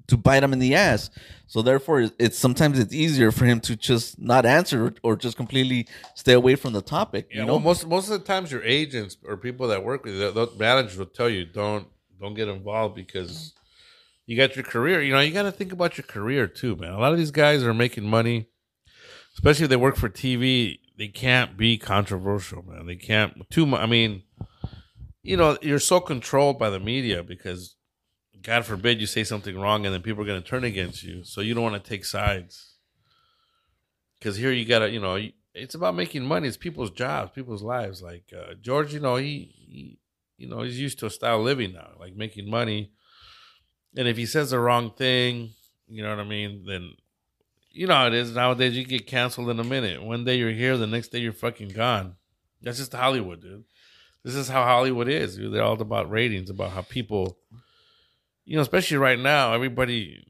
to 0.07 0.17
bite 0.17 0.43
him 0.43 0.53
in 0.53 0.59
the 0.59 0.75
ass 0.75 1.09
so 1.47 1.63
therefore 1.63 2.01
it's- 2.01 2.37
sometimes 2.37 2.79
it's 2.79 2.93
easier 2.93 3.31
for 3.33 3.45
him 3.47 3.59
to 3.61 3.75
just 3.77 4.19
not 4.19 4.45
answer 4.45 4.93
or 5.03 5.17
just 5.17 5.37
completely 5.37 5.87
stay 6.15 6.33
away 6.35 6.55
from 6.57 6.73
the 6.73 6.83
topic 6.83 7.27
Yeah, 7.31 7.41
you 7.41 7.47
know 7.47 7.55
well, 7.55 7.61
most 7.63 7.87
most 7.87 8.11
of 8.11 8.19
the 8.21 8.27
times 8.27 8.53
your 8.53 8.63
agents 8.63 9.17
or 9.27 9.37
people 9.37 9.69
that 9.69 9.83
work 9.85 10.05
with 10.05 10.15
you, 10.15 10.21
the, 10.21 10.47
the 10.47 10.53
managers 10.59 10.99
will 10.99 11.07
tell 11.07 11.31
you 11.31 11.45
don't 11.47 11.87
don't 12.21 12.35
get 12.35 12.49
involved 12.49 12.95
because 12.97 13.53
you 14.27 14.37
got 14.37 14.57
your 14.57 14.65
career. 14.65 15.03
You 15.03 15.13
know, 15.13 15.21
you 15.21 15.33
got 15.33 15.43
to 15.43 15.53
think 15.53 15.71
about 15.73 15.99
your 15.99 16.07
career 16.07 16.47
too, 16.47 16.77
man. 16.77 16.93
A 16.93 16.99
lot 16.99 17.13
of 17.13 17.19
these 17.19 17.31
guys 17.31 17.63
are 17.63 17.75
making 17.75 18.05
money, 18.05 18.49
especially 19.35 19.65
if 19.65 19.71
they 19.71 19.77
work 19.77 19.97
for 19.97 20.09
TV. 20.09 20.79
They 20.97 21.09
can't 21.09 21.57
be 21.59 21.77
controversial, 21.77 22.63
man. 22.63 22.87
They 22.87 22.97
can't 22.97 23.49
too 23.51 23.67
much. 23.67 23.81
I 23.81 23.87
mean, 23.87 24.23
you 25.25 25.37
know, 25.37 25.59
you're 25.63 25.81
so 25.81 26.01
controlled 26.01 26.59
by 26.59 26.71
the 26.71 26.79
media 26.79 27.23
because, 27.23 27.75
God 28.43 28.65
forbid, 28.67 29.01
you 29.01 29.07
say 29.07 29.25
something 29.25 29.59
wrong 29.59 29.87
and 29.87 29.95
then 29.95 30.03
people 30.03 30.23
are 30.23 30.27
going 30.27 30.43
to 30.43 30.49
turn 30.49 30.65
against 30.65 31.03
you. 31.03 31.25
So 31.25 31.41
you 31.41 31.55
don't 31.55 31.63
want 31.63 31.83
to 31.83 31.91
take 31.91 32.05
sides. 32.05 32.75
Because 34.19 34.37
here 34.37 34.53
you 34.53 34.65
gotta 34.65 34.91
you 34.91 35.01
know 35.01 35.19
it's 35.55 35.75
about 35.75 35.95
making 35.95 36.25
money. 36.25 36.49
It's 36.49 36.57
people's 36.57 36.91
jobs 36.91 37.33
people's 37.35 37.63
lives. 37.63 38.01
Like 38.01 38.33
uh, 38.35 38.55
george 38.59 38.95
you 38.95 39.01
know 39.01 39.17
he, 39.17 39.53
he 39.55 39.99
you 40.39 40.49
know 40.49 40.63
he's 40.63 40.81
used 40.81 40.99
to 41.01 41.07
a 41.07 41.11
style 41.11 41.41
of 41.41 41.45
living 41.45 41.75
now 41.75 41.91
like 42.01 42.15
making 42.17 42.49
money. 42.49 42.91
And 43.95 44.09
if 44.09 44.17
he 44.17 44.25
says 44.25 44.51
the 44.51 44.59
wrong 44.59 44.93
thing 44.93 45.51
you 45.87 46.03
know 46.03 46.09
what 46.09 46.19
i 46.19 46.25
mean 46.25 46.65
then 46.67 46.95
you 47.71 47.87
know 47.87 47.95
how 47.95 48.07
it 48.07 48.15
is 48.15 48.35
nowadays. 48.35 48.77
You 48.77 48.85
get 48.85 49.07
canceled 49.07 49.51
in 49.51 49.61
a 49.61 49.65
minute. 49.65 50.03
One 50.03 50.25
day 50.25 50.37
you're 50.37 50.53
here 50.53 50.79
the 50.79 50.87
next 50.87 51.09
day 51.09 51.19
you're 51.19 51.33
fucking 51.33 51.71
gone. 51.71 52.15
That's 52.63 52.79
just 52.79 52.93
Hollywood, 52.93 53.43
dude. 53.43 53.65
This 54.25 54.35
is 54.35 54.49
how 54.49 54.65
Hollywood 54.65 55.09
is. 55.09 55.37
They're 55.37 55.63
all 55.63 55.81
about 55.81 56.11
ratings, 56.11 56.49
about 56.49 56.71
how 56.71 56.83
people, 56.83 57.39
you 58.47 58.57
know, 58.57 58.63
especially 58.63 58.97
right 58.97 59.19
now, 59.19 59.53
everybody, 59.53 60.27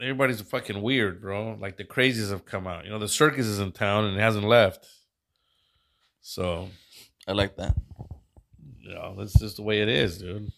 everybody's 0.00 0.40
fucking 0.40 0.80
weird, 0.80 1.20
bro. 1.20 1.56
Like 1.60 1.76
the 1.76 1.84
crazies 1.84 2.30
have 2.30 2.46
come 2.46 2.66
out. 2.66 2.84
You 2.84 2.90
know, 2.90 2.98
the 2.98 3.08
circus 3.08 3.46
is 3.46 3.60
in 3.60 3.72
town 3.72 4.06
and 4.06 4.16
it 4.16 4.20
hasn't 4.20 4.46
left. 4.46 4.86
So, 6.22 6.70
I 7.28 7.32
like 7.32 7.56
that. 7.56 7.76
you 8.80 8.94
know, 8.94 9.14
that's 9.18 9.38
just 9.38 9.56
the 9.56 9.62
way 9.62 9.82
it 9.82 9.88
is, 9.88 10.18
dude. 10.18 10.50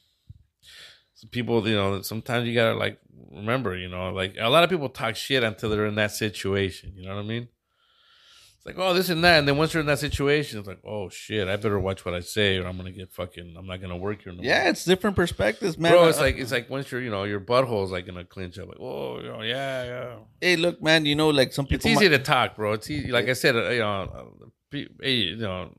So 1.15 1.27
people, 1.29 1.67
you 1.67 1.75
know, 1.75 2.01
sometimes 2.03 2.47
you 2.47 2.55
gotta 2.55 2.77
like 2.77 3.01
remember, 3.33 3.77
you 3.77 3.89
know, 3.89 4.11
like 4.11 4.37
a 4.39 4.49
lot 4.49 4.63
of 4.63 4.71
people 4.71 4.89
talk 4.89 5.17
shit 5.17 5.43
until 5.43 5.69
they're 5.69 5.87
in 5.87 5.97
that 5.97 6.13
situation. 6.13 6.93
You 6.95 7.09
know 7.09 7.17
what 7.17 7.25
I 7.25 7.27
mean? 7.27 7.49
It's 8.59 8.67
like, 8.67 8.75
oh, 8.77 8.93
this 8.93 9.09
and 9.09 9.23
that, 9.23 9.39
and 9.39 9.47
then 9.47 9.57
once 9.57 9.73
you're 9.73 9.83
in 9.83 9.87
that 9.87 10.01
situation, 10.01 10.59
it's 10.59 10.67
like, 10.67 10.81
oh 10.85 11.09
shit, 11.09 11.47
I 11.47 11.55
better 11.55 11.79
watch 11.79 12.05
what 12.05 12.13
I 12.13 12.19
say, 12.21 12.59
or 12.59 12.67
I'm 12.67 12.77
gonna 12.77 12.91
get 12.91 13.13
fucking, 13.13 13.55
I'm 13.57 13.67
not 13.67 13.81
gonna 13.81 13.97
work 13.97 14.23
here 14.23 14.33
no 14.33 14.39
more. 14.39 14.45
Yeah, 14.45 14.69
it's 14.69 14.85
different 14.85 15.15
perspectives, 15.15 15.79
man. 15.79 15.93
bro. 15.93 16.09
It's 16.09 16.19
like 16.19 16.39
it's 16.39 16.51
like 16.51 16.69
once 16.69 16.91
you're, 16.91 17.01
you 17.01 17.09
know, 17.11 17.23
your 17.23 17.39
butthole's 17.39 17.93
like 17.93 18.07
gonna 18.07 18.25
clinch 18.25 18.59
up, 18.59 18.67
like, 18.67 18.81
oh, 18.81 19.21
you 19.21 19.29
know, 19.29 19.43
yeah, 19.43 19.85
yeah. 19.85 20.15
hey, 20.41 20.57
look, 20.57 20.83
man. 20.83 21.07
You 21.07 21.15
know, 21.15 21.31
like 21.31 21.53
some 21.53 21.67
people. 21.67 21.77
It's 21.77 21.87
easy 21.87 22.09
might- 22.11 22.19
to 22.19 22.23
talk, 22.25 22.57
bro. 22.57 22.73
It's 22.73 22.91
easy. 22.91 23.13
Like 23.13 23.29
I 23.29 23.35
said, 23.35 23.55
uh, 23.55 23.69
you 23.71 23.79
know, 23.79 24.35
uh, 24.73 24.79
hey, 25.01 25.13
you 25.15 25.37
know, 25.37 25.71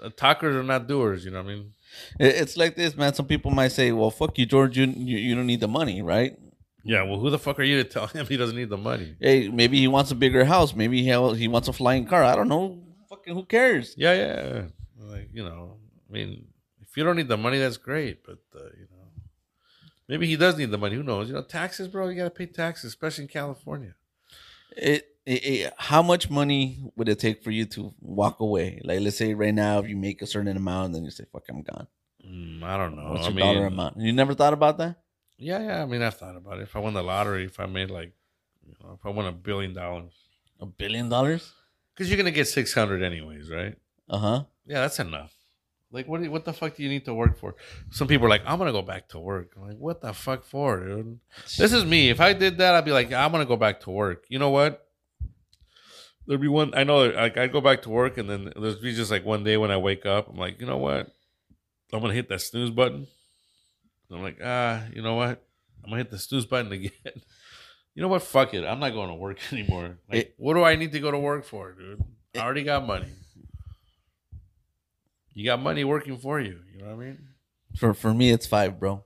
uh, 0.00 0.10
talkers 0.16 0.54
are 0.54 0.62
not 0.62 0.86
doers. 0.86 1.24
You 1.24 1.32
know 1.32 1.42
what 1.42 1.50
I 1.50 1.54
mean? 1.56 1.72
It's 2.20 2.56
like 2.56 2.76
this, 2.76 2.96
man. 2.96 3.12
Some 3.14 3.26
people 3.26 3.50
might 3.50 3.72
say, 3.72 3.90
"Well, 3.90 4.10
fuck 4.10 4.38
you, 4.38 4.46
George. 4.46 4.78
You 4.78 4.84
you, 4.86 5.18
you 5.18 5.34
don't 5.34 5.46
need 5.46 5.60
the 5.60 5.68
money, 5.68 6.00
right?" 6.00 6.36
Yeah. 6.86 7.02
Well, 7.02 7.18
who 7.18 7.30
the 7.30 7.38
fuck 7.38 7.58
are 7.58 7.62
you 7.64 7.82
to 7.82 7.88
tell 7.88 8.06
him 8.16 8.26
he 8.26 8.36
doesn't 8.36 8.56
need 8.56 8.68
the 8.70 8.76
money? 8.76 9.16
Hey, 9.20 9.48
maybe 9.48 9.78
he 9.78 9.88
wants 9.88 10.10
a 10.10 10.14
bigger 10.14 10.44
house. 10.44 10.74
Maybe 10.74 11.02
he 11.02 11.10
ha- 11.10 11.32
he 11.32 11.48
wants 11.48 11.68
a 11.68 11.72
flying 11.72 12.06
car. 12.06 12.22
I 12.24 12.34
don't 12.36 12.48
know. 12.48 12.78
Fucking 13.08 13.34
who 13.34 13.44
cares? 13.44 13.94
Yeah, 13.96 14.14
yeah. 14.14 14.62
Like 14.98 15.28
you 15.32 15.44
know, 15.44 15.76
I 16.08 16.12
mean, 16.12 16.46
if 16.80 16.96
you 16.96 17.04
don't 17.04 17.16
need 17.16 17.28
the 17.28 17.36
money, 17.36 17.58
that's 17.58 17.76
great. 17.76 18.24
But 18.24 18.38
uh, 18.54 18.64
you 18.78 18.86
know, 18.90 19.04
maybe 20.08 20.26
he 20.26 20.36
does 20.36 20.56
need 20.58 20.70
the 20.70 20.78
money. 20.78 20.96
Who 20.96 21.02
knows? 21.02 21.28
You 21.28 21.34
know, 21.34 21.42
taxes, 21.42 21.88
bro. 21.88 22.08
You 22.08 22.16
gotta 22.16 22.30
pay 22.30 22.46
taxes, 22.46 22.88
especially 22.88 23.24
in 23.24 23.28
California. 23.28 23.94
It, 24.76 25.06
it, 25.24 25.44
it- 25.44 25.72
how 25.78 26.02
much 26.02 26.28
money 26.30 26.90
would 26.96 27.08
it 27.08 27.18
take 27.18 27.42
for 27.42 27.50
you 27.50 27.64
to 27.66 27.92
walk 28.00 28.40
away? 28.40 28.80
Like, 28.84 29.00
let's 29.00 29.16
say 29.18 29.34
right 29.34 29.54
now, 29.54 29.78
if 29.80 29.88
you 29.88 29.96
make 29.96 30.22
a 30.22 30.26
certain 30.26 30.56
amount, 30.56 30.92
then 30.94 31.04
you 31.04 31.10
say, 31.10 31.24
"Fuck, 31.32 31.44
I'm 31.48 31.62
gone." 31.62 31.86
Mm, 32.26 32.62
I 32.62 32.76
don't 32.76 32.96
know. 32.96 33.10
What's 33.12 33.26
I 33.26 33.28
your 33.28 33.34
mean, 33.36 33.54
dollar 33.54 33.66
amount? 33.66 34.00
You 34.00 34.12
never 34.12 34.34
thought 34.34 34.52
about 34.52 34.78
that? 34.78 34.96
Yeah, 35.38 35.60
yeah. 35.60 35.82
I 35.82 35.86
mean, 35.86 36.02
I've 36.02 36.16
thought 36.16 36.36
about 36.36 36.58
it. 36.58 36.62
If 36.62 36.76
I 36.76 36.78
won 36.78 36.94
the 36.94 37.02
lottery, 37.02 37.44
if 37.44 37.60
I 37.60 37.66
made 37.66 37.90
like, 37.90 38.12
you 38.66 38.74
know, 38.82 38.94
if 38.98 39.04
I 39.04 39.10
won 39.10 39.26
a 39.26 39.32
billion 39.32 39.74
dollars, 39.74 40.12
A 40.60 40.66
billion 40.66 41.08
dollars? 41.08 41.52
because 41.94 42.08
you're 42.10 42.16
gonna 42.16 42.30
get 42.30 42.48
six 42.48 42.72
hundred 42.74 43.02
anyways, 43.02 43.50
right? 43.50 43.76
Uh 44.08 44.18
huh. 44.18 44.44
Yeah, 44.66 44.80
that's 44.80 44.98
enough. 44.98 45.32
Like, 45.92 46.08
what? 46.08 46.18
Do 46.18 46.24
you, 46.24 46.30
what 46.30 46.44
the 46.44 46.52
fuck 46.52 46.74
do 46.76 46.82
you 46.82 46.88
need 46.88 47.04
to 47.04 47.14
work 47.14 47.38
for? 47.38 47.54
Some 47.90 48.08
people 48.08 48.26
are 48.26 48.30
like, 48.30 48.42
I'm 48.46 48.58
gonna 48.58 48.72
go 48.72 48.82
back 48.82 49.08
to 49.10 49.18
work. 49.18 49.52
I'm 49.56 49.68
like, 49.68 49.78
what 49.78 50.00
the 50.00 50.12
fuck 50.12 50.44
for, 50.44 50.80
dude? 50.80 51.20
This 51.58 51.72
is 51.72 51.84
me. 51.84 52.08
If 52.10 52.20
I 52.20 52.32
did 52.32 52.58
that, 52.58 52.74
I'd 52.74 52.84
be 52.84 52.90
like, 52.92 53.12
I'm 53.12 53.30
gonna 53.32 53.44
go 53.46 53.56
back 53.56 53.80
to 53.82 53.90
work. 53.90 54.24
You 54.28 54.38
know 54.38 54.50
what? 54.50 54.82
There'd 56.26 56.40
be 56.40 56.48
one. 56.48 56.72
I 56.74 56.82
know. 56.84 57.06
Like, 57.08 57.36
I'd 57.36 57.52
go 57.52 57.60
back 57.60 57.82
to 57.82 57.90
work, 57.90 58.18
and 58.18 58.28
then 58.28 58.52
there'd 58.56 58.80
be 58.82 58.94
just 58.94 59.10
like 59.12 59.24
one 59.24 59.44
day 59.44 59.56
when 59.56 59.70
I 59.70 59.76
wake 59.76 60.04
up, 60.06 60.28
I'm 60.28 60.36
like, 60.36 60.60
you 60.60 60.66
know 60.66 60.78
what? 60.78 61.12
I'm 61.92 62.00
gonna 62.00 62.14
hit 62.14 62.28
that 62.30 62.40
snooze 62.40 62.70
button. 62.70 63.06
I'm 64.10 64.22
like, 64.22 64.38
ah, 64.42 64.84
you 64.92 65.02
know 65.02 65.14
what? 65.14 65.42
I'm 65.82 65.90
gonna 65.90 65.98
hit 66.02 66.10
the 66.10 66.18
snooze 66.18 66.46
button 66.46 66.72
again. 66.72 66.90
you 67.94 68.02
know 68.02 68.08
what? 68.08 68.22
Fuck 68.22 68.54
it. 68.54 68.64
I'm 68.64 68.78
not 68.80 68.90
going 68.90 69.08
to 69.08 69.14
work 69.14 69.38
anymore. 69.52 69.98
Like, 70.08 70.18
It- 70.18 70.34
what 70.36 70.54
do 70.54 70.62
I 70.64 70.76
need 70.76 70.92
to 70.92 71.00
go 71.00 71.10
to 71.10 71.18
work 71.18 71.44
for, 71.44 71.72
dude? 71.72 72.02
I 72.34 72.40
already 72.40 72.64
got 72.64 72.86
money. 72.86 73.08
You 75.32 75.44
got 75.44 75.60
money 75.60 75.84
working 75.84 76.16
for 76.16 76.40
you. 76.40 76.60
You 76.72 76.78
know 76.82 76.86
what 76.96 77.02
I 77.02 77.06
mean? 77.06 77.18
For 77.76 77.92
for 77.94 78.14
me, 78.14 78.30
it's 78.30 78.46
five, 78.46 78.78
bro. 78.80 79.04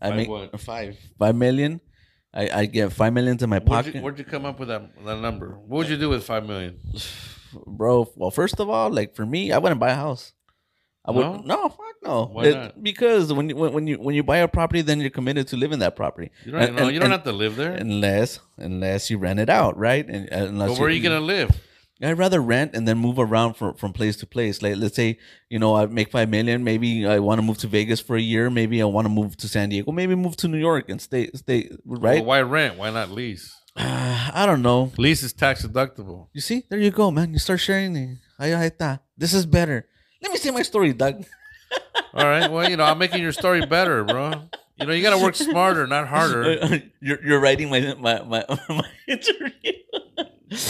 I 0.00 0.08
Five 0.08 0.16
make 0.16 0.28
what? 0.28 0.60
five 0.60 0.96
five 1.18 1.34
million. 1.34 1.80
I 2.32 2.48
I 2.60 2.66
get 2.66 2.92
five 2.92 3.12
millions 3.12 3.42
in 3.42 3.50
my 3.50 3.58
Where'd 3.58 3.68
pocket, 3.68 3.94
you, 3.96 4.00
where'd 4.02 4.18
you 4.18 4.24
come 4.24 4.44
up 4.44 4.58
with 4.60 4.68
that, 4.68 4.82
that 5.04 5.18
number? 5.20 5.50
What 5.66 5.78
would 5.78 5.88
you 5.88 5.96
do 5.96 6.08
with 6.10 6.24
five 6.24 6.46
million? 6.46 6.78
bro. 7.66 8.08
Well, 8.16 8.30
first 8.30 8.60
of 8.60 8.68
all, 8.68 8.90
like 8.90 9.14
for 9.14 9.26
me, 9.26 9.50
I 9.52 9.58
wouldn't 9.58 9.80
buy 9.80 9.90
a 9.90 9.94
house. 9.96 10.32
I 11.06 11.10
would 11.10 11.20
No? 11.20 11.42
no, 11.44 11.68
fuck 11.68 11.96
no. 12.02 12.24
Why 12.32 12.44
It- 12.46 12.54
not? 12.54 12.82
Because 12.82 13.32
when 13.32 13.50
you 13.50 13.56
when, 13.56 13.72
when 13.74 13.86
you 13.86 13.96
when 13.96 14.14
you 14.14 14.22
buy 14.22 14.38
a 14.38 14.48
property, 14.48 14.80
then 14.80 15.00
you're 15.00 15.10
committed 15.10 15.46
to 15.48 15.56
live 15.56 15.72
in 15.72 15.80
that 15.80 15.96
property. 15.96 16.30
You 16.44 16.52
don't, 16.52 16.62
And- 16.62 16.76
know, 16.76 16.84
and- 16.86 16.94
you 16.94 17.00
don't 17.00 17.10
have 17.10 17.24
to 17.24 17.32
live 17.32 17.56
there. 17.56 17.72
unless 17.72 18.38
unless 18.56 19.10
you 19.10 19.18
rent 19.18 19.38
it 19.38 19.50
out, 19.50 19.76
right? 19.76 20.06
And 20.08 20.28
uh, 20.32 20.46
unless 20.48 20.70
but 20.70 20.78
where 20.78 20.88
are 20.88 20.92
you 20.92 21.02
gonna 21.02 21.20
live? 21.20 21.50
I'd 22.02 22.18
rather 22.18 22.40
rent 22.40 22.74
and 22.74 22.86
then 22.88 22.98
move 22.98 23.18
around 23.18 23.54
from, 23.54 23.74
from 23.76 23.92
place 23.92 24.16
to 24.16 24.26
place. 24.26 24.60
Like 24.62 24.76
let's 24.76 24.96
say, 24.96 25.18
you 25.48 25.58
know, 25.58 25.74
I 25.76 25.86
make 25.86 26.10
five 26.10 26.28
million. 26.28 26.62
Maybe 26.64 27.06
I 27.06 27.18
want 27.18 27.38
to 27.38 27.42
move 27.42 27.56
to 27.58 27.66
Vegas 27.66 28.00
for 28.00 28.16
a 28.16 28.20
year. 28.20 28.50
Maybe 28.50 28.82
I 28.82 28.84
want 28.84 29.06
to 29.06 29.08
move 29.08 29.36
to 29.38 29.48
San 29.48 29.68
Diego. 29.70 29.90
Maybe 29.92 30.14
move 30.14 30.36
to 30.38 30.48
New 30.48 30.58
York 30.58 30.88
and 30.90 31.00
stay 31.00 31.30
stay 31.34 31.70
right. 31.86 32.16
Well, 32.20 32.24
why 32.24 32.42
rent? 32.42 32.76
Why 32.78 32.90
not 32.90 33.10
lease? 33.10 33.54
I 33.76 34.44
don't 34.46 34.60
know. 34.62 34.92
Lease 34.98 35.22
is 35.22 35.32
tax 35.32 35.64
deductible. 35.64 36.28
You 36.32 36.40
see, 36.40 36.64
there 36.68 36.78
you 36.78 36.90
go, 36.90 37.10
man. 37.10 37.32
You 37.32 37.38
start 37.38 37.60
sharing 37.60 37.94
ahí 38.40 38.70
está. 38.70 39.00
This 39.16 39.32
is 39.32 39.46
better. 39.46 39.86
Let 40.24 40.32
me 40.32 40.38
see 40.38 40.50
my 40.50 40.62
story, 40.62 40.94
Doug. 40.94 41.24
All 42.14 42.24
right. 42.24 42.50
Well, 42.50 42.68
you 42.68 42.78
know, 42.78 42.84
I'm 42.84 42.96
making 42.96 43.20
your 43.20 43.32
story 43.32 43.66
better, 43.66 44.04
bro. 44.04 44.32
You 44.76 44.86
know, 44.86 44.92
you 44.92 45.02
got 45.02 45.16
to 45.16 45.22
work 45.22 45.34
smarter, 45.34 45.86
not 45.86 46.08
harder. 46.08 46.58
Uh, 46.64 46.78
you're 47.00 47.22
you're 47.24 47.40
writing 47.40 47.68
my 47.68 47.94
my 47.94 48.22
my, 48.22 48.44
my 48.68 48.88
interview. 49.06 49.72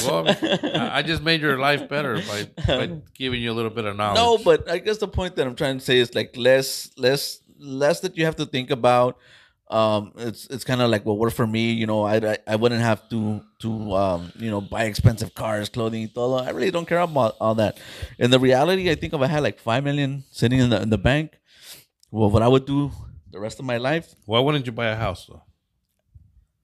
Well, 0.04 0.26
I 0.28 0.98
I 0.98 1.02
just 1.02 1.22
made 1.22 1.40
your 1.40 1.56
life 1.58 1.88
better 1.88 2.16
by, 2.16 2.48
by 2.66 2.84
um, 2.84 3.02
giving 3.14 3.40
you 3.40 3.52
a 3.52 3.54
little 3.54 3.70
bit 3.70 3.84
of 3.84 3.96
knowledge. 3.96 4.16
No, 4.16 4.38
but 4.38 4.68
I 4.68 4.78
guess 4.78 4.98
the 4.98 5.08
point 5.08 5.36
that 5.36 5.46
I'm 5.46 5.54
trying 5.54 5.78
to 5.78 5.84
say 5.84 5.98
is 5.98 6.14
like 6.14 6.36
less, 6.36 6.90
less, 6.96 7.40
less 7.58 8.00
that 8.00 8.16
you 8.16 8.24
have 8.24 8.36
to 8.36 8.46
think 8.46 8.70
about. 8.70 9.18
Um, 9.74 10.12
it's 10.16 10.46
it's 10.54 10.64
kind 10.64 10.80
of 10.80 10.88
like 10.94 11.04
what 11.04 11.18
worked 11.18 11.36
for 11.36 11.46
me. 11.46 11.72
You 11.72 11.86
know, 11.90 12.00
I, 12.04 12.16
I 12.16 12.36
I 12.52 12.56
wouldn't 12.56 12.80
have 12.90 13.08
to 13.10 13.42
to 13.62 13.70
um 13.94 14.32
you 14.36 14.50
know 14.50 14.60
buy 14.60 14.84
expensive 14.84 15.34
cars, 15.34 15.68
clothing, 15.68 16.08
todo. 16.14 16.36
I 16.48 16.50
really 16.50 16.70
don't 16.70 16.86
care 16.86 17.00
about 17.00 17.34
all 17.40 17.54
that. 17.56 17.78
In 18.18 18.30
the 18.30 18.38
reality, 18.38 18.90
I 18.90 18.94
think 18.94 19.12
if 19.12 19.20
I 19.20 19.26
had 19.26 19.42
like 19.42 19.58
five 19.58 19.82
million 19.82 20.24
sitting 20.30 20.60
in 20.60 20.70
the 20.70 20.80
in 20.80 20.90
the 20.90 20.98
bank, 21.10 21.26
well, 22.10 22.30
what 22.30 22.42
I 22.42 22.48
would 22.48 22.66
do 22.66 22.92
the 23.30 23.40
rest 23.40 23.58
of 23.58 23.64
my 23.64 23.78
life, 23.78 24.14
why 24.26 24.38
wouldn't 24.40 24.64
you 24.66 24.72
buy 24.72 24.86
a 24.86 24.96
house 24.96 25.26
though? 25.26 25.42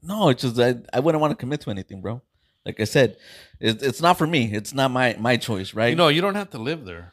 no, 0.03 0.29
it's 0.31 0.43
just 0.43 0.59
I 0.59 0.77
I 0.93 1.01
wouldn't 1.01 1.21
want 1.21 1.33
to 1.33 1.37
commit 1.37 1.61
to 1.63 1.71
anything, 1.71 2.01
bro. 2.01 2.23
Like 2.65 2.81
I 2.81 2.85
said, 2.85 3.17
it's 3.59 3.83
it's 3.83 4.01
not 4.01 4.19
for 4.19 4.27
me. 4.27 4.53
It's 4.53 4.73
not 4.73 4.91
my 4.91 5.17
my 5.19 5.37
choice, 5.37 5.75
right? 5.75 5.91
You 5.91 5.97
know, 5.97 6.09
you 6.09 6.21
don't 6.21 6.37
have 6.37 6.51
to 6.51 6.59
live 6.59 6.85
there. 6.85 7.13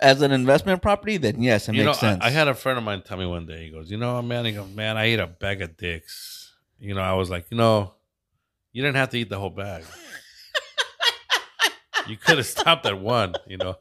As 0.00 0.22
an 0.22 0.32
investment 0.32 0.80
property, 0.80 1.18
then 1.18 1.42
yes, 1.42 1.68
it 1.68 1.74
you 1.74 1.84
makes 1.84 1.98
I, 1.98 2.00
sense. 2.00 2.24
I 2.24 2.30
had 2.30 2.48
a 2.48 2.54
friend 2.54 2.78
of 2.78 2.84
mine 2.84 3.02
tell 3.02 3.18
me 3.18 3.26
one 3.26 3.46
day. 3.46 3.64
He 3.64 3.70
goes, 3.70 3.90
"You 3.90 3.98
know, 3.98 4.20
man, 4.22 4.44
he 4.46 4.52
goes, 4.52 4.70
man, 4.70 4.96
I 4.96 5.04
ate 5.04 5.20
a 5.20 5.26
bag 5.26 5.60
of 5.62 5.76
dicks." 5.76 6.54
You 6.78 6.94
know, 6.94 7.02
I 7.02 7.12
was 7.12 7.28
like, 7.28 7.46
you 7.50 7.56
know, 7.56 7.94
you 8.72 8.82
didn't 8.82 8.96
have 8.96 9.10
to 9.10 9.18
eat 9.18 9.28
the 9.28 9.38
whole 9.38 9.50
bag. 9.50 9.84
you 12.06 12.16
could 12.16 12.38
have 12.38 12.46
stopped 12.46 12.86
at 12.86 12.98
one. 12.98 13.34
You 13.46 13.58
know, 13.58 13.76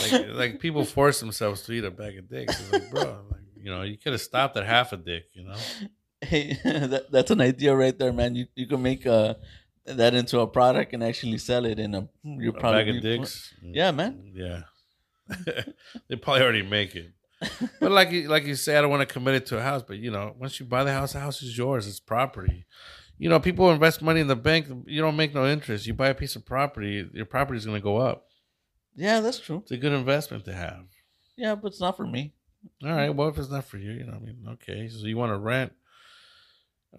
like 0.00 0.28
like 0.28 0.60
people 0.60 0.84
force 0.84 1.20
themselves 1.20 1.62
to 1.62 1.72
eat 1.72 1.84
a 1.84 1.90
bag 1.90 2.18
of 2.18 2.28
dicks. 2.28 2.60
It's 2.60 2.72
like, 2.72 2.90
bro, 2.90 3.20
like, 3.30 3.40
you 3.56 3.70
know, 3.70 3.82
you 3.82 3.96
could 3.96 4.12
have 4.12 4.20
stopped 4.20 4.56
at 4.56 4.66
half 4.66 4.92
a 4.92 4.98
dick. 4.98 5.24
You 5.32 5.44
know, 5.44 5.56
Hey, 6.22 6.56
that, 6.64 7.10
that's 7.10 7.30
an 7.32 7.40
idea 7.40 7.74
right 7.74 7.96
there, 7.98 8.12
man. 8.12 8.36
You 8.36 8.46
you 8.54 8.66
can 8.66 8.80
make 8.80 9.06
uh 9.06 9.34
that 9.86 10.14
into 10.14 10.40
a 10.40 10.46
product 10.46 10.92
and 10.92 11.02
actually 11.02 11.38
sell 11.38 11.64
it 11.64 11.78
in 11.78 11.94
a 11.94 12.08
your 12.22 12.52
product. 12.52 12.88
bag 12.88 12.96
of 12.96 13.02
dicks. 13.02 13.54
Yeah, 13.62 13.90
man. 13.90 14.32
Yeah, 14.34 14.62
they 16.08 16.16
probably 16.16 16.42
already 16.42 16.62
make 16.62 16.94
it. 16.94 17.12
But 17.80 17.90
like 17.90 18.10
you, 18.12 18.28
like 18.28 18.44
you 18.44 18.54
say, 18.54 18.76
I 18.76 18.80
don't 18.80 18.90
want 18.90 19.06
to 19.06 19.12
commit 19.12 19.34
it 19.34 19.46
to 19.46 19.58
a 19.58 19.62
house. 19.62 19.82
But 19.82 19.98
you 19.98 20.10
know, 20.10 20.34
once 20.38 20.60
you 20.60 20.66
buy 20.66 20.84
the 20.84 20.92
house, 20.92 21.12
the 21.12 21.20
house 21.20 21.42
is 21.42 21.56
yours. 21.56 21.86
It's 21.86 22.00
property. 22.00 22.66
You 23.18 23.28
know, 23.28 23.38
people 23.38 23.70
invest 23.70 24.02
money 24.02 24.20
in 24.20 24.26
the 24.26 24.36
bank. 24.36 24.66
You 24.86 25.00
don't 25.00 25.16
make 25.16 25.34
no 25.34 25.46
interest. 25.46 25.86
You 25.86 25.94
buy 25.94 26.08
a 26.08 26.14
piece 26.14 26.34
of 26.34 26.44
property, 26.44 27.08
your 27.12 27.26
property 27.26 27.58
is 27.58 27.64
going 27.64 27.78
to 27.80 27.84
go 27.84 27.98
up. 27.98 28.26
Yeah, 28.94 29.20
that's 29.20 29.38
true. 29.38 29.58
It's 29.62 29.70
a 29.70 29.76
good 29.76 29.92
investment 29.92 30.44
to 30.46 30.52
have. 30.52 30.86
Yeah, 31.36 31.54
but 31.54 31.68
it's 31.68 31.80
not 31.80 31.96
for 31.96 32.06
me. 32.06 32.34
All 32.84 32.90
right. 32.90 33.10
Well, 33.10 33.28
if 33.28 33.38
it's 33.38 33.50
not 33.50 33.64
for 33.64 33.78
you, 33.78 33.92
you 33.92 34.04
know, 34.04 34.14
I 34.14 34.18
mean, 34.18 34.44
okay. 34.54 34.88
So 34.88 35.06
you 35.06 35.16
want 35.16 35.32
to 35.32 35.38
rent, 35.38 35.72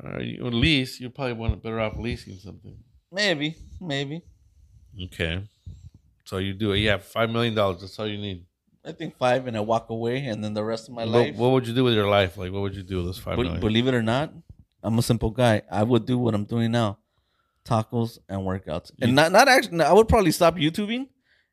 uh, 0.04 0.20
you 0.20 0.44
lease? 0.46 1.00
You 1.00 1.10
probably 1.10 1.34
want 1.34 1.62
better 1.62 1.80
off 1.80 1.98
leasing 1.98 2.38
something. 2.38 2.78
Maybe, 3.12 3.56
maybe. 3.82 4.22
Okay. 5.06 5.44
So 6.26 6.38
you 6.38 6.54
do 6.54 6.72
it. 6.72 6.80
You 6.80 6.90
have 6.90 7.04
five 7.04 7.30
million 7.30 7.54
dollars. 7.56 7.82
That's 7.82 7.98
all 8.00 8.08
you 8.08 8.18
need. 8.18 8.46
I 8.86 8.92
think 8.92 9.18
five, 9.18 9.48
and 9.48 9.56
I 9.56 9.62
walk 9.62 9.90
away, 9.90 10.26
and 10.26 10.44
then 10.44 10.54
the 10.54 10.64
rest 10.64 10.90
of 10.90 10.94
my 10.96 11.06
What, 11.06 11.12
life. 11.14 11.36
what 11.36 11.52
would 11.52 11.68
you 11.68 11.74
do 11.74 11.84
with 11.86 11.94
your 11.94 12.10
life? 12.10 12.38
Like, 12.38 12.52
what 12.52 12.62
would 12.64 12.76
you 12.76 12.84
do 12.84 12.98
with 12.98 13.06
those 13.06 13.18
five 13.18 13.38
Be- 13.38 13.44
million? 13.44 13.62
believe 13.62 13.88
it 13.88 13.94
or 13.94 14.02
not, 14.04 14.34
I'm 14.82 14.98
a 15.00 15.02
simple 15.02 15.30
guy. 15.32 15.62
I 15.72 15.84
would 15.84 16.06
do 16.06 16.18
what 16.18 16.34
I'm 16.36 16.44
doing 16.44 16.72
now: 16.72 16.98
tacos 17.66 18.18
and 18.28 18.42
workouts, 18.42 18.92
and 19.00 19.10
You- 19.10 19.16
not 19.16 19.32
not 19.32 19.48
actually. 19.48 19.82
I 19.82 19.94
would 19.94 20.08
probably 20.10 20.32
stop 20.32 20.56
YouTubing 20.56 21.08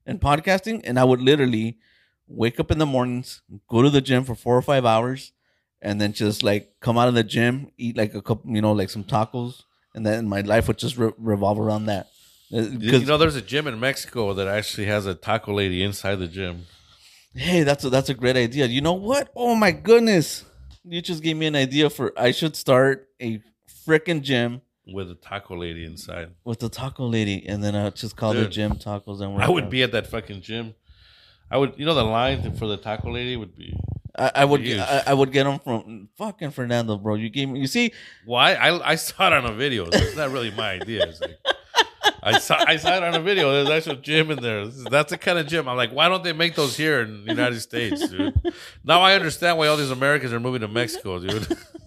and 0.07 0.20
podcasting, 0.20 0.81
and 0.85 0.98
I 0.98 1.05
would 1.05 1.20
literally 1.20 1.79
wake 2.26 2.59
up 2.61 2.70
in 2.70 2.79
the 2.79 2.87
mornings, 2.87 3.42
go 3.68 3.83
to 3.83 3.90
the 3.90 4.00
gym 4.00 4.24
for 4.24 4.35
four 4.35 4.57
or 4.57 4.62
five 4.62 4.85
hours, 4.85 5.33
and 5.82 6.00
then 6.00 6.12
just 6.12 6.42
like 6.42 6.74
come 6.80 6.98
out 6.98 7.08
of 7.08 7.14
the 7.14 7.24
gym, 7.24 7.70
eat 7.78 7.96
like 7.96 8.14
a 8.14 8.22
couple, 8.22 8.50
you 8.54 8.60
know, 8.62 8.72
like 8.72 8.90
some 8.90 9.04
tacos, 9.04 9.62
and 9.94 10.04
then 10.06 10.28
my 10.28 10.40
life 10.42 10.68
would 10.68 10.78
just 10.78 10.96
re- 10.96 11.12
revolve 11.18 11.58
around 11.58 11.86
that. 11.86 12.08
Uh, 12.52 12.62
You 12.62 12.90
'cause- 12.90 13.06
know, 13.06 13.16
there's 13.18 13.36
a 13.36 13.42
gym 13.42 13.66
in 13.66 13.78
Mexico 13.80 14.32
that 14.34 14.48
actually 14.48 14.86
has 14.86 15.06
a 15.06 15.14
taco 15.14 15.52
lady 15.54 15.82
inside 15.82 16.16
the 16.16 16.28
gym. 16.28 16.66
hey, 17.34 17.62
that's 17.62 17.84
a, 17.84 17.90
that's 17.90 18.08
a 18.08 18.14
great 18.14 18.36
idea. 18.36 18.66
You 18.66 18.80
know 18.80 18.92
what? 18.94 19.30
Oh 19.36 19.54
my 19.54 19.70
goodness, 19.70 20.44
you 20.84 21.00
just 21.00 21.22
gave 21.22 21.36
me 21.36 21.46
an 21.46 21.54
idea 21.56 21.88
for 21.90 22.12
I 22.18 22.32
should 22.32 22.56
start 22.56 23.08
a 23.20 23.40
freaking 23.86 24.20
gym 24.22 24.62
with 24.86 25.08
a 25.10 25.14
taco 25.14 25.56
lady 25.56 25.84
inside. 25.84 26.30
with 26.44 26.58
the 26.58 26.68
taco 26.68 27.06
lady, 27.06 27.46
and 27.46 27.62
then 27.62 27.76
I 27.76 27.88
just 27.90 28.16
call 28.16 28.34
the 28.34 28.48
gym 28.48 28.72
tacos. 28.76 29.20
And 29.20 29.40
I 29.40 29.48
would 29.48 29.70
be 29.70 29.82
at 29.84 29.92
that 29.92 30.08
fucking 30.08 30.40
gym. 30.42 30.74
I 31.50 31.56
would, 31.58 31.74
you 31.78 31.84
know, 31.84 31.94
the 31.94 32.02
line 32.04 32.52
for 32.56 32.66
the 32.66 32.76
taco 32.76 33.10
lady 33.12 33.36
would 33.36 33.56
be. 33.56 33.72
I, 34.20 34.33
I 34.37 34.44
would 34.44 34.61
Huge. 34.61 34.78
I, 34.78 35.02
I 35.09 35.14
would 35.14 35.33
get 35.33 35.44
them 35.44 35.59
from 35.59 36.09
fucking 36.16 36.50
Fernando, 36.50 36.98
bro. 36.98 37.14
You 37.14 37.30
gave 37.30 37.48
me. 37.48 37.61
You 37.61 37.66
see, 37.66 37.92
Why? 38.24 38.54
I 38.54 38.90
I 38.90 38.94
saw 38.96 39.28
it 39.28 39.33
on 39.33 39.46
a 39.46 39.52
video. 39.54 39.90
So 39.90 39.98
it's 39.98 40.16
not 40.16 40.30
really 40.30 40.50
my 40.50 40.72
idea. 40.72 41.06
Like, 41.20 41.38
I 42.22 42.38
saw 42.38 42.56
I 42.66 42.76
saw 42.76 42.96
it 42.96 43.02
on 43.02 43.14
a 43.14 43.20
video. 43.20 43.50
There's 43.52 43.70
actual 43.70 43.96
gym 44.02 44.30
in 44.30 44.42
there. 44.42 44.66
That's 44.66 45.11
the 45.11 45.18
kind 45.18 45.38
of 45.38 45.46
gym. 45.46 45.68
I'm 45.68 45.76
like, 45.76 45.90
why 45.92 46.09
don't 46.09 46.22
they 46.22 46.35
make 46.35 46.54
those 46.54 46.76
here 46.76 47.00
in 47.00 47.24
the 47.24 47.30
United 47.30 47.61
States, 47.61 48.09
dude? 48.09 48.38
Now 48.85 49.00
I 49.00 49.14
understand 49.14 49.56
why 49.56 49.68
all 49.68 49.76
these 49.76 49.90
Americans 49.90 50.33
are 50.33 50.40
moving 50.40 50.61
to 50.61 50.68
Mexico, 50.68 51.18
dude. 51.18 51.46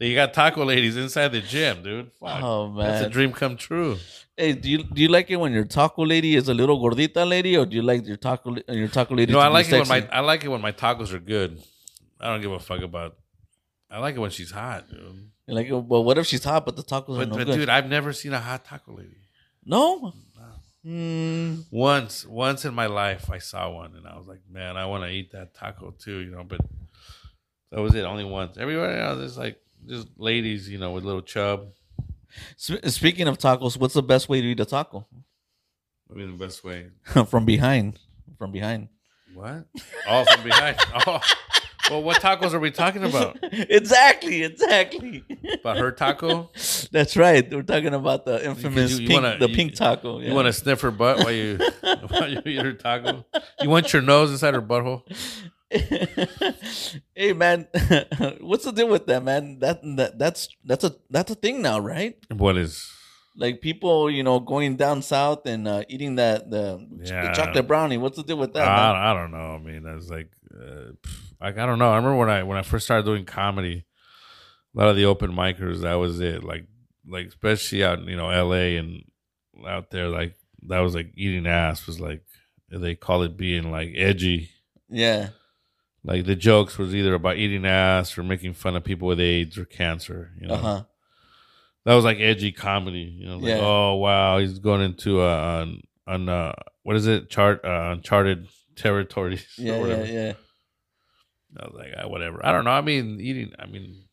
you 0.00 0.14
got 0.14 0.34
taco 0.34 0.64
ladies 0.64 0.96
inside 0.96 1.28
the 1.28 1.40
gym, 1.40 1.82
dude. 1.82 2.12
Fuck. 2.12 2.42
oh 2.42 2.68
man, 2.70 2.86
That's 2.86 3.06
a 3.06 3.10
dream 3.10 3.32
come 3.32 3.56
true. 3.56 3.96
Hey, 4.36 4.52
do 4.52 4.68
you 4.68 4.82
do 4.82 5.00
you 5.02 5.08
like 5.08 5.30
it 5.30 5.36
when 5.36 5.52
your 5.52 5.64
taco 5.64 6.04
lady 6.04 6.34
is 6.34 6.48
a 6.48 6.54
little 6.54 6.78
gordita 6.80 7.26
lady, 7.28 7.56
or 7.56 7.66
do 7.66 7.76
you 7.76 7.82
like 7.82 8.04
your 8.06 8.16
taco 8.16 8.56
your 8.68 8.88
taco 8.88 9.14
lady? 9.14 9.32
No, 9.32 9.38
I 9.38 9.48
like 9.48 9.68
it 9.70 9.78
when 9.78 9.88
my 9.88 10.08
I 10.12 10.20
like 10.20 10.44
it 10.44 10.48
when 10.48 10.60
my 10.60 10.72
tacos 10.72 11.12
are 11.12 11.20
good. 11.20 11.62
I 12.20 12.28
don't 12.30 12.40
give 12.42 12.52
a 12.52 12.58
fuck 12.58 12.82
about. 12.82 13.16
I 13.90 13.98
like 13.98 14.16
it 14.16 14.18
when 14.18 14.30
she's 14.30 14.50
hot, 14.50 14.88
dude. 14.90 15.30
You're 15.46 15.56
like, 15.56 15.68
well, 15.70 16.02
what 16.02 16.18
if 16.18 16.26
she's 16.26 16.42
hot 16.42 16.64
but 16.66 16.74
the 16.74 16.82
tacos 16.82 17.16
are 17.16 17.26
But, 17.26 17.28
no 17.28 17.36
but 17.36 17.46
good? 17.46 17.54
dude, 17.56 17.68
I've 17.68 17.88
never 17.88 18.12
seen 18.12 18.32
a 18.32 18.40
hot 18.40 18.64
taco 18.64 18.96
lady. 18.96 19.16
no. 19.64 20.12
Hmm. 20.84 21.60
Once, 21.70 22.26
once 22.26 22.66
in 22.66 22.74
my 22.74 22.84
life, 22.86 23.30
I 23.30 23.38
saw 23.38 23.70
one, 23.70 23.94
and 23.96 24.06
I 24.06 24.18
was 24.18 24.26
like, 24.26 24.40
man, 24.50 24.76
I 24.76 24.84
want 24.84 25.02
to 25.04 25.08
eat 25.08 25.32
that 25.32 25.54
taco 25.54 25.92
too, 25.98 26.18
you 26.18 26.30
know. 26.30 26.44
But 26.44 26.60
that 27.70 27.80
was 27.80 27.94
it, 27.94 28.04
only 28.04 28.24
once. 28.24 28.58
Everywhere 28.58 29.00
else, 29.00 29.18
there's 29.18 29.38
like 29.38 29.58
just 29.86 30.08
ladies, 30.16 30.68
you 30.68 30.78
know, 30.78 30.92
with 30.92 31.04
little 31.04 31.22
chub. 31.22 31.68
Sp- 32.58 32.82
speaking 32.86 33.28
of 33.28 33.38
tacos, 33.38 33.76
what's 33.76 33.94
the 33.94 34.02
best 34.02 34.28
way 34.28 34.40
to 34.40 34.46
eat 34.46 34.60
a 34.60 34.64
taco? 34.64 35.06
I 36.10 36.14
mean, 36.14 36.36
the 36.36 36.44
best 36.44 36.64
way. 36.64 36.88
From 37.26 37.44
behind. 37.44 37.98
From 38.38 38.52
behind. 38.52 38.88
What? 39.34 39.64
Oh, 40.08 40.24
from 40.24 40.44
behind. 40.44 40.76
Oh, 41.86 41.96
well, 41.98 42.02
what 42.02 42.22
tacos 42.22 42.54
are 42.54 42.58
we 42.60 42.70
talking 42.70 43.04
about? 43.04 43.36
exactly, 43.42 44.42
exactly. 44.42 45.22
About 45.60 45.76
her 45.76 45.92
taco? 45.92 46.48
That's 46.90 47.14
right. 47.14 47.46
We're 47.52 47.60
talking 47.62 47.92
about 47.92 48.24
the 48.24 48.42
infamous 48.42 48.98
you 48.98 49.06
pink, 49.06 49.22
wanna- 49.22 49.36
the 49.38 49.50
you- 49.50 49.54
pink 49.54 49.74
taco. 49.74 50.18
You 50.20 50.32
want 50.32 50.46
to 50.46 50.54
sniff 50.54 50.80
her 50.80 50.90
butt 50.90 51.18
while 51.18 51.30
you 51.32 51.58
while 52.08 52.30
you 52.30 52.40
eat 52.46 52.62
her 52.62 52.72
taco? 52.72 53.26
You 53.60 53.68
want 53.68 53.92
your 53.92 54.00
nose 54.00 54.30
inside 54.30 54.54
her 54.54 54.62
butthole? 54.62 55.02
hey 57.14 57.32
man, 57.32 57.66
what's 58.40 58.64
the 58.64 58.72
deal 58.72 58.88
with 58.88 59.06
that, 59.06 59.22
man? 59.24 59.58
That, 59.60 59.80
that 59.96 60.18
that's 60.18 60.48
that's 60.64 60.84
a 60.84 60.94
that's 61.10 61.30
a 61.30 61.34
thing 61.34 61.62
now, 61.62 61.78
right? 61.78 62.16
What 62.32 62.56
is? 62.56 62.90
Like 63.36 63.60
people, 63.60 64.10
you 64.10 64.22
know, 64.22 64.38
going 64.38 64.76
down 64.76 65.02
south 65.02 65.46
and 65.46 65.66
uh, 65.66 65.82
eating 65.88 66.14
that 66.16 66.50
the, 66.50 66.86
Yeah. 67.02 67.26
the 67.28 67.32
chocolate 67.34 67.66
brownie. 67.66 67.96
What's 67.98 68.16
the 68.16 68.22
deal 68.22 68.36
with 68.38 68.52
that? 68.52 68.64
man? 68.64 68.78
I, 68.96 69.10
I 69.10 69.14
don't 69.14 69.32
know. 69.32 69.54
I 69.54 69.58
mean, 69.58 69.86
I 69.88 69.94
was 69.94 70.08
like, 70.08 70.30
uh, 70.54 70.92
like 71.40 71.58
I 71.58 71.66
don't 71.66 71.80
know. 71.80 71.90
I 71.90 71.96
remember 71.96 72.16
when 72.18 72.30
I 72.30 72.42
when 72.44 72.56
I 72.58 72.62
first 72.62 72.84
started 72.86 73.04
doing 73.04 73.24
comedy, 73.24 73.84
a 74.74 74.78
lot 74.78 74.88
of 74.88 74.94
the 74.96 75.06
open 75.06 75.32
micers. 75.32 75.80
That 75.82 75.94
was 75.94 76.20
it. 76.20 76.44
Like 76.44 76.66
like 77.08 77.26
especially 77.26 77.82
out 77.84 77.98
in, 77.98 78.04
you 78.06 78.16
know 78.16 78.30
L.A. 78.30 78.76
and 78.76 79.02
out 79.66 79.90
there, 79.90 80.08
like 80.08 80.36
that 80.68 80.78
was 80.80 80.94
like 80.94 81.12
eating 81.16 81.46
ass 81.48 81.86
was 81.88 82.00
like 82.00 82.22
they 82.70 82.94
call 82.94 83.22
it 83.24 83.36
being 83.36 83.70
like 83.72 83.92
edgy. 83.96 84.50
Yeah. 84.88 85.30
Like 86.04 86.26
the 86.26 86.36
jokes 86.36 86.76
was 86.76 86.94
either 86.94 87.14
about 87.14 87.36
eating 87.38 87.64
ass 87.64 88.18
or 88.18 88.22
making 88.22 88.52
fun 88.54 88.76
of 88.76 88.84
people 88.84 89.08
with 89.08 89.20
AIDS 89.20 89.56
or 89.56 89.64
cancer. 89.64 90.32
You 90.40 90.48
know, 90.48 90.54
Uh 90.54 90.58
huh. 90.58 90.82
that 91.86 91.94
was 91.94 92.04
like 92.04 92.18
edgy 92.20 92.52
comedy. 92.52 93.00
You 93.18 93.26
know, 93.28 93.36
like 93.38 93.48
Yeah. 93.48 93.60
oh 93.62 93.94
wow, 93.94 94.38
he's 94.38 94.58
going 94.58 94.82
into 94.82 95.20
uh, 95.22 95.24
on 95.62 95.80
on 96.06 96.28
uh, 96.28 96.52
what 96.82 96.96
is 96.96 97.06
it 97.06 97.30
chart 97.30 97.64
uh, 97.64 97.92
uncharted 97.92 98.48
territories. 98.76 99.46
or 99.58 99.62
Yeah, 99.62 99.72
yeah, 99.72 99.80
whatever. 99.80 100.04
yeah. 100.06 100.32
I 101.56 101.66
was 101.66 101.74
like, 101.76 101.94
ah, 101.96 102.08
whatever. 102.08 102.44
I 102.44 102.52
don't 102.52 102.64
know. 102.64 102.72
I 102.72 102.80
mean, 102.80 103.20
eating. 103.20 103.52
I 103.58 103.66
mean, 103.66 104.04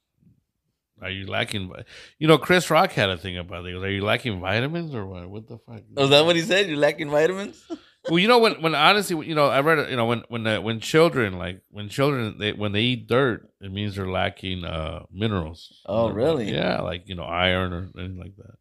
are 1.02 1.10
you 1.10 1.26
lacking? 1.26 1.72
You 2.20 2.28
know, 2.28 2.38
Chris 2.38 2.70
Rock 2.70 2.92
had 2.92 3.10
a 3.10 3.18
thing 3.18 3.36
about 3.38 3.66
it. 3.66 3.70
He 3.70 3.74
goes, 3.74 3.84
Are 3.84 3.90
you 3.92 4.04
lacking 4.06 4.40
vitamins 4.40 4.94
or 4.94 5.06
what? 5.08 5.28
What 5.28 5.48
the 5.48 5.58
fuck? 5.58 5.82
Oh, 5.98 6.06
that 6.08 6.24
what 6.24 6.36
he 6.36 6.44
said? 6.44 6.68
You're 6.70 6.78
lacking 6.78 7.10
vitamins? 7.10 7.62
well, 8.12 8.20
you 8.20 8.28
know, 8.28 8.40
when 8.40 8.62
when 8.62 8.76
honestly, 8.76 9.26
you 9.26 9.34
know, 9.34 9.48
I 9.48 9.62
read. 9.62 9.90
You 9.90 9.96
know, 9.96 10.06
when 10.06 10.24
when 10.28 10.46
uh, 10.46 10.60
when 10.60 10.82
children 10.82 11.38
like 11.38 11.62
when 11.70 11.88
children 11.88 12.36
they 12.38 12.52
when 12.52 12.74
they 12.74 12.82
eat 12.82 13.08
dirt, 13.08 13.50
it 13.62 13.72
means 13.72 13.96
they're 13.96 14.06
lacking 14.06 14.66
uh 14.66 15.06
minerals. 15.14 15.82
Oh, 15.86 16.10
really? 16.10 16.52
Yeah, 16.52 16.82
like 16.82 17.08
you 17.08 17.16
know, 17.16 17.24
iron 17.24 17.72
or 17.72 17.90
anything 17.98 18.20
like 18.20 18.36
that. 18.36 18.56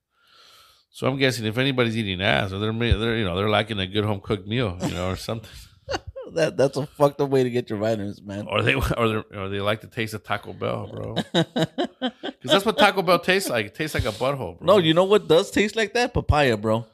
So 0.90 1.08
I'm 1.08 1.16
guessing 1.16 1.46
if 1.46 1.58
anybody's 1.58 1.96
eating 1.96 2.22
ass, 2.22 2.52
or 2.52 2.60
they're 2.60 2.72
they're 2.72 3.16
you 3.16 3.24
know 3.24 3.34
they're 3.34 3.50
lacking 3.50 3.80
a 3.80 3.88
good 3.88 4.04
home 4.04 4.20
cooked 4.20 4.46
meal, 4.46 4.78
you 4.82 4.94
know, 4.94 5.10
or 5.10 5.16
something. 5.16 5.50
that 6.34 6.56
that's 6.56 6.76
a 6.76 6.86
fucked 6.86 7.20
up 7.20 7.28
way 7.28 7.42
to 7.42 7.50
get 7.50 7.70
your 7.70 7.80
vitamins, 7.80 8.22
man. 8.22 8.46
or 8.48 8.62
they 8.62 8.74
or 8.74 9.08
they 9.08 9.36
or 9.36 9.48
they 9.48 9.58
like 9.58 9.80
to 9.80 9.88
taste 9.88 10.14
of 10.14 10.22
Taco 10.22 10.52
Bell, 10.52 10.86
bro. 10.86 11.16
Because 12.40 12.52
that's 12.52 12.64
what 12.64 12.78
Taco 12.78 13.02
Bell 13.02 13.18
tastes 13.18 13.50
like. 13.50 13.66
It 13.66 13.74
tastes 13.74 13.94
like 13.94 14.06
a 14.06 14.16
butthole, 14.16 14.58
bro. 14.58 14.66
no, 14.66 14.78
you 14.78 14.94
know 14.94 15.04
what 15.04 15.28
does 15.28 15.50
taste 15.50 15.76
like 15.76 15.92
that? 15.92 16.14
Papaya, 16.14 16.56
bro. 16.56 16.86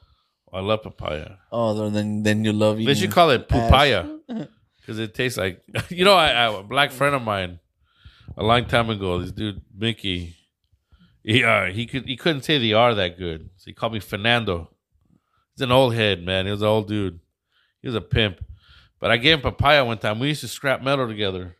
I 0.53 0.61
love 0.61 0.83
papaya. 0.83 1.37
Oh, 1.51 1.89
then 1.89 2.23
then 2.23 2.43
you 2.45 2.53
love 2.53 2.77
eating. 2.77 2.87
They 2.87 2.99
should 2.99 3.11
call 3.11 3.29
it 3.31 3.47
papaya 3.47 4.17
because 4.79 4.99
it 4.99 5.13
tastes 5.13 5.37
like 5.37 5.61
you 5.89 6.05
know. 6.05 6.13
I, 6.13 6.29
I 6.29 6.59
a 6.59 6.63
black 6.63 6.91
friend 6.91 7.15
of 7.15 7.21
mine 7.21 7.59
a 8.37 8.43
long 8.43 8.65
time 8.65 8.89
ago. 8.89 9.19
This 9.19 9.31
dude 9.31 9.61
Mickey, 9.75 10.35
he 11.23 11.43
uh, 11.43 11.65
he 11.65 11.85
could 11.85 12.05
he 12.05 12.15
couldn't 12.15 12.43
say 12.43 12.57
the 12.57 12.73
R 12.73 12.95
that 12.95 13.17
good, 13.17 13.49
so 13.57 13.63
he 13.65 13.73
called 13.73 13.93
me 13.93 13.99
Fernando. 13.99 14.71
He's 15.55 15.63
an 15.63 15.71
old 15.71 15.95
head, 15.95 16.23
man. 16.23 16.45
He 16.45 16.51
was 16.51 16.61
an 16.61 16.67
old 16.67 16.87
dude. 16.87 17.19
He 17.81 17.87
was 17.87 17.95
a 17.95 18.01
pimp. 18.01 18.43
But 18.99 19.11
I 19.11 19.17
gave 19.17 19.35
him 19.35 19.41
papaya 19.41 19.85
one 19.85 19.97
time. 19.97 20.19
We 20.19 20.29
used 20.29 20.41
to 20.41 20.47
scrap 20.47 20.81
metal 20.81 21.07
together. 21.07 21.57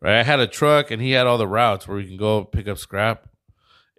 Right, 0.00 0.18
I 0.18 0.22
had 0.22 0.40
a 0.40 0.46
truck 0.46 0.90
and 0.90 1.00
he 1.00 1.12
had 1.12 1.26
all 1.26 1.38
the 1.38 1.48
routes 1.48 1.88
where 1.88 1.96
we 1.96 2.06
can 2.06 2.16
go 2.16 2.44
pick 2.44 2.68
up 2.68 2.78
scrap. 2.78 3.28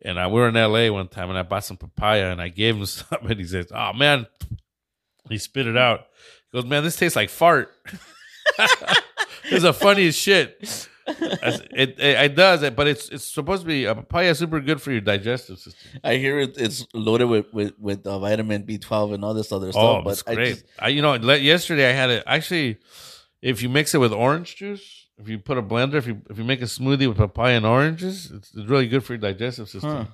And 0.04 0.20
I, 0.20 0.28
we 0.28 0.34
were 0.34 0.50
in 0.50 0.56
LA 0.56 0.92
one 0.94 1.08
time 1.08 1.30
and 1.30 1.38
I 1.38 1.44
bought 1.44 1.64
some 1.64 1.78
papaya 1.78 2.32
and 2.32 2.42
I 2.42 2.50
gave 2.50 2.76
him 2.76 2.86
some 2.86 3.20
and 3.28 3.40
he 3.40 3.46
says, 3.46 3.68
"Oh 3.74 3.94
man," 3.94 4.28
he 5.30 5.38
spit 5.38 5.68
it 5.68 5.78
out. 5.78 6.02
He 6.52 6.58
goes, 6.62 6.66
"Man, 6.70 6.84
this 6.84 6.96
tastes 6.96 7.16
like 7.16 7.30
fart." 7.30 7.72
it's 9.46 9.64
the 9.64 9.74
funniest 9.74 10.20
shit. 10.20 10.88
It, 11.08 11.72
it 11.72 12.00
it 12.00 12.36
does, 12.36 12.68
but 12.72 12.88
it's 12.88 13.10
it's 13.10 13.24
supposed 13.26 13.62
to 13.62 13.68
be 13.68 13.86
a 13.86 13.94
papaya 13.94 14.34
super 14.34 14.60
good 14.60 14.82
for 14.82 14.92
your 14.92 15.02
digestive 15.02 15.60
system. 15.60 16.00
I 16.04 16.16
hear 16.16 16.40
it, 16.40 16.56
it's 16.58 16.86
loaded 16.96 17.26
with 17.26 17.54
with, 17.54 17.74
with 17.80 18.08
uh, 18.08 18.18
vitamin 18.20 18.64
B12 18.64 19.14
and 19.14 19.24
all 19.24 19.34
this 19.36 19.52
other 19.52 19.68
Oh, 19.76 20.02
stuff. 20.02 20.12
it's 20.12 20.24
But 20.24 20.32
I 20.32 20.36
great. 20.36 20.50
just, 20.54 20.66
I, 20.80 20.88
you 20.90 21.02
know, 21.04 21.14
yesterday 21.16 21.90
I 21.90 21.94
had 21.94 22.10
it. 22.10 22.24
Actually, 22.26 22.78
if 23.42 23.62
you 23.62 23.70
mix 23.70 23.94
it 23.94 24.00
with 24.00 24.14
orange 24.14 24.56
juice, 24.56 25.05
if 25.18 25.30
you 25.30 25.40
put 25.40 25.58
a 25.58 25.62
blender, 25.62 25.96
if 25.96 26.08
you 26.08 26.22
if 26.30 26.38
you 26.38 26.44
make 26.44 26.62
a 26.62 26.66
smoothie 26.66 27.08
with 27.08 27.18
papaya 27.18 27.58
and 27.58 27.66
oranges, 27.66 28.32
it's, 28.32 28.54
it's 28.54 28.68
really 28.68 28.88
good 28.88 29.04
for 29.04 29.14
your 29.14 29.22
digestive 29.22 29.70
system. 29.70 29.92
Huh. 29.92 30.06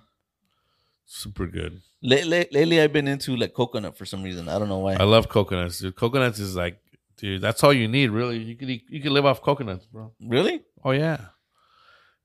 Super 1.06 1.48
good. 1.48 1.82
lately, 2.02 2.48
lately, 2.52 2.80
I've 2.80 2.94
been 2.94 3.08
into 3.08 3.36
like 3.36 3.54
coconut 3.54 3.98
for 3.98 4.06
some 4.06 4.24
reason. 4.24 4.48
I 4.48 4.58
don't 4.60 4.70
know 4.70 4.78
why. 4.78 4.94
I 4.94 5.04
love 5.04 5.28
coconuts. 5.28 5.80
Dude. 5.80 5.96
Coconuts 5.96 6.40
is 6.40 6.56
like, 6.56 6.80
dude, 7.18 7.42
that's 7.42 7.64
all 7.64 7.74
you 7.74 7.88
need, 7.88 8.12
really. 8.12 8.38
You 8.38 8.56
could 8.56 8.70
eat, 8.70 8.84
you 8.90 9.02
could 9.02 9.12
live 9.12 9.26
off 9.26 9.42
coconuts, 9.42 9.86
bro. 9.88 10.14
really? 10.22 10.62
Oh 10.84 10.92
yeah, 10.92 11.18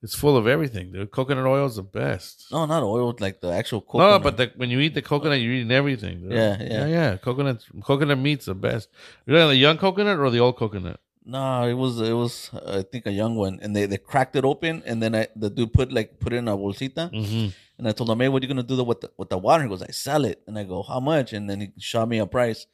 it's 0.03 0.14
full 0.14 0.36
of 0.36 0.46
everything, 0.46 0.92
dude. 0.92 1.11
Coconut 1.11 1.46
oil 1.46 1.66
is 1.66 1.76
the 1.76 1.82
best. 1.82 2.46
No, 2.53 2.64
not 2.66 2.82
oil. 2.82 3.14
Like 3.18 3.40
the 3.40 3.51
actual 3.53 3.80
coconut. 3.80 4.11
No, 4.11 4.18
but 4.18 4.36
the, 4.36 4.53
when 4.57 4.70
you 4.70 4.78
eat 4.80 4.94
the 4.94 5.03
coconut, 5.03 5.40
you're 5.40 5.55
eating 5.55 5.72
everything. 5.72 6.20
Dude. 6.20 6.32
Yeah, 6.32 6.57
yeah. 6.61 6.68
yeah, 6.68 6.86
yeah. 6.86 7.16
Coconut, 7.16 7.64
coconut 7.82 8.18
meat's 8.18 8.46
the 8.46 8.55
best. 8.55 8.88
You 9.26 9.34
like 9.34 9.48
the 9.48 9.57
young 9.57 9.78
coconut 9.78 10.18
or 10.18 10.30
the 10.30 10.38
old 10.38 10.57
coconut? 10.57 11.01
No, 11.27 11.66
it 11.68 11.74
was 11.74 12.01
it 12.01 12.12
was 12.12 12.51
I 12.66 12.83
think 12.83 13.07
a 13.07 13.12
young 13.12 13.35
one, 13.37 13.59
and 13.62 13.74
they, 13.74 13.87
they 13.87 13.99
cracked 13.99 14.37
it 14.37 14.45
open, 14.45 14.83
and 14.87 15.03
then 15.03 15.14
I, 15.14 15.27
the 15.37 15.51
dude 15.51 15.72
put 15.72 15.93
like 15.93 16.20
put 16.20 16.33
it 16.33 16.37
in 16.37 16.49
a 16.49 16.57
bolsita, 16.57 17.11
Mm-hmm. 17.12 17.49
and 17.79 17.89
I 17.89 17.93
told 17.93 18.09
him, 18.11 18.20
"Hey, 18.20 18.29
what 18.29 18.43
are 18.43 18.47
you 18.47 18.49
gonna 18.49 18.62
do 18.62 18.83
with 18.85 19.01
the, 19.03 19.11
with 19.18 19.29
the 19.31 19.39
water?" 19.39 19.64
He 19.64 19.68
goes, 19.68 19.83
"I 19.83 19.91
sell 19.91 20.24
it," 20.24 20.41
and 20.47 20.59
I 20.59 20.64
go, 20.64 20.83
"How 20.83 21.01
much?" 21.01 21.33
And 21.33 21.51
then 21.51 21.61
he 21.61 21.68
shot 21.79 22.09
me 22.09 22.18
a 22.18 22.27
price, 22.27 22.66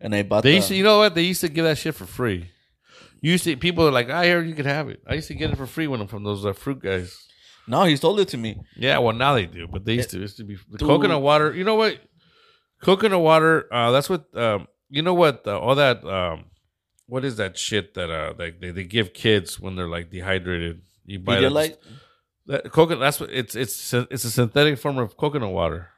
and 0.00 0.14
I 0.14 0.22
bought. 0.24 0.42
They 0.42 0.50
the, 0.50 0.56
used 0.56 0.68
to, 0.68 0.74
you 0.74 0.84
know 0.84 0.98
what? 0.98 1.14
They 1.14 1.22
used 1.22 1.40
to 1.42 1.48
give 1.48 1.64
that 1.64 1.78
shit 1.78 1.94
for 1.94 2.06
free. 2.06 2.50
You 3.22 3.32
used 3.32 3.44
to, 3.44 3.54
people 3.56 3.86
are 3.86 3.92
like, 3.92 4.08
I 4.10 4.24
hear 4.24 4.42
you 4.42 4.54
could 4.54 4.64
have 4.66 4.88
it. 4.88 5.02
I 5.06 5.12
used 5.14 5.28
to 5.28 5.34
get 5.34 5.50
it 5.50 5.56
for 5.56 5.66
free 5.66 5.86
when 5.86 6.00
I'm 6.00 6.08
from 6.08 6.24
those 6.24 6.44
uh, 6.46 6.54
fruit 6.54 6.80
guys. 6.80 7.26
no, 7.68 7.84
he 7.84 7.94
sold 7.96 8.18
it 8.18 8.28
to 8.28 8.38
me. 8.38 8.56
Yeah, 8.76 8.96
well 8.98 9.14
now 9.14 9.34
they 9.34 9.44
do, 9.46 9.68
but 9.68 9.84
they 9.84 9.94
used 9.94 10.10
to. 10.10 10.16
It 10.16 10.22
used 10.22 10.38
to 10.38 10.44
be 10.44 10.56
the 10.70 10.78
Dude. 10.78 10.88
coconut 10.88 11.20
water. 11.20 11.54
You 11.54 11.64
know 11.64 11.74
what? 11.76 12.00
Coconut 12.82 13.20
water. 13.20 13.72
Uh, 13.72 13.90
that's 13.92 14.08
what. 14.08 14.24
Um, 14.34 14.66
you 14.88 15.02
know 15.02 15.14
what? 15.14 15.46
Uh, 15.46 15.58
all 15.58 15.74
that. 15.76 16.02
Um, 16.04 16.46
what 17.10 17.24
is 17.24 17.36
that 17.36 17.58
shit 17.58 17.94
that 17.94 18.10
uh 18.10 18.32
like 18.38 18.60
they 18.60 18.70
they 18.70 18.84
give 18.84 19.12
kids 19.12 19.58
when 19.60 19.76
they're 19.76 19.88
like 19.96 20.10
dehydrated? 20.10 20.82
You 21.04 21.18
buy 21.18 21.40
that, 21.40 21.50
Pedialyte? 21.50 21.76
that 22.46 22.70
coconut. 22.72 23.00
That's 23.00 23.20
what 23.20 23.30
it's 23.30 23.54
it's 23.54 23.94
it's 23.94 24.24
a 24.24 24.30
synthetic 24.30 24.78
form 24.78 24.98
of 24.98 25.16
coconut 25.16 25.52
water. 25.52 25.88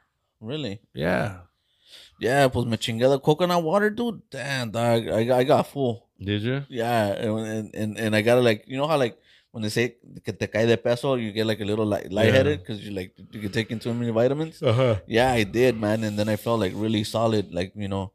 Really? 0.41 0.81
Yeah, 0.93 1.37
Yeah, 2.19 2.47
pues 2.47 2.65
me 2.65 2.77
chingué 2.77 3.09
the 3.09 3.19
coconut 3.19 3.63
water, 3.63 3.89
dude. 3.89 4.21
Damn, 4.29 4.71
dog. 4.71 5.07
I, 5.07 5.39
I 5.39 5.43
got 5.43 5.67
full. 5.67 6.07
Did 6.19 6.41
you? 6.41 6.63
Yeah, 6.69 7.07
and, 7.07 7.73
and 7.73 7.97
and 7.97 8.15
I 8.15 8.21
gotta 8.21 8.41
like 8.41 8.63
you 8.67 8.77
know 8.77 8.87
how 8.87 8.97
like 8.97 9.17
when 9.51 9.61
they 9.63 9.69
say 9.69 9.95
que 10.25 10.33
te 10.33 10.47
cae 10.47 10.65
de 10.65 10.77
peso, 10.77 11.15
you 11.15 11.31
get 11.31 11.45
like 11.45 11.61
a 11.61 11.65
little 11.65 11.85
light, 11.85 12.11
lightheaded 12.11 12.59
because 12.59 12.83
you 12.85 12.91
like 12.91 13.13
you 13.31 13.49
take 13.49 13.71
in 13.71 13.79
too 13.79 13.93
many 13.93 14.11
vitamins. 14.11 14.61
Uh 14.63 14.73
huh. 14.73 14.95
Yeah, 15.07 15.31
I 15.31 15.43
did, 15.43 15.79
man, 15.79 16.03
and 16.03 16.17
then 16.17 16.27
I 16.29 16.37
felt 16.37 16.59
like 16.59 16.73
really 16.75 17.03
solid. 17.03 17.53
Like 17.53 17.73
you 17.75 17.87
know, 17.87 18.11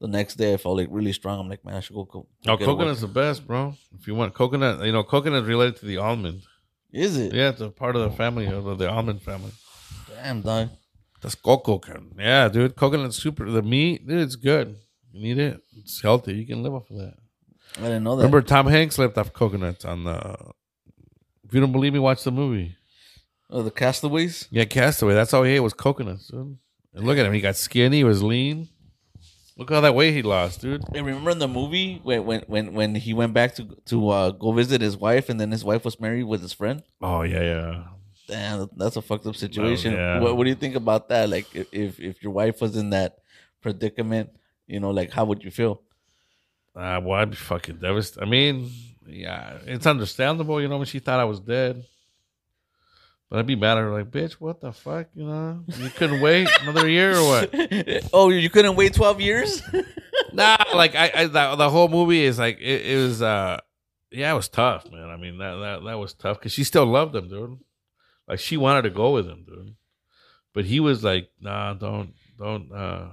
the 0.00 0.08
next 0.08 0.36
day 0.36 0.54
I 0.54 0.56
felt 0.56 0.76
like 0.76 0.88
really 0.90 1.12
strong. 1.12 1.40
I'm 1.40 1.48
like, 1.48 1.64
man, 1.64 1.76
I 1.76 1.80
should 1.80 1.94
go. 1.94 2.04
go 2.04 2.26
Oh, 2.46 2.56
coconut's 2.56 3.00
the 3.00 3.08
best, 3.08 3.46
bro. 3.46 3.74
If 3.98 4.06
you 4.06 4.14
want 4.14 4.34
coconut, 4.34 4.84
you 4.84 4.92
know, 4.92 5.02
coconut 5.02 5.42
is 5.42 5.48
related 5.48 5.76
to 5.76 5.86
the 5.86 5.98
almond. 5.98 6.42
Is 6.92 7.16
it? 7.16 7.34
Yeah, 7.34 7.50
it's 7.50 7.60
a 7.60 7.68
part 7.68 7.96
of 7.96 8.02
the 8.02 8.16
family 8.16 8.46
of 8.46 8.78
the 8.78 8.88
almond 8.90 9.22
family. 9.22 9.52
Damn, 10.08 10.40
dog. 10.42 10.70
That's 11.20 11.34
coco. 11.34 11.80
Yeah, 12.16 12.48
dude. 12.48 12.76
Coconut's 12.76 13.16
super. 13.16 13.50
The 13.50 13.62
meat, 13.62 14.06
dude, 14.06 14.20
it's 14.20 14.36
good. 14.36 14.76
You 15.12 15.22
need 15.22 15.38
it. 15.38 15.60
It's 15.76 16.00
healthy. 16.00 16.34
You 16.34 16.46
can 16.46 16.62
live 16.62 16.74
off 16.74 16.90
of 16.90 16.96
that. 16.98 17.14
I 17.76 17.82
didn't 17.82 18.04
know 18.04 18.16
that. 18.16 18.22
Remember, 18.22 18.40
Tom 18.40 18.66
Hanks 18.66 18.98
lived 18.98 19.18
off 19.18 19.32
coconuts 19.32 19.84
on 19.84 20.04
the. 20.04 20.36
If 21.44 21.54
you 21.54 21.60
don't 21.60 21.72
believe 21.72 21.92
me, 21.92 21.98
watch 21.98 22.22
the 22.24 22.30
movie. 22.30 22.76
oh, 23.50 23.62
the 23.62 23.70
Castaways. 23.70 24.48
Yeah, 24.50 24.64
Castaway. 24.64 25.14
That's 25.14 25.34
all 25.34 25.42
he 25.42 25.52
ate 25.52 25.60
was 25.60 25.74
coconuts, 25.74 26.28
dude. 26.28 26.58
And 26.94 27.06
look 27.06 27.18
at 27.18 27.26
him. 27.26 27.32
He 27.32 27.40
got 27.40 27.56
skinny. 27.56 27.98
He 27.98 28.04
was 28.04 28.22
lean. 28.22 28.68
Look 29.58 29.70
at 29.72 29.74
all 29.74 29.82
that 29.82 29.94
weight 29.94 30.14
he 30.14 30.22
lost, 30.22 30.60
dude. 30.60 30.82
And 30.94 31.04
remember 31.04 31.30
in 31.32 31.40
the 31.40 31.48
movie 31.48 32.00
when 32.04 32.24
when 32.24 32.40
when 32.46 32.72
when 32.74 32.94
he 32.94 33.12
went 33.12 33.34
back 33.34 33.54
to 33.56 33.64
to 33.86 34.08
uh, 34.08 34.30
go 34.30 34.52
visit 34.52 34.80
his 34.80 34.96
wife, 34.96 35.28
and 35.28 35.40
then 35.40 35.50
his 35.50 35.64
wife 35.64 35.84
was 35.84 35.98
married 36.00 36.22
with 36.24 36.40
his 36.42 36.52
friend. 36.52 36.82
Oh 37.02 37.22
yeah, 37.22 37.42
yeah. 37.42 37.84
Damn, 38.28 38.70
that's 38.76 38.96
a 38.96 39.02
fucked 39.02 39.26
up 39.26 39.34
situation. 39.36 39.94
yeah. 39.94 40.20
What, 40.20 40.36
what 40.36 40.44
do 40.44 40.50
you 40.50 40.54
think 40.56 40.76
about 40.76 41.08
that? 41.08 41.28
Like, 41.28 41.46
if- 41.56 41.72
if 41.72 41.98
if 41.98 42.22
your 42.22 42.30
wife 42.32 42.60
was 42.60 42.76
in 42.76 42.90
that 42.90 43.18
predicament, 43.60 44.30
you 44.66 44.78
know, 44.80 44.90
like 44.90 45.10
how 45.10 45.24
would 45.24 45.42
you 45.42 45.50
feel? 45.50 45.82
Uh, 46.76 47.00
well, 47.02 47.18
I'd 47.20 47.30
be 47.30 47.36
fucking 47.36 47.78
devastated. 47.78 48.24
I 48.24 48.30
mean, 48.30 48.70
yeah, 49.08 49.58
it's 49.66 49.86
understandable, 49.86 50.60
you 50.62 50.68
know, 50.68 50.76
when 50.78 50.86
she 50.86 51.00
thought 51.00 51.18
I 51.18 51.24
was 51.24 51.40
dead. 51.40 51.82
But 53.30 53.40
I'd 53.40 53.46
be 53.46 53.56
mad 53.56 53.76
at 53.76 53.82
her, 53.82 53.92
like, 53.92 54.10
bitch, 54.10 54.34
what 54.34 54.60
the 54.60 54.72
fuck, 54.72 55.08
you 55.14 55.24
know? 55.24 55.62
You 55.66 55.90
couldn't 55.90 56.20
wait 56.22 56.48
another 56.62 56.88
year 56.88 57.14
or 57.14 57.22
what? 57.22 57.50
oh, 58.14 58.30
you 58.30 58.48
couldn't 58.48 58.74
wait 58.74 58.94
twelve 58.94 59.20
years? 59.20 59.62
nah, 60.32 60.56
like, 60.74 60.94
I, 60.94 61.12
I 61.14 61.24
the, 61.26 61.56
the 61.56 61.68
whole 61.68 61.88
movie 61.88 62.24
is 62.24 62.38
like, 62.38 62.58
it, 62.58 62.86
it 62.86 62.96
was, 62.96 63.20
uh, 63.20 63.58
yeah, 64.10 64.32
it 64.32 64.36
was 64.36 64.48
tough, 64.48 64.90
man. 64.90 65.10
I 65.10 65.18
mean, 65.18 65.36
that 65.38 65.56
that, 65.56 65.84
that 65.84 65.98
was 65.98 66.14
tough 66.14 66.38
because 66.38 66.52
she 66.52 66.64
still 66.64 66.86
loved 66.86 67.14
him, 67.14 67.28
dude. 67.28 67.58
Like, 68.26 68.38
she 68.38 68.56
wanted 68.56 68.82
to 68.82 68.90
go 68.90 69.12
with 69.12 69.26
him, 69.26 69.44
dude. 69.46 69.74
But 70.54 70.64
he 70.64 70.80
was 70.80 71.04
like, 71.04 71.30
nah, 71.38 71.74
don't, 71.74 72.14
don't, 72.38 72.72
uh, 72.72 73.08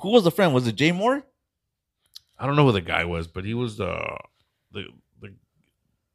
Who 0.00 0.10
was 0.10 0.24
the 0.24 0.32
friend? 0.32 0.52
Was 0.52 0.66
it 0.66 0.74
Jay 0.74 0.90
Mohr? 0.90 1.22
I 2.38 2.46
don't 2.46 2.56
know 2.56 2.66
who 2.66 2.72
the 2.72 2.80
guy 2.80 3.04
was, 3.04 3.28
but 3.28 3.44
he 3.44 3.54
was 3.54 3.76
the, 3.76 4.16
the, 4.72 4.82
the, 4.82 4.86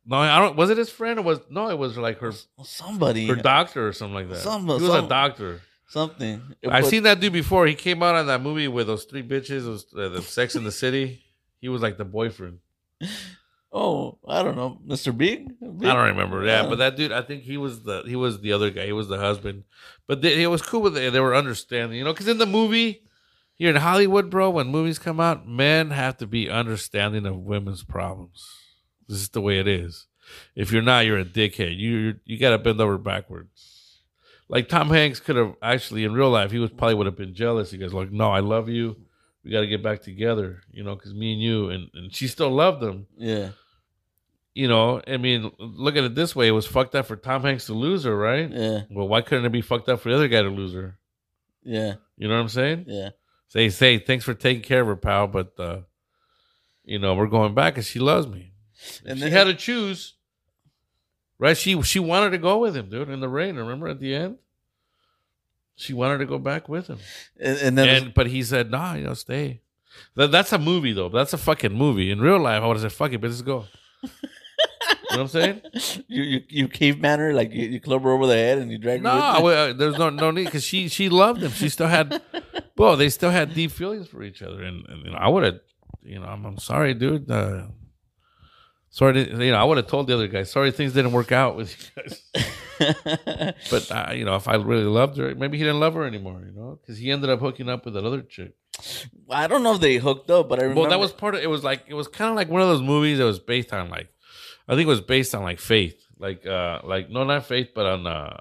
no, 0.08 0.18
I 0.18 0.40
don't, 0.40 0.56
was 0.56 0.70
it 0.70 0.78
his 0.78 0.90
friend 0.90 1.20
or 1.20 1.22
was, 1.22 1.40
no, 1.50 1.70
it 1.70 1.78
was 1.78 1.98
like 1.98 2.20
her, 2.20 2.32
Somebody. 2.64 3.28
her 3.28 3.36
doctor 3.36 3.88
or 3.88 3.94
something 3.94 4.16
like 4.16 4.30
that. 4.30 4.38
Some- 4.38 4.66
he 4.66 4.74
was 4.74 4.84
some- 4.88 5.06
a 5.06 5.08
doctor. 5.10 5.62
something. 5.88 6.42
I 6.68 6.82
But- 6.82 6.90
seen 6.90 7.04
that 7.04 7.20
dude 7.20 7.34
before. 7.34 7.68
He 7.68 7.76
came 7.76 8.02
out 8.02 8.16
on 8.16 8.28
that 8.28 8.42
movie 8.42 8.68
with 8.68 8.88
those 8.88 9.04
three 9.06 9.24
bitches, 9.24 9.64
those, 9.66 9.86
uh, 9.96 10.10
the 10.10 10.22
Sex 10.22 10.56
in 10.56 10.64
the 10.64 10.72
City. 10.72 11.22
He 11.62 11.70
was 11.70 11.82
like 11.82 11.98
the 11.98 12.06
boyfriend. 12.06 12.60
Oh, 13.70 14.18
I 14.26 14.44
don't 14.44 14.56
know, 14.56 14.80
Mr. 14.88 15.16
Big. 15.16 15.52
I 15.62 15.66
don't 15.94 16.08
remember. 16.08 16.44
Yeah, 16.46 16.66
but 16.68 16.78
that 16.78 16.96
dude, 16.96 17.12
I 17.12 17.22
think 17.22 17.44
he 17.44 17.58
was 17.58 17.84
the 17.84 18.02
he 18.08 18.16
was 18.16 18.40
the 18.40 18.54
other 18.54 18.72
guy. 18.72 18.86
He 18.86 18.94
was 18.94 19.10
the 19.10 19.18
husband. 19.20 19.66
But 20.08 20.22
they, 20.22 20.42
it 20.42 20.48
was 20.48 20.62
cool 20.62 20.82
with 20.82 20.98
it. 20.98 21.12
They 21.12 21.20
were 21.20 21.36
understanding, 21.36 21.98
you 21.98 22.06
know, 22.06 22.14
because 22.14 22.30
in 22.30 22.38
the 22.38 22.46
movie 22.46 23.04
here 23.56 23.70
in 23.70 23.76
Hollywood, 23.76 24.30
bro, 24.30 24.50
when 24.52 24.68
movies 24.68 24.98
come 25.00 25.20
out, 25.20 25.48
men 25.48 25.92
have 25.92 26.16
to 26.18 26.26
be 26.26 26.50
understanding 26.50 27.26
of 27.26 27.36
women's 27.40 27.84
problems. 27.84 28.48
This 29.08 29.20
is 29.20 29.30
the 29.30 29.42
way 29.42 29.60
it 29.60 29.68
is. 29.68 30.08
If 30.56 30.72
you're 30.72 30.82
not, 30.82 31.06
you're 31.06 31.20
a 31.20 31.26
dickhead. 31.26 31.78
You 31.78 32.16
you, 32.26 32.38
got 32.38 32.50
to 32.52 32.58
bend 32.58 32.82
over 32.82 32.98
backwards. 32.98 34.02
Like 34.50 34.68
Tom 34.70 34.90
Hanks 34.90 35.20
could 35.20 35.36
have 35.36 35.56
actually 35.62 36.04
in 36.04 36.14
real 36.14 36.30
life, 36.30 36.52
he 36.52 36.60
was 36.60 36.70
probably 36.72 36.96
would 36.96 37.06
have 37.06 37.16
been 37.18 37.34
jealous. 37.34 37.72
He 37.72 37.78
goes 37.78 37.94
like, 37.94 38.12
"No, 38.12 38.32
I 38.32 38.40
love 38.42 38.68
you. 38.70 38.98
We 39.44 39.52
got 39.52 39.62
to 39.62 39.68
get 39.68 39.82
back 39.84 40.02
together." 40.02 40.62
You 40.72 40.84
know, 40.84 40.96
because 40.96 41.14
me 41.14 41.34
and 41.34 41.42
you, 41.42 41.70
and 41.70 41.90
and 41.94 42.14
she 42.14 42.28
still 42.28 42.50
loved 42.52 42.84
him 42.84 43.08
Yeah. 43.18 43.50
you 44.54 44.68
know, 44.68 45.02
I 45.08 45.18
mean, 45.18 45.52
look 45.60 45.96
at 45.96 46.04
it 46.04 46.16
this 46.16 46.36
way: 46.36 46.48
it 46.48 46.52
was 46.52 46.66
fucked 46.68 46.96
up 46.96 47.06
for 47.06 47.16
Tom 47.16 47.44
Hanks 47.44 47.66
to 47.68 47.74
lose 47.74 48.04
her, 48.04 48.16
right? 48.18 48.50
Yeah. 48.52 48.82
Well, 48.90 49.08
why 49.08 49.22
couldn't 49.22 49.46
it 49.46 49.52
be 49.52 49.62
fucked 49.62 49.88
up 49.90 50.02
for 50.02 50.10
the 50.10 50.16
other 50.16 50.28
guy 50.28 50.42
to 50.42 50.50
lose 50.50 50.74
her? 50.74 50.98
Yeah. 51.64 51.96
You 52.18 52.28
know 52.28 52.36
what 52.36 52.42
I'm 52.42 52.50
saying? 52.50 52.86
Yeah. 52.88 53.10
Say, 53.50 53.70
say, 53.70 53.98
thanks 54.00 54.26
for 54.26 54.34
taking 54.34 54.62
care 54.64 54.82
of 54.82 54.88
her, 54.88 54.96
pal, 54.98 55.28
but 55.28 55.54
uh, 55.60 55.80
you 56.84 57.00
know, 57.00 57.16
we're 57.16 57.28
going 57.28 57.54
back, 57.54 57.78
and 57.78 57.86
she 57.86 58.00
loves 58.00 58.28
me. 58.28 58.52
And 59.06 59.18
she 59.18 59.24
then- 59.26 59.32
had 59.32 59.44
to 59.46 59.54
choose, 59.56 60.14
right? 61.40 61.58
She 61.58 61.82
she 61.84 62.00
wanted 62.00 62.32
to 62.32 62.38
go 62.38 62.60
with 62.60 62.76
him, 62.76 62.90
dude, 62.90 63.10
in 63.10 63.20
the 63.20 63.30
rain. 63.30 63.56
Remember 63.56 63.88
at 63.88 64.00
the 64.00 64.14
end, 64.16 64.38
she 65.76 65.94
wanted 65.94 66.20
to 66.20 66.26
go 66.26 66.38
back 66.40 66.68
with 66.70 66.88
him, 66.88 67.00
And, 67.40 67.58
and 67.60 67.78
then 67.78 67.88
and 68.04 68.14
but 68.14 68.28
he 68.28 68.44
said, 68.44 68.72
"Nah, 68.72 68.94
you 68.96 69.06
know, 69.06 69.14
stay." 69.14 69.62
That, 70.16 70.32
that's 70.32 70.54
a 70.54 70.60
movie, 70.60 70.94
though. 70.94 71.10
That's 71.10 71.34
a 71.34 71.38
fucking 71.40 71.74
movie. 71.74 72.12
In 72.12 72.22
real 72.22 72.40
life, 72.40 72.62
I 72.62 72.68
would 72.68 72.78
have 72.78 72.82
said, 72.84 72.92
"Fuck 72.94 73.14
it, 73.14 73.22
but 73.22 73.30
let's 73.30 73.42
go." 73.42 73.66
you 74.04 74.10
know 74.12 75.08
what 75.10 75.20
I'm 75.22 75.28
saying? 75.28 75.62
you 76.08 76.24
you 76.24 76.42
you 76.50 76.68
caveman 76.68 77.20
her 77.20 77.34
like 77.34 77.52
you, 77.52 77.68
you 77.68 77.80
club 77.80 78.04
her 78.04 78.12
over 78.12 78.28
the 78.28 78.36
head 78.36 78.58
and 78.60 78.72
you 78.72 78.78
drag 78.78 79.02
No, 79.02 79.10
her. 79.12 79.18
I 79.20 79.32
with 79.34 79.38
you? 79.40 79.44
would- 79.46 79.58
uh, 79.58 79.74
there's 79.74 79.98
no 79.98 80.10
no 80.10 80.30
need 80.32 80.46
because 80.46 80.64
she 80.64 80.88
she 80.88 81.10
loved 81.10 81.42
him. 81.42 81.52
She 81.52 81.70
still 81.70 81.88
had, 81.88 82.22
well, 82.78 82.96
they 82.96 83.10
still 83.10 83.32
had 83.32 83.54
deep 83.56 83.72
feelings 83.72 84.08
for 84.08 84.22
each 84.22 84.42
other, 84.44 84.62
and, 84.64 84.86
and 84.88 85.04
you 85.06 85.12
know, 85.12 85.18
I 85.18 85.28
would 85.30 85.44
have, 85.44 85.60
you 86.04 86.20
know, 86.20 86.26
I'm, 86.28 86.46
I'm 86.46 86.58
sorry, 86.60 86.94
dude. 86.94 87.30
Uh, 87.32 87.64
sorry, 88.98 89.30
you 89.30 89.52
know, 89.52 89.58
I 89.58 89.64
would 89.64 89.78
have 89.78 89.88
told 89.88 90.08
the 90.08 90.16
other 90.16 90.28
guy, 90.28 90.42
sorry, 90.42 90.72
things 90.72 90.94
didn't 90.94 91.12
work 91.12 91.32
out 91.32 91.56
with 91.56 91.70
you 91.72 92.04
guys. 92.04 92.22
But 93.72 93.92
uh, 93.92 94.12
you 94.14 94.24
know, 94.24 94.36
if 94.36 94.48
I 94.48 94.56
really 94.56 94.84
loved 94.84 95.18
her, 95.18 95.34
maybe 95.34 95.58
he 95.58 95.64
didn't 95.64 95.80
love 95.80 95.96
her 95.96 96.06
anymore. 96.06 96.44
You 96.46 96.52
know, 96.52 96.80
because 96.80 97.00
he 97.00 97.12
ended 97.12 97.30
up 97.30 97.40
hooking 97.40 97.70
up 97.70 97.86
with 97.86 97.96
that 97.96 98.06
other 98.06 98.22
chick. 98.22 98.54
I 99.32 99.48
don't 99.48 99.64
know 99.64 99.74
if 99.74 99.82
they 99.82 99.96
hooked 99.96 100.30
up, 100.30 100.48
but 100.48 100.60
I 100.60 100.64
remember 100.64 100.82
Well, 100.82 100.90
that 100.92 101.00
was 101.00 101.12
part 101.12 101.34
of 101.34 101.42
it. 101.42 101.50
Was 101.50 101.64
like 101.64 101.86
it 101.88 101.96
was 101.96 102.08
kind 102.08 102.30
of 102.30 102.36
like 102.36 102.50
one 102.50 102.62
of 102.62 102.68
those 102.68 102.84
movies 102.84 103.18
that 103.18 103.24
was 103.24 103.40
based 103.40 103.74
on 103.74 103.90
like, 103.90 104.10
I 104.68 104.76
think 104.76 104.86
it 104.86 104.90
was 104.90 105.02
based 105.02 105.34
on 105.34 105.42
like 105.42 105.60
faith, 105.60 106.00
like 106.20 106.46
uh, 106.46 106.82
like 106.84 107.10
no, 107.10 107.24
not 107.24 107.48
faith, 107.48 107.70
but 107.74 107.88
on 107.88 108.06
uh, 108.06 108.38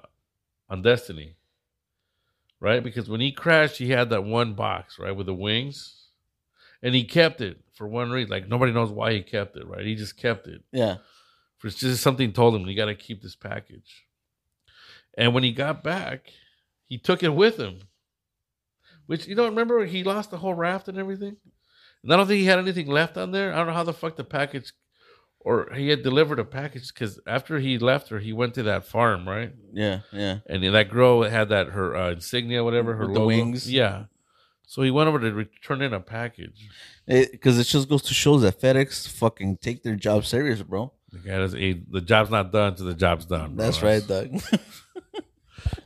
on 0.69 0.83
destiny, 0.83 1.35
right? 2.59 2.83
Because 2.83 3.09
when 3.09 3.21
he 3.21 3.31
crashed, 3.31 3.77
he 3.77 3.89
had 3.89 4.11
that 4.11 4.23
one 4.23 4.53
box, 4.53 4.99
right, 4.99 5.15
with 5.15 5.25
the 5.25 5.33
wings, 5.33 5.95
and 6.83 6.93
he 6.93 7.05
kept 7.05 7.41
it 7.41 7.59
for 7.77 7.87
one 7.87 8.09
reason. 8.11 8.31
Like 8.31 8.47
nobody 8.47 8.71
knows 8.71 8.91
why 8.91 9.13
he 9.13 9.21
kept 9.21 9.55
it, 9.55 9.67
right? 9.67 9.85
He 9.85 9.95
just 9.95 10.17
kept 10.17 10.47
it. 10.47 10.61
yeah. 10.71 10.97
For 11.57 11.69
just 11.69 12.03
something 12.03 12.33
told 12.33 12.53
him 12.55 12.67
you 12.67 12.75
got 12.75 12.85
to 12.85 12.93
keep 12.95 13.21
this 13.23 13.35
package. 13.35 14.05
And 15.17 15.33
when 15.33 15.43
he 15.43 15.51
got 15.51 15.83
back, 15.83 16.27
he 16.85 16.99
took 16.99 17.23
it 17.23 17.29
with 17.33 17.57
him. 17.57 17.79
Which 19.07 19.27
you 19.27 19.33
don't 19.35 19.49
remember 19.49 19.85
he 19.85 20.03
lost 20.03 20.29
the 20.29 20.37
whole 20.37 20.53
raft 20.53 20.87
and 20.87 20.99
everything? 20.99 21.37
And 22.03 22.13
I 22.13 22.17
don't 22.17 22.27
think 22.27 22.41
he 22.41 22.45
had 22.45 22.59
anything 22.59 22.87
left 22.87 23.17
on 23.17 23.31
there. 23.31 23.53
I 23.53 23.57
don't 23.57 23.67
know 23.67 23.73
how 23.73 23.83
the 23.83 23.93
fuck 23.93 24.17
the 24.17 24.23
package 24.23 24.71
or 25.39 25.73
he 25.73 25.87
had 25.89 26.03
delivered 26.03 26.39
a 26.39 26.45
package 26.45 26.93
because 26.93 27.19
after 27.25 27.57
he 27.59 27.77
left 27.79 28.09
her, 28.09 28.19
he 28.19 28.33
went 28.33 28.53
to 28.55 28.63
that 28.63 28.85
farm, 28.85 29.27
right? 29.27 29.53
Yeah, 29.71 30.01
yeah. 30.11 30.39
And 30.45 30.61
that 30.75 30.89
girl 30.89 31.23
had 31.23 31.49
that 31.49 31.67
her 31.69 31.95
uh, 31.95 32.11
insignia, 32.11 32.63
whatever, 32.63 32.95
her 32.95 33.07
With 33.07 33.15
logo. 33.17 33.27
wings? 33.27 33.71
Yeah. 33.71 34.05
So 34.67 34.83
he 34.83 34.91
went 34.91 35.07
over 35.07 35.19
to 35.19 35.31
return 35.31 35.81
in 35.81 35.93
a 35.93 35.99
package. 35.99 36.69
Because 37.07 37.57
it, 37.57 37.63
just 37.63 37.87
goes 37.87 38.03
to 38.03 38.13
show 38.13 38.37
that 38.39 38.59
FedEx 38.61 39.07
fucking 39.07 39.57
take 39.57 39.81
their 39.81 39.95
job 39.95 40.25
serious, 40.25 40.61
bro. 40.61 40.91
The 41.11 41.19
guy 41.19 41.37
does 41.37 41.53
the 41.53 42.01
job's 42.01 42.29
not 42.29 42.51
done 42.51 42.75
till 42.75 42.85
the 42.85 42.93
job's 42.93 43.25
done. 43.25 43.55
bro. 43.55 43.65
That's 43.65 43.81
right, 43.81 44.05
Doug. 44.05 44.41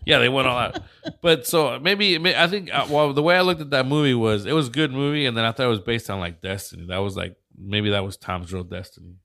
Yeah, 0.05 0.19
they 0.19 0.29
went 0.29 0.47
all 0.47 0.57
out. 0.57 0.79
But 1.21 1.45
so 1.47 1.79
maybe 1.79 2.17
I 2.36 2.47
think 2.47 2.73
uh, 2.73 2.88
well 2.89 3.13
the 3.13 3.23
way 3.23 3.36
I 3.38 3.41
looked 3.41 3.61
at 3.61 3.69
that 3.71 3.86
movie 3.86 4.13
was 4.13 4.45
it 4.45 4.53
was 4.53 4.67
a 4.67 4.71
good 4.71 4.91
movie, 4.91 5.25
and 5.25 5.38
then 5.38 5.45
I 5.45 5.51
thought 5.51 5.65
it 5.65 5.69
was 5.69 5.79
based 5.79 6.09
on 6.09 6.19
like 6.19 6.41
destiny. 6.41 6.86
That 6.88 6.99
was 6.99 7.15
like 7.15 7.36
maybe 7.57 7.91
that 7.91 8.03
was 8.03 8.17
Tom's 8.17 8.51
real 8.51 8.63
destiny 8.63 9.15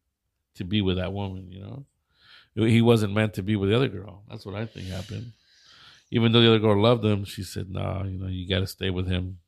to 0.57 0.65
be 0.65 0.83
with 0.83 0.97
that 0.97 1.13
woman. 1.13 1.51
You 1.51 1.61
know, 1.61 2.67
he 2.67 2.83
wasn't 2.83 3.15
meant 3.15 3.35
to 3.35 3.43
be 3.43 3.57
with 3.57 3.71
the 3.71 3.77
other 3.77 3.89
girl. 3.89 4.23
That's 4.29 4.45
what 4.45 4.55
I 4.55 4.67
think 4.67 4.89
happened. 4.89 5.33
Even 6.11 6.33
though 6.33 6.41
the 6.41 6.49
other 6.49 6.59
girl 6.59 6.81
loved 6.81 7.05
him, 7.05 7.25
she 7.25 7.43
said, 7.43 7.71
"Nah, 7.71 8.05
you 8.05 8.19
know, 8.19 8.29
you 8.29 8.49
got 8.49 8.61
to 8.61 8.67
stay 8.67 8.91
with 8.91 9.09
him." 9.09 9.39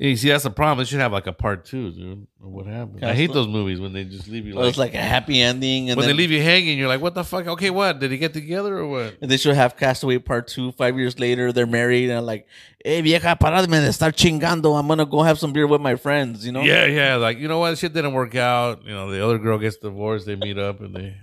And 0.00 0.08
you 0.08 0.16
see, 0.16 0.28
that's 0.30 0.44
the 0.44 0.50
problem. 0.50 0.78
They 0.78 0.88
should 0.88 1.00
have 1.00 1.12
like 1.12 1.26
a 1.26 1.32
part 1.32 1.66
two, 1.66 1.90
dude. 1.90 2.26
What 2.38 2.64
happened? 2.64 3.04
I 3.04 3.12
hate 3.12 3.34
those 3.34 3.46
movies 3.46 3.80
when 3.80 3.92
they 3.92 4.04
just 4.04 4.28
leave 4.28 4.46
you 4.46 4.54
like, 4.54 4.70
it's 4.70 4.78
like 4.78 4.94
a 4.94 4.98
happy 4.98 5.42
ending, 5.42 5.90
and 5.90 5.98
when 5.98 6.06
then 6.06 6.16
they 6.16 6.22
leave 6.22 6.30
you 6.30 6.40
hanging. 6.40 6.78
You're 6.78 6.88
like, 6.88 7.02
what 7.02 7.14
the 7.14 7.22
fuck? 7.22 7.46
Okay, 7.46 7.68
what 7.68 7.98
did 7.98 8.10
he 8.10 8.16
get 8.16 8.32
together 8.32 8.78
or 8.78 8.86
what? 8.86 9.18
and 9.20 9.30
they 9.30 9.36
should 9.36 9.54
have 9.54 9.76
Castaway 9.76 10.16
Part 10.16 10.48
Two. 10.48 10.72
Five 10.72 10.96
years 10.96 11.18
later, 11.18 11.52
they're 11.52 11.66
married, 11.66 12.08
and 12.08 12.24
like, 12.24 12.46
hey 12.82 13.02
vieja, 13.02 13.36
paradme 13.38 13.72
de 13.72 13.88
estar 13.88 14.10
chingando. 14.10 14.78
I'm 14.78 14.88
gonna 14.88 15.04
go 15.04 15.22
have 15.22 15.38
some 15.38 15.52
beer 15.52 15.66
with 15.66 15.82
my 15.82 15.96
friends. 15.96 16.46
You 16.46 16.52
know? 16.52 16.62
Yeah, 16.62 16.86
yeah. 16.86 17.16
Like, 17.16 17.36
you 17.36 17.48
know 17.48 17.58
what? 17.58 17.76
Shit 17.76 17.92
didn't 17.92 18.14
work 18.14 18.34
out. 18.34 18.82
You 18.86 18.92
know, 18.92 19.10
the 19.10 19.22
other 19.22 19.36
girl 19.36 19.58
gets 19.58 19.76
divorced. 19.76 20.24
They 20.24 20.36
meet 20.36 20.56
up 20.56 20.80
and 20.80 20.96
they 20.96 21.14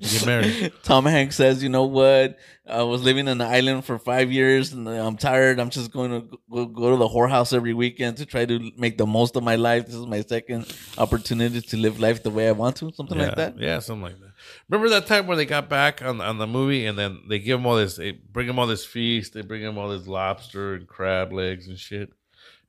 Get 0.00 0.26
married. 0.26 0.72
Tom 0.82 1.06
Hanks 1.06 1.36
says, 1.36 1.62
"You 1.62 1.70
know 1.70 1.86
what? 1.86 2.38
I 2.68 2.82
was 2.82 3.02
living 3.02 3.28
on 3.28 3.38
the 3.38 3.46
island 3.46 3.84
for 3.84 3.98
five 3.98 4.30
years, 4.30 4.74
and 4.74 4.86
I'm 4.88 5.16
tired. 5.16 5.58
I'm 5.58 5.70
just 5.70 5.90
going 5.90 6.10
to 6.10 6.38
go, 6.50 6.66
go 6.66 6.90
to 6.90 6.96
the 6.96 7.08
whorehouse 7.08 7.54
every 7.54 7.72
weekend 7.72 8.18
to 8.18 8.26
try 8.26 8.44
to 8.44 8.72
make 8.76 8.98
the 8.98 9.06
most 9.06 9.36
of 9.36 9.42
my 9.42 9.56
life. 9.56 9.86
This 9.86 9.94
is 9.94 10.06
my 10.06 10.20
second 10.20 10.70
opportunity 10.98 11.62
to 11.62 11.76
live 11.78 11.98
life 11.98 12.22
the 12.22 12.30
way 12.30 12.48
I 12.48 12.52
want 12.52 12.76
to. 12.76 12.92
Something 12.92 13.18
yeah, 13.18 13.26
like 13.26 13.36
that. 13.36 13.58
Yeah, 13.58 13.78
something 13.78 14.02
like 14.02 14.20
that. 14.20 14.32
Remember 14.68 14.90
that 14.90 15.06
time 15.06 15.26
where 15.26 15.36
they 15.36 15.46
got 15.46 15.70
back 15.70 16.02
on 16.02 16.20
on 16.20 16.36
the 16.36 16.46
movie, 16.46 16.84
and 16.84 16.98
then 16.98 17.22
they 17.28 17.38
give 17.38 17.58
him 17.58 17.66
all 17.66 17.76
this, 17.76 17.96
they 17.96 18.10
bring 18.10 18.48
him 18.48 18.58
all 18.58 18.66
this 18.66 18.84
feast, 18.84 19.32
they 19.32 19.42
bring 19.42 19.62
him 19.62 19.78
all 19.78 19.88
this 19.88 20.06
lobster 20.06 20.74
and 20.74 20.86
crab 20.86 21.32
legs 21.32 21.68
and 21.68 21.78
shit, 21.78 22.12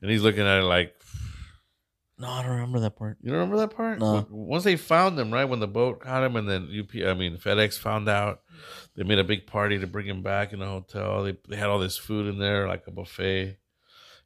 and 0.02 0.10
he's 0.10 0.22
looking 0.22 0.48
at 0.48 0.60
it 0.60 0.64
like, 0.64 0.97
No, 2.20 2.28
I 2.28 2.41
don't 2.41 2.51
remember 2.51 2.80
that 2.80 2.95
part. 2.95 3.18
you 3.22 3.30
don't 3.30 3.39
remember 3.39 3.57
that 3.57 3.76
part? 3.76 3.99
No. 3.99 4.26
Once 4.30 4.63
they 4.63 4.76
found 4.76 5.20
him, 5.20 5.32
right 5.32 5.45
when 5.45 5.59
the 5.59 5.68
boat 5.68 5.99
caught 5.99 6.24
him, 6.24 6.36
and 6.36 6.49
then 6.49 6.63
UP, 6.78 6.89
I 7.07 7.13
mean 7.13 7.38
FedEx 7.38 7.78
found 7.78 8.09
out, 8.09 8.41
they 8.95 9.03
made 9.03 9.20
a 9.20 9.24
big 9.24 9.45
party 9.45 9.78
to 9.78 9.86
bring 9.86 10.07
him 10.07 10.24
back 10.24 10.51
in 10.51 10.59
the 10.59 10.65
hotel. 10.65 11.24
They 11.24 11.38
they 11.47 11.55
had 11.55 11.68
all 11.68 11.80
this 11.80 11.97
food 11.97 12.26
in 12.28 12.39
there, 12.39 12.68
like 12.68 12.88
a 12.88 12.91
buffet, 12.91 13.57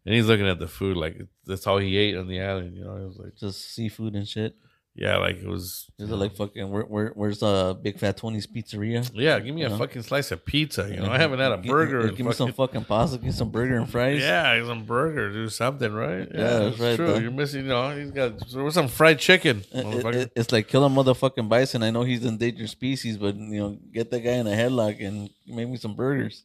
and 0.05 0.15
he's 0.15 0.27
looking 0.27 0.47
at 0.47 0.59
the 0.59 0.67
food 0.69 0.95
like 0.95 1.21
that's 1.45 1.67
all 1.67 1.79
he 1.79 1.97
ate 1.97 2.15
on 2.15 2.27
the 2.27 2.41
island. 2.41 2.77
You 2.77 2.85
know, 2.85 2.95
it 2.95 3.05
was 3.05 3.17
like, 3.17 3.35
Just 3.35 3.73
seafood 3.75 4.13
and 4.15 4.27
shit. 4.27 4.55
Yeah, 4.93 5.17
like 5.17 5.37
it 5.37 5.47
was. 5.47 5.89
Is 5.99 6.11
it 6.11 6.15
like 6.15 6.35
fucking? 6.35 6.69
Where, 6.69 6.83
where 6.83 7.11
where's 7.15 7.41
uh 7.41 7.73
Big 7.75 7.97
Fat 7.97 8.17
Tony's 8.17 8.45
Pizzeria? 8.45 9.09
Yeah, 9.13 9.39
give 9.39 9.55
me 9.55 9.63
a 9.63 9.69
know? 9.69 9.77
fucking 9.77 10.01
slice 10.03 10.31
of 10.31 10.45
pizza. 10.45 10.89
You 10.93 10.99
know, 11.01 11.09
I 11.11 11.17
haven't 11.17 11.39
had 11.39 11.51
a 11.53 11.57
Give- 11.57 11.71
burger. 11.71 12.07
Give, 12.07 12.17
give 12.17 12.25
me 12.25 12.33
some 12.33 12.51
fucking- 12.51 12.83
pasta. 12.85 13.17
Give 13.17 13.27
me 13.27 13.31
some 13.31 13.51
burger 13.51 13.77
and 13.77 13.89
fries. 13.89 14.19
Yeah, 14.21 14.65
some 14.65 14.83
burger, 14.85 15.31
do 15.31 15.47
something, 15.49 15.93
right? 15.93 16.27
Yeah, 16.33 16.59
that's 16.59 16.79
right, 16.79 16.95
True. 16.97 17.07
though. 17.07 17.17
You're 17.19 17.31
missing. 17.31 17.61
You 17.63 17.69
know, 17.69 17.95
he's 17.97 18.11
got 18.11 18.37
there 18.51 18.63
was 18.63 18.73
some 18.73 18.87
fried 18.89 19.19
chicken. 19.19 19.63
It- 19.71 20.05
it- 20.15 20.31
it's 20.35 20.51
like 20.51 20.67
kill 20.67 20.83
a 20.85 20.89
motherfucking 20.89 21.47
bison. 21.47 21.83
I 21.83 21.91
know 21.91 22.03
he's 22.03 22.25
endangered 22.25 22.69
species, 22.69 23.17
but 23.17 23.35
you 23.35 23.59
know, 23.59 23.77
get 23.93 24.11
that 24.11 24.19
guy 24.19 24.33
in 24.33 24.47
a 24.47 24.51
headlock 24.51 25.05
and 25.05 25.29
make 25.47 25.69
me 25.69 25.77
some 25.77 25.95
burgers. 25.95 26.43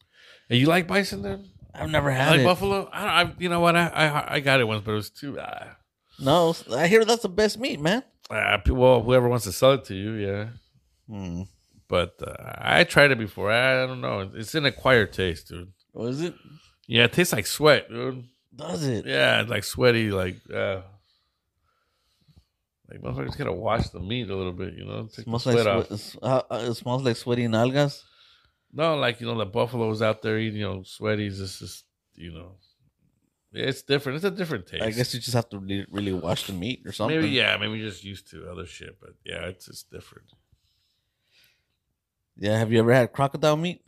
hey, 0.49 0.55
you 0.57 0.67
like 0.67 0.87
bison 0.87 1.21
then? 1.21 1.49
I've 1.75 1.89
never 1.91 2.09
had 2.09 2.31
like 2.31 2.39
it. 2.39 2.43
buffalo. 2.45 2.89
I, 2.91 3.23
don't, 3.23 3.31
I, 3.31 3.35
you 3.39 3.49
know 3.49 3.59
what? 3.59 3.75
I, 3.75 3.87
I, 3.87 4.33
I 4.35 4.39
got 4.39 4.59
it 4.61 4.63
once, 4.67 4.81
but 4.83 4.93
it 4.93 4.95
was 4.95 5.09
too. 5.11 5.37
Uh, 5.39 5.65
No, 6.19 6.55
I 6.75 6.87
hear 6.87 7.05
that's 7.05 7.21
the 7.21 7.29
best 7.29 7.59
meat, 7.59 7.79
man. 7.79 8.01
Uh, 8.29 8.57
well, 8.67 9.01
whoever 9.01 9.27
wants 9.27 9.45
to 9.45 9.51
sell 9.51 9.73
it 9.73 9.85
to 9.85 9.95
you, 9.95 10.13
yeah. 10.13 10.47
Hmm. 11.09 11.43
But 11.87 12.15
uh, 12.21 12.35
I 12.57 12.83
tried 12.83 13.11
it 13.11 13.17
before. 13.17 13.51
I, 13.51 13.83
I 13.83 13.85
don't 13.85 14.01
know. 14.01 14.29
It's 14.33 14.55
an 14.55 14.65
acquired 14.65 15.13
taste, 15.13 15.49
dude. 15.49 15.71
What 15.93 16.09
is 16.09 16.21
it? 16.21 16.35
Yeah, 16.85 17.05
it 17.05 17.13
tastes 17.13 17.33
like 17.33 17.47
sweat, 17.47 17.89
dude. 17.89 18.25
Does 18.55 18.85
it? 18.85 19.05
Yeah, 19.05 19.41
it's 19.41 19.49
like 19.49 19.63
sweaty, 19.63 20.11
like 20.11 20.37
uh, 20.53 20.81
like 22.89 23.01
motherfuckers 23.01 23.37
gotta 23.37 23.51
wash 23.51 23.89
the 23.89 23.99
meat 23.99 24.29
a 24.29 24.35
little 24.35 24.53
bit, 24.53 24.73
you 24.73 24.85
know. 24.85 25.07
Take 25.07 25.25
smells 25.25 25.45
like 25.45 25.59
sweat 25.59 25.99
sweat, 25.99 26.23
uh, 26.23 26.41
uh, 26.49 26.65
it 26.69 26.73
smells 26.73 27.03
like 27.03 27.17
sweaty 27.17 27.47
nalgas. 27.47 28.03
No, 28.73 28.95
like 28.95 29.21
you 29.21 29.27
know, 29.27 29.37
the 29.37 29.45
buffaloes 29.45 30.01
out 30.01 30.21
there 30.21 30.39
eating, 30.39 30.59
you 30.61 30.67
know, 30.67 30.79
sweaties. 30.79 31.41
It's 31.41 31.59
just, 31.59 31.85
you 32.15 32.31
know, 32.31 32.55
it's 33.59 33.81
different. 33.81 34.17
It's 34.17 34.25
a 34.25 34.31
different 34.31 34.67
taste. 34.67 34.83
I 34.83 34.91
guess 34.91 35.13
you 35.13 35.19
just 35.19 35.33
have 35.33 35.49
to 35.49 35.59
really, 35.59 35.85
really 35.89 36.13
wash 36.13 36.47
the 36.47 36.53
meat 36.53 36.83
or 36.85 36.91
something. 36.91 37.19
maybe 37.19 37.29
yeah, 37.29 37.57
maybe 37.57 37.79
just 37.79 38.03
used 38.03 38.29
to 38.31 38.49
other 38.49 38.65
shit, 38.65 38.99
but 38.99 39.11
yeah, 39.25 39.45
it's 39.45 39.65
just 39.65 39.91
different. 39.91 40.27
Yeah. 42.37 42.57
Have 42.57 42.71
you 42.71 42.79
ever 42.79 42.93
had 42.93 43.13
crocodile 43.13 43.57
meat? 43.57 43.81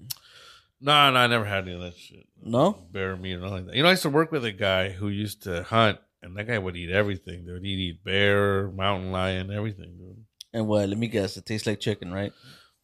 No, 0.82 1.12
no, 1.12 1.20
I 1.20 1.28
never 1.28 1.46
had 1.46 1.64
any 1.64 1.74
of 1.74 1.82
that 1.82 1.98
shit. 1.98 2.26
No. 2.42 2.86
Bear 2.92 3.16
meat 3.16 3.34
or 3.34 3.40
nothing 3.40 3.56
like 3.56 3.66
that. 3.68 3.76
You 3.76 3.84
know, 3.84 3.90
I 3.90 3.94
used 3.94 4.04
to 4.04 4.10
work 4.10 4.32
with 4.32 4.46
a 4.46 4.52
guy 4.52 4.90
who 4.90 5.10
used 5.10 5.44
to 5.44 5.64
hunt, 5.64 6.00
and 6.22 6.36
that 6.38 6.48
guy 6.48 6.58
would 6.58 6.78
eat 6.78 6.90
everything. 6.90 7.46
Dude, 7.46 7.64
he'd 7.64 7.80
eat 7.80 8.04
bear, 8.04 8.70
mountain 8.70 9.12
lion, 9.12 9.52
everything, 9.52 9.98
dude. 9.98 10.24
And 10.54 10.68
what? 10.68 10.88
Let 10.90 10.98
me 10.98 11.08
guess. 11.08 11.38
It 11.38 11.46
tastes 11.46 11.68
like 11.68 11.80
chicken, 11.80 12.14
right? 12.14 12.32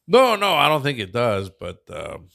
No, 0.07 0.35
no, 0.35 0.53
I 0.53 0.67
don't 0.67 0.83
think 0.83 0.99
it 0.99 1.11
does. 1.11 1.49
But 1.49 1.79
um, 1.89 2.27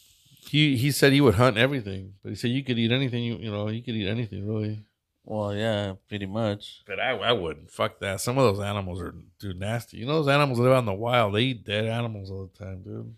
he 0.50 0.76
he 0.76 0.90
said 0.90 1.12
he 1.12 1.20
would 1.20 1.36
hunt 1.36 1.56
everything, 1.56 2.14
but 2.22 2.30
he 2.30 2.34
said 2.34 2.50
you 2.50 2.64
could 2.64 2.78
eat 2.78 2.90
anything. 2.90 3.22
You 3.22 3.36
you 3.36 3.50
know, 3.52 3.68
you 3.68 3.82
could 3.82 3.94
eat 3.94 4.08
anything 4.08 4.48
really. 4.48 4.80
Well, 5.24 5.54
yeah, 5.54 5.94
pretty 6.08 6.26
much. 6.26 6.82
But 6.86 6.98
I, 6.98 7.10
I 7.10 7.32
wouldn't. 7.32 7.70
Fuck 7.70 8.00
that. 8.00 8.20
Some 8.20 8.36
of 8.36 8.44
those 8.44 8.64
animals 8.64 9.00
are 9.00 9.14
dude 9.38 9.60
nasty. 9.60 9.98
You 9.98 10.06
know 10.06 10.14
those 10.14 10.28
animals 10.28 10.58
live 10.58 10.72
out 10.72 10.80
in 10.80 10.86
the 10.86 10.92
wild. 10.92 11.34
They 11.34 11.42
eat 11.42 11.64
dead 11.64 11.84
animals 11.84 12.32
all 12.32 12.50
the 12.52 12.64
time, 12.64 12.82
dude. 12.82 13.14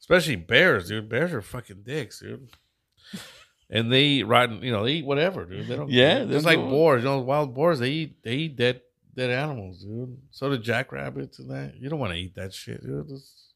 Especially 0.00 0.36
bears, 0.36 0.88
dude. 0.88 1.10
Bears 1.10 1.34
are 1.34 1.42
fucking 1.42 1.82
dicks, 1.84 2.20
dude. 2.20 2.48
And 3.74 3.90
they 3.90 4.02
eat 4.02 4.24
rotten. 4.24 4.62
You 4.62 4.70
know, 4.70 4.84
they 4.84 4.96
eat 4.96 5.06
whatever, 5.06 5.46
dude. 5.46 5.66
They 5.66 5.76
don't. 5.76 5.88
Yeah, 5.88 6.26
just 6.26 6.44
like 6.44 6.58
boars. 6.58 7.02
You 7.02 7.08
know, 7.08 7.20
wild 7.20 7.54
boars. 7.54 7.78
They 7.78 7.88
eat. 7.88 8.22
They 8.22 8.34
eat 8.34 8.56
dead 8.56 8.82
dead 9.14 9.30
animals, 9.30 9.82
dude. 9.82 10.18
So 10.30 10.50
do 10.50 10.58
jackrabbits 10.58 11.38
and 11.38 11.50
that. 11.50 11.76
You 11.80 11.88
don't 11.88 11.98
want 11.98 12.12
to 12.12 12.18
eat 12.18 12.34
that 12.34 12.52
shit, 12.52 12.82
dude. 12.82 13.08
Just- 13.08 13.51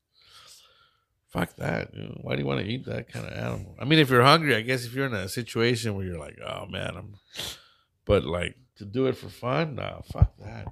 fuck 1.28 1.56
that. 1.56 1.94
Dude. 1.94 2.18
Why 2.22 2.34
do 2.34 2.40
you 2.40 2.46
want 2.46 2.60
to 2.60 2.66
eat 2.66 2.86
that 2.86 3.08
kind 3.08 3.26
of 3.26 3.32
animal? 3.32 3.76
I 3.78 3.84
mean, 3.84 3.98
if 3.98 4.10
you're 4.10 4.22
hungry, 4.22 4.54
I 4.54 4.62
guess 4.62 4.84
if 4.84 4.94
you're 4.94 5.06
in 5.06 5.14
a 5.14 5.28
situation 5.28 5.94
where 5.94 6.04
you're 6.04 6.18
like, 6.18 6.38
oh 6.44 6.66
man, 6.66 6.96
I'm 6.96 7.14
but 8.04 8.24
like 8.24 8.56
to 8.78 8.84
do 8.84 9.06
it 9.06 9.16
for 9.16 9.28
fun, 9.28 9.76
nah, 9.76 10.00
fuck 10.02 10.36
that. 10.38 10.66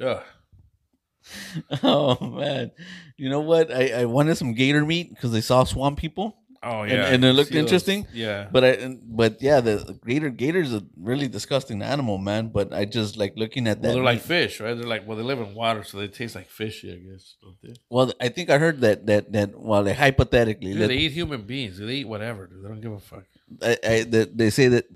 Ugh. 0.00 0.22
Oh 1.82 2.24
man, 2.24 2.70
you 3.16 3.28
know 3.28 3.40
what? 3.40 3.72
I, 3.72 4.02
I 4.02 4.04
wanted 4.04 4.36
some 4.36 4.54
gator 4.54 4.86
meat 4.86 5.10
because 5.10 5.34
I 5.34 5.40
saw 5.40 5.64
swamp 5.64 5.98
people, 5.98 6.36
Oh 6.68 6.82
And- 6.82 6.90
yeah, 6.92 7.12
and 7.12 7.24
it 7.24 7.32
looked 7.32 7.52
interesting? 7.52 8.06
Yeah, 8.12 8.48
but 8.50 8.62
I 8.64 8.96
but 9.20 9.40
yeah, 9.40 9.60
the 9.60 9.74
gator 10.04 10.30
gator's 10.30 10.72
a 10.74 10.82
really 11.10 11.28
disgusting 11.28 11.80
animal, 11.82 12.18
man. 12.18 12.48
But 12.48 12.72
I 12.72 12.84
just 12.84 13.16
like 13.16 13.34
looking 13.36 13.68
at 13.68 13.82
that. 13.82 13.88
well, 13.88 13.94
they're 13.96 14.12
like 14.14 14.20
fish, 14.22 14.58
right? 14.60 14.74
They're 14.74 14.92
like 14.94 15.06
well, 15.06 15.16
they 15.16 15.22
live 15.22 15.38
in 15.38 15.54
water, 15.54 15.84
so 15.84 15.98
they 15.98 16.08
taste 16.08 16.34
like 16.34 16.50
fishy, 16.50 16.88
I 16.92 16.96
guess. 16.96 17.36
Don't 17.42 17.56
they? 17.62 17.74
well, 17.88 18.12
I 18.20 18.28
think 18.28 18.50
I 18.50 18.58
heard 18.58 18.80
that 18.80 19.06
that 19.06 19.32
that 19.32 19.48
well, 19.58 19.84
they 19.84 19.94
hypothetically, 19.94 20.72
Dude, 20.72 20.80
let- 20.80 20.88
they 20.88 20.96
eat 20.96 21.12
human 21.12 21.42
beings. 21.42 21.78
They 21.78 21.86
eat 22.02 22.08
whatever, 22.08 22.46
dude. 22.48 22.64
They 22.64 22.68
don't 22.68 22.80
give 22.80 22.92
a 22.92 23.00
fuck. 23.00 23.24
I, 23.62 23.78
I, 23.86 24.02
that 24.14 24.36
they 24.36 24.50
say 24.50 24.66
that 24.68 24.86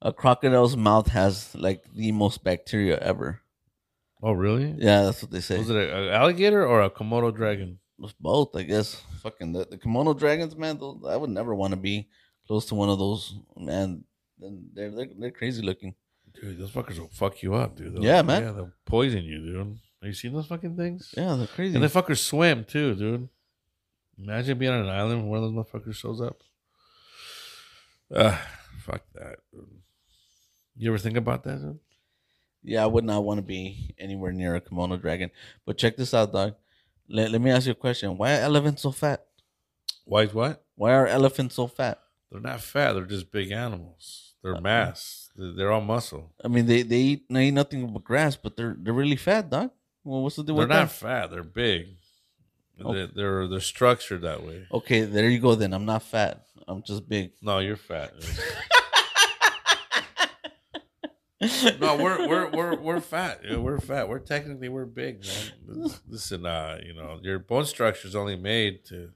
a 0.00 0.12
crocodile's 0.12 0.76
mouth 0.76 1.08
has 1.08 1.52
like 1.56 1.82
the 1.94 2.12
most 2.12 2.44
bacteria 2.44 2.96
ever. 2.98 3.40
Oh 4.22 4.32
really? 4.32 4.74
Yeah, 4.78 5.02
that's 5.04 5.22
what 5.22 5.32
they 5.32 5.40
say. 5.40 5.58
Was 5.58 5.70
it 5.70 5.76
an 5.76 6.08
alligator 6.08 6.64
or 6.66 6.82
a 6.82 6.90
Komodo 6.90 7.34
dragon? 7.34 7.78
It's 8.00 8.12
both, 8.20 8.54
I 8.54 8.62
guess. 8.62 9.02
Fucking 9.22 9.52
the, 9.52 9.64
the 9.64 9.76
kimono 9.78 10.14
dragons, 10.14 10.54
man. 10.56 10.78
Those, 10.78 11.02
I 11.08 11.16
would 11.16 11.30
never 11.30 11.54
want 11.54 11.72
to 11.72 11.76
be 11.76 12.08
close 12.46 12.66
to 12.66 12.74
one 12.74 12.88
of 12.88 12.98
those, 12.98 13.34
man. 13.56 14.04
They're 14.38 14.90
they're, 14.90 15.06
they're 15.18 15.30
crazy 15.32 15.62
looking. 15.62 15.94
Dude, 16.40 16.58
those 16.58 16.70
fuckers 16.70 16.98
will 16.98 17.08
fuck 17.12 17.42
you 17.42 17.54
up, 17.54 17.76
dude. 17.76 17.94
They'll- 17.94 18.04
Yeah, 18.04 18.22
man. 18.22 18.42
Yeah, 18.42 18.52
they'll 18.52 18.72
poison 18.84 19.24
you, 19.24 19.38
dude. 19.40 19.56
Have 20.00 20.06
you 20.06 20.12
seen 20.12 20.32
those 20.32 20.46
fucking 20.46 20.76
things? 20.76 21.12
Yeah, 21.16 21.34
they're 21.34 21.48
crazy. 21.48 21.74
And 21.74 21.82
the 21.82 21.88
fuckers 21.88 22.18
swim 22.18 22.64
too, 22.64 22.94
dude. 22.94 23.28
Imagine 24.16 24.58
being 24.58 24.70
on 24.72 24.80
an 24.82 24.88
island 24.88 25.22
when 25.22 25.30
one 25.30 25.42
of 25.42 25.52
those 25.52 25.64
motherfuckers 25.64 25.94
shows 25.96 26.20
up. 26.20 26.38
Ah, 28.14 28.40
fuck 28.84 29.02
that. 29.14 29.38
Dude. 29.52 29.66
You 30.76 30.90
ever 30.90 30.98
think 30.98 31.16
about 31.16 31.42
that? 31.44 31.60
Dude? 31.60 31.78
yeah, 32.62 32.82
I 32.82 32.86
would 32.86 33.04
not 33.04 33.24
want 33.24 33.38
to 33.38 33.42
be 33.42 33.94
anywhere 33.98 34.32
near 34.32 34.54
a 34.54 34.60
kimono 34.60 34.96
dragon. 34.96 35.30
But 35.66 35.78
check 35.78 35.96
this 35.96 36.14
out, 36.14 36.32
dog. 36.32 36.54
Let, 37.08 37.30
let 37.30 37.40
me 37.40 37.50
ask 37.50 37.66
you 37.66 37.72
a 37.72 37.74
question. 37.76 38.16
Why 38.16 38.32
are 38.38 38.42
elephants 38.42 38.82
so 38.82 38.90
fat? 38.92 39.24
Why? 40.04 40.26
What? 40.26 40.64
Why 40.74 40.92
are 40.92 41.06
elephants 41.06 41.54
so 41.56 41.66
fat? 41.66 42.00
They're 42.30 42.40
not 42.40 42.60
fat. 42.60 42.92
They're 42.92 43.04
just 43.04 43.30
big 43.32 43.50
animals. 43.50 44.34
They're 44.42 44.56
uh, 44.56 44.60
mass. 44.60 45.30
They're, 45.34 45.52
they're 45.52 45.72
all 45.72 45.80
muscle. 45.80 46.32
I 46.44 46.48
mean, 46.48 46.66
they, 46.66 46.82
they 46.82 46.96
eat 46.98 47.24
they 47.30 47.48
eat 47.48 47.54
nothing 47.54 47.92
but 47.92 48.04
grass, 48.04 48.36
but 48.36 48.56
they're 48.56 48.76
they're 48.78 48.92
really 48.92 49.16
fat, 49.16 49.50
dog. 49.50 49.70
Well, 50.04 50.22
what's 50.22 50.36
the 50.36 50.44
deal 50.44 50.56
They're 50.56 50.66
with 50.66 50.76
not 50.76 50.88
that? 50.88 50.94
fat. 50.94 51.30
They're 51.30 51.42
big. 51.42 51.88
Okay. 52.80 52.92
They're, 52.94 53.06
they're 53.06 53.48
they're 53.48 53.60
structured 53.60 54.22
that 54.22 54.44
way. 54.44 54.66
Okay, 54.72 55.02
there 55.02 55.28
you 55.28 55.40
go. 55.40 55.54
Then 55.54 55.72
I'm 55.74 55.84
not 55.84 56.02
fat. 56.02 56.44
I'm 56.66 56.82
just 56.82 57.08
big. 57.08 57.32
No, 57.42 57.58
you're 57.58 57.76
fat. 57.76 58.12
no, 61.80 61.96
we're 61.96 62.26
we're 62.26 62.50
we're 62.50 62.76
we're 62.76 63.00
fat. 63.00 63.42
We're 63.56 63.78
fat. 63.78 64.08
We're 64.08 64.18
technically 64.18 64.68
we're 64.68 64.86
big, 64.86 65.24
man. 65.24 65.90
Listen, 66.08 66.44
uh, 66.44 66.78
you 66.84 66.94
know, 66.94 67.20
your 67.22 67.38
bone 67.38 67.64
structure 67.64 68.08
is 68.08 68.16
only 68.16 68.36
made 68.36 68.84
to. 68.86 69.10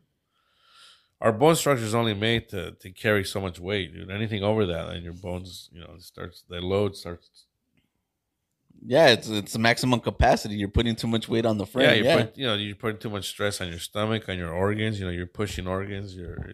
Our 1.21 1.33
bone 1.33 1.57
structure 1.57 1.85
is 1.85 1.97
only 1.97 2.15
made 2.15 2.49
to 2.51 2.73
to 2.73 2.91
carry 2.91 3.25
so 3.25 3.41
much 3.41 3.59
weight, 3.59 3.93
dude. 3.93 4.11
Anything 4.11 4.45
over 4.45 4.67
that, 4.67 4.89
and 4.91 5.03
your 5.03 5.15
bones, 5.15 5.69
you 5.73 5.81
know, 5.81 5.95
starts 5.99 6.45
the 6.49 6.61
load 6.61 6.97
starts. 6.97 7.47
Yeah, 8.85 9.09
it's 9.09 9.29
it's 9.29 9.53
the 9.55 9.59
maximum 9.59 9.99
capacity. 9.99 10.55
You're 10.55 10.69
putting 10.69 10.95
too 10.95 11.09
much 11.09 11.29
weight 11.29 11.45
on 11.45 11.59
the 11.59 11.67
frame. 11.67 11.87
yeah, 11.87 11.95
Yeah, 12.05 12.19
you 12.19 12.25
put 12.25 12.39
you 12.39 12.47
know 12.47 12.55
you're 12.55 12.77
putting 12.77 12.99
too 12.99 13.11
much 13.11 13.29
stress 13.29 13.61
on 13.61 13.69
your 13.69 13.81
stomach, 13.81 14.29
on 14.29 14.39
your 14.39 14.53
organs. 14.53 15.01
You 15.01 15.07
know, 15.07 15.13
you're 15.13 15.27
pushing 15.27 15.67
organs. 15.67 16.15
You're 16.15 16.53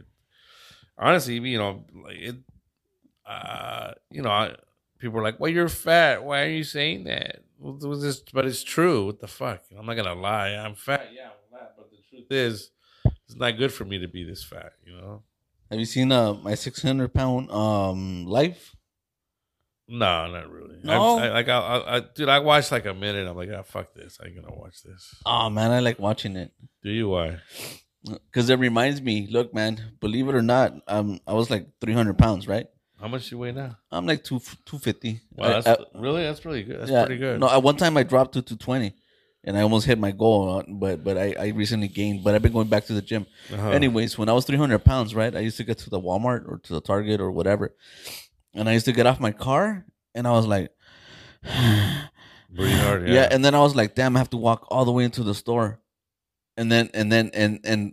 honestly, 0.96 1.34
you 1.34 1.58
know, 1.58 1.84
like 2.04 2.16
it. 2.16 2.36
Uh, 3.26 3.92
you 4.10 4.22
know, 4.22 4.30
I, 4.30 4.56
people 4.98 5.18
are 5.18 5.22
like, 5.22 5.40
"Well, 5.40 5.50
you're 5.50 5.68
fat. 5.68 6.24
Why 6.24 6.42
are 6.42 6.50
you 6.50 6.64
saying 6.64 7.04
that?" 7.04 7.40
Well, 7.58 7.76
was 7.88 8.02
just, 8.02 8.32
but 8.32 8.46
it's 8.46 8.62
true. 8.62 9.06
What 9.06 9.20
the 9.20 9.26
fuck? 9.26 9.62
I'm 9.76 9.86
not 9.86 9.94
gonna 9.94 10.14
lie. 10.14 10.50
I'm 10.50 10.74
fat. 10.74 11.08
Yeah, 11.12 11.26
I'm 11.26 11.58
fat. 11.58 11.74
But 11.76 11.90
the 11.90 11.98
truth 12.08 12.30
is, 12.30 12.70
it's 13.26 13.36
not 13.36 13.58
good 13.58 13.72
for 13.72 13.84
me 13.84 13.98
to 13.98 14.08
be 14.08 14.24
this 14.24 14.44
fat. 14.44 14.72
You 14.86 14.96
know. 14.96 15.22
Have 15.70 15.80
you 15.80 15.86
seen 15.86 16.12
uh 16.12 16.34
my 16.34 16.54
600 16.54 17.12
pound 17.12 17.50
um 17.50 18.26
life? 18.26 18.74
No, 19.90 20.30
not 20.30 20.50
really. 20.50 20.76
No? 20.84 21.18
I, 21.18 21.26
I, 21.26 21.30
like 21.30 21.48
I, 21.48 21.58
I, 21.58 21.96
I, 21.96 22.00
dude, 22.00 22.28
I 22.28 22.40
watched 22.40 22.70
like 22.70 22.84
a 22.84 22.92
minute. 22.92 23.26
I'm 23.26 23.36
like, 23.36 23.48
ah, 23.56 23.62
fuck 23.62 23.94
this. 23.94 24.18
I 24.22 24.26
ain't 24.26 24.36
gonna 24.36 24.54
watch 24.54 24.82
this. 24.82 25.14
Oh 25.24 25.48
man, 25.48 25.70
I 25.70 25.80
like 25.80 25.98
watching 25.98 26.36
it 26.36 26.52
Do 26.82 26.90
you? 26.90 27.08
Why? 27.08 27.38
because 28.04 28.48
it 28.50 28.58
reminds 28.58 29.00
me. 29.00 29.28
Look, 29.30 29.54
man, 29.54 29.96
believe 30.00 30.28
it 30.28 30.34
or 30.34 30.42
not, 30.42 30.74
um, 30.86 31.20
I 31.26 31.32
was 31.32 31.50
like 31.50 31.68
three 31.80 31.94
hundred 31.94 32.18
pounds, 32.18 32.46
right? 32.46 32.66
How 33.00 33.06
much 33.08 33.30
you 33.30 33.38
weigh 33.38 33.52
now? 33.52 33.76
I'm 33.92 34.06
like 34.06 34.24
two 34.24 34.40
two 34.64 34.78
fifty. 34.78 35.20
Wow, 35.36 35.60
that's 35.60 35.82
really 35.94 36.22
that's 36.24 36.44
really 36.44 36.62
good. 36.64 36.80
That's 36.80 36.90
pretty 37.06 37.18
good. 37.20 37.38
No, 37.40 37.48
at 37.48 37.62
one 37.62 37.76
time 37.76 37.96
I 37.96 38.02
dropped 38.02 38.32
to 38.34 38.42
two 38.42 38.56
twenty, 38.56 38.94
and 39.44 39.56
I 39.56 39.60
almost 39.62 39.86
hit 39.86 39.98
my 39.98 40.10
goal. 40.10 40.58
uh, 40.58 40.62
But 40.68 41.04
but 41.04 41.16
I, 41.16 41.34
I 41.38 41.46
recently 41.48 41.86
gained. 41.88 42.24
But 42.24 42.34
I've 42.34 42.42
been 42.42 42.52
going 42.52 42.68
back 42.68 42.86
to 42.86 42.94
the 42.94 43.02
gym. 43.02 43.26
Uh-huh. 43.52 43.70
Anyways, 43.70 44.18
when 44.18 44.28
I 44.28 44.32
was 44.32 44.44
three 44.44 44.56
hundred 44.58 44.80
pounds, 44.84 45.14
right, 45.14 45.34
I 45.34 45.40
used 45.40 45.56
to 45.58 45.64
get 45.64 45.78
to 45.78 45.90
the 45.90 46.00
Walmart 46.00 46.48
or 46.48 46.58
to 46.64 46.72
the 46.72 46.80
Target 46.80 47.20
or 47.20 47.30
whatever, 47.30 47.74
and 48.54 48.68
I 48.68 48.72
used 48.72 48.86
to 48.86 48.92
get 48.92 49.06
off 49.06 49.20
my 49.20 49.32
car, 49.32 49.84
and 50.14 50.26
I 50.26 50.32
was 50.32 50.46
like, 50.46 50.70
Breathe 52.50 52.78
hard. 52.80 53.06
yeah. 53.08 53.14
Yeah. 53.14 53.28
and 53.30 53.44
then 53.44 53.54
I 53.54 53.60
was 53.60 53.76
like, 53.76 53.94
damn, 53.94 54.16
I 54.16 54.18
have 54.20 54.30
to 54.30 54.36
walk 54.38 54.66
all 54.70 54.84
the 54.84 54.92
way 54.92 55.04
into 55.04 55.22
the 55.22 55.34
store, 55.34 55.78
and 56.56 56.72
then 56.72 56.90
and 56.94 57.12
then 57.12 57.30
and 57.34 57.60
and 57.62 57.92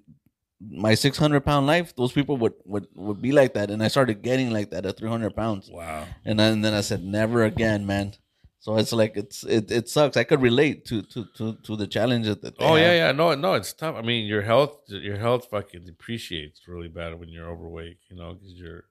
my 0.70 0.96
six 0.96 1.18
hundred 1.18 1.42
pound 1.46 1.68
life, 1.68 1.96
those 1.96 2.12
people 2.12 2.38
would 2.38 2.54
would 2.66 2.88
would 2.96 3.22
be 3.22 3.32
like 3.32 3.54
that, 3.54 3.70
and 3.72 3.84
I 3.84 3.88
started 3.88 4.22
getting 4.22 4.52
like 4.52 4.72
that 4.72 4.86
at 4.86 4.98
three 4.98 5.10
hundred 5.10 5.36
pounds. 5.36 5.70
wow. 5.72 6.06
And 6.24 6.40
then, 6.40 6.54
and 6.54 6.66
then 6.66 6.74
I 6.74 6.82
said, 6.82 7.04
never 7.04 7.44
again, 7.44 7.86
man. 7.86 8.14
So 8.60 8.78
it's 8.78 8.92
like 8.92 9.16
it's 9.16 9.44
it, 9.44 9.70
it 9.70 9.90
sucks. 9.90 10.18
I 10.18 10.24
could 10.24 10.42
relate 10.42 10.86
to 10.86 11.04
to 11.04 11.26
to, 11.38 11.54
to 11.64 11.76
the 11.76 11.86
challenges 11.86 12.38
that. 12.38 12.56
Oh 12.60 12.76
yeah, 12.76 12.88
have. 12.88 12.96
yeah. 12.96 13.12
No, 13.12 13.36
no, 13.36 13.54
it's 13.54 13.74
tough. 13.74 13.96
I 13.96 14.02
mean, 14.02 14.26
your 14.26 14.42
health, 14.42 14.80
your 14.88 15.18
health 15.18 15.50
fucking 15.52 15.86
depreciates 15.86 16.68
really 16.68 16.88
bad 16.88 17.20
when 17.20 17.30
you're 17.30 17.50
overweight. 17.50 18.00
You 18.10 18.16
know, 18.18 18.34
because 18.34 18.54
you're. 18.54 18.86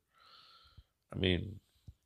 I 1.12 1.16
mean, 1.16 1.59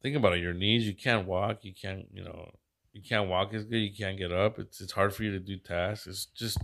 think 0.03 0.17
about 0.17 0.35
it. 0.35 0.41
Your 0.41 0.55
knees, 0.55 0.87
you 0.87 0.95
can't 0.95 1.27
walk. 1.27 1.59
You 1.63 1.75
can't, 1.75 2.07
you 2.13 2.25
know, 2.25 2.53
you 2.99 3.09
can't 3.09 3.29
walk 3.29 3.55
as 3.55 3.65
good. 3.65 3.79
You 3.79 3.95
can't 3.95 4.19
get 4.19 4.33
up. 4.33 4.59
It's 4.59 4.81
it's 4.81 4.93
hard 4.93 5.15
for 5.15 5.23
you 5.23 5.33
to 5.33 5.41
do 5.41 5.57
tasks. 5.59 6.07
It's 6.07 6.25
just, 6.27 6.59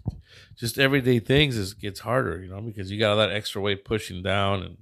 just 0.56 0.78
everyday 0.78 1.20
things. 1.20 1.56
Is 1.56 1.74
gets 1.74 2.00
harder. 2.00 2.42
You 2.42 2.50
know, 2.50 2.60
because 2.60 2.90
you 2.90 2.98
got 2.98 3.12
all 3.12 3.18
that 3.18 3.32
extra 3.32 3.60
weight 3.60 3.84
pushing 3.84 4.22
down, 4.22 4.62
and 4.62 4.76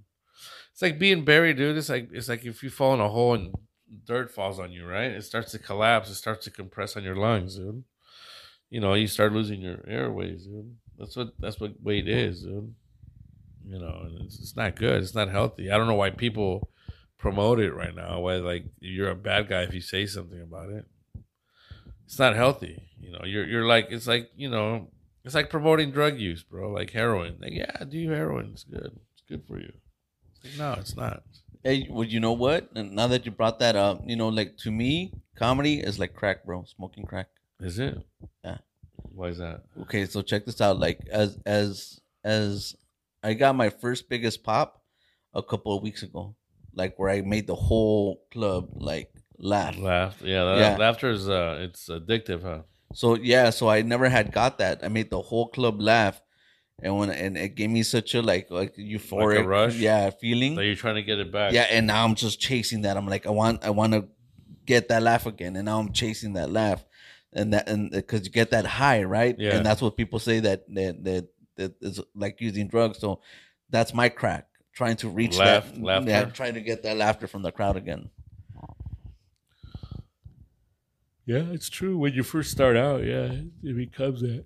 it's 0.72 0.82
like 0.82 0.98
being 0.98 1.24
buried, 1.24 1.56
dude. 1.56 1.76
It's 1.76 1.88
like 1.88 2.08
it's 2.12 2.28
like 2.28 2.44
if 2.44 2.62
you 2.62 2.70
fall 2.70 2.94
in 2.94 3.00
a 3.00 3.08
hole 3.08 3.34
and 3.34 3.54
dirt 4.04 4.30
falls 4.30 4.58
on 4.58 4.72
you, 4.72 4.86
right? 4.86 5.10
It 5.10 5.24
starts 5.24 5.52
to 5.52 5.58
collapse. 5.58 6.10
It 6.10 6.14
starts 6.14 6.44
to 6.44 6.50
compress 6.50 6.96
on 6.96 7.04
your 7.04 7.16
lungs, 7.16 7.56
dude 7.56 7.84
you 8.72 8.80
know, 8.80 8.94
you 8.94 9.06
start 9.06 9.34
losing 9.34 9.60
your 9.60 9.84
airways, 9.86 10.46
dude. 10.46 10.74
That's 10.98 11.14
what 11.14 11.34
that's 11.38 11.60
what 11.60 11.74
weight 11.82 12.08
is, 12.08 12.40
dude. 12.40 12.74
You 13.68 13.78
know, 13.78 14.00
and 14.06 14.22
it's, 14.22 14.40
it's 14.40 14.56
not 14.56 14.76
good. 14.76 15.02
It's 15.02 15.14
not 15.14 15.28
healthy. 15.28 15.70
I 15.70 15.76
don't 15.76 15.88
know 15.88 15.94
why 15.94 16.08
people 16.08 16.70
promote 17.18 17.60
it 17.60 17.74
right 17.74 17.94
now. 17.94 18.20
Why 18.20 18.36
like 18.36 18.64
you're 18.80 19.10
a 19.10 19.14
bad 19.14 19.50
guy 19.50 19.64
if 19.64 19.74
you 19.74 19.82
say 19.82 20.06
something 20.06 20.40
about 20.40 20.70
it. 20.70 20.86
It's 22.06 22.18
not 22.18 22.36
healthy. 22.36 22.88
You 23.00 23.12
know, 23.12 23.24
you're 23.24 23.46
you're 23.46 23.66
like 23.66 23.88
it's 23.90 24.06
like 24.06 24.30
you 24.36 24.50
know 24.50 24.88
it's 25.24 25.34
like 25.34 25.50
promoting 25.50 25.90
drug 25.90 26.18
use, 26.18 26.42
bro. 26.42 26.70
Like 26.70 26.90
heroin. 26.90 27.36
Like 27.40 27.52
yeah, 27.52 27.84
do 27.84 27.98
you 27.98 28.10
heroin. 28.10 28.50
It's 28.52 28.64
good. 28.64 28.98
It's 29.12 29.22
good 29.28 29.44
for 29.46 29.58
you. 29.58 29.72
It's 30.34 30.44
like, 30.44 30.58
no, 30.58 30.80
it's 30.80 30.96
not. 30.96 31.22
Hey, 31.64 31.86
well, 31.88 32.06
you 32.06 32.18
know 32.18 32.32
what? 32.32 32.70
And 32.74 32.92
now 32.96 33.06
that 33.06 33.24
you 33.24 33.30
brought 33.30 33.60
that 33.60 33.76
up, 33.76 34.02
you 34.04 34.16
know, 34.16 34.28
like 34.28 34.56
to 34.58 34.70
me, 34.70 35.12
comedy 35.36 35.78
is 35.78 35.98
like 35.98 36.14
crack, 36.14 36.44
bro. 36.44 36.64
Smoking 36.64 37.04
crack. 37.04 37.28
Is 37.60 37.78
it? 37.78 37.98
Yeah. 38.44 38.58
Why 39.14 39.28
is 39.28 39.38
that? 39.38 39.62
Okay, 39.82 40.06
so 40.06 40.22
check 40.22 40.44
this 40.44 40.60
out. 40.60 40.78
Like 40.78 41.00
as 41.10 41.38
as 41.46 42.00
as 42.24 42.74
I 43.22 43.34
got 43.34 43.54
my 43.54 43.70
first 43.70 44.08
biggest 44.08 44.42
pop 44.42 44.82
a 45.34 45.42
couple 45.42 45.76
of 45.76 45.82
weeks 45.82 46.02
ago, 46.02 46.34
like 46.74 46.98
where 46.98 47.10
I 47.10 47.20
made 47.20 47.46
the 47.46 47.54
whole 47.54 48.24
club 48.32 48.70
like 48.74 49.11
laugh. 49.42 49.76
Laugh. 49.78 50.22
Yeah, 50.22 50.44
that, 50.44 50.58
Yeah. 50.58 50.76
laughter 50.78 51.10
is 51.10 51.28
uh, 51.28 51.58
it's 51.60 51.88
addictive, 51.88 52.42
huh? 52.42 52.62
So 52.94 53.16
yeah, 53.16 53.50
so 53.50 53.68
I 53.68 53.82
never 53.82 54.08
had 54.08 54.32
got 54.32 54.58
that. 54.58 54.80
I 54.82 54.88
made 54.88 55.10
the 55.10 55.20
whole 55.20 55.48
club 55.48 55.80
laugh, 55.80 56.22
and 56.82 56.96
when 56.98 57.10
and 57.10 57.36
it 57.36 57.54
gave 57.54 57.70
me 57.70 57.82
such 57.82 58.14
a 58.14 58.22
like 58.22 58.50
like 58.50 58.76
euphoric 58.76 59.46
rush? 59.46 59.76
yeah, 59.76 60.10
feeling. 60.10 60.54
So 60.56 60.60
you're 60.62 60.74
trying 60.76 60.96
to 60.96 61.02
get 61.02 61.18
it 61.18 61.30
back. 61.32 61.52
yeah, 61.52 61.66
and 61.70 61.86
now 61.86 62.04
I'm 62.04 62.14
just 62.14 62.40
chasing 62.40 62.82
that. 62.82 62.96
I'm 62.96 63.06
like, 63.08 63.26
I 63.26 63.30
want 63.30 63.64
I 63.64 63.70
want 63.70 63.92
to 63.94 64.08
get 64.66 64.88
that 64.88 65.02
laugh 65.02 65.26
again, 65.26 65.56
and 65.56 65.64
now 65.66 65.78
I'm 65.80 65.92
chasing 65.92 66.34
that 66.34 66.50
laugh, 66.50 66.84
and 67.32 67.52
that 67.54 67.68
and 67.68 67.90
because 67.90 68.24
you 68.26 68.30
get 68.30 68.50
that 68.50 68.66
high, 68.66 69.02
right? 69.04 69.34
Yeah. 69.38 69.56
And 69.56 69.66
that's 69.66 69.80
what 69.82 69.96
people 69.96 70.18
say 70.18 70.40
that 70.40 70.64
that 70.74 71.02
that 71.04 71.28
that 71.56 71.72
is 71.80 71.98
like 72.14 72.40
using 72.42 72.68
drugs. 72.68 72.98
So 72.98 73.20
that's 73.70 73.94
my 73.94 74.10
crack, 74.10 74.48
trying 74.74 74.96
to 74.96 75.08
reach 75.08 75.38
Laugh- 75.38 75.72
that, 75.72 75.82
laughter? 75.82 76.10
yeah, 76.10 76.24
trying 76.26 76.54
to 76.54 76.60
get 76.60 76.82
that 76.82 76.96
laughter 76.98 77.26
from 77.26 77.40
the 77.42 77.52
crowd 77.52 77.76
again. 77.76 78.10
Yeah, 81.24 81.44
it's 81.52 81.68
true. 81.68 81.96
When 81.96 82.14
you 82.14 82.22
first 82.22 82.50
start 82.50 82.76
out, 82.76 83.04
yeah, 83.04 83.32
it 83.62 83.76
becomes 83.76 84.22
that. 84.22 84.44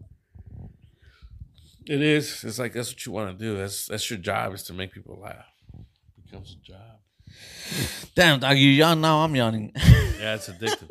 It 1.87 2.03
is. 2.03 2.45
It's 2.45 2.59
like 2.59 2.72
that's 2.72 2.93
what 2.93 3.07
you 3.07 3.12
want 3.12 3.39
to 3.39 3.45
do. 3.45 3.57
That's 3.57 3.87
that's 3.87 4.11
your 4.11 4.18
job 4.18 4.53
is 4.55 4.62
to 4.64 4.74
make 4.74 4.93
people 4.93 5.18
laugh. 5.22 5.47
It 5.72 6.27
becomes 6.27 6.57
a 6.61 6.66
job. 6.66 6.99
Damn, 8.14 8.41
dog, 8.41 8.57
you 8.59 8.70
yawn 8.70 9.01
now. 9.01 9.18
I'm 9.18 9.35
yawning. 9.35 9.72
Yeah, 10.18 10.37
it's 10.37 10.49
addictive. 10.49 10.89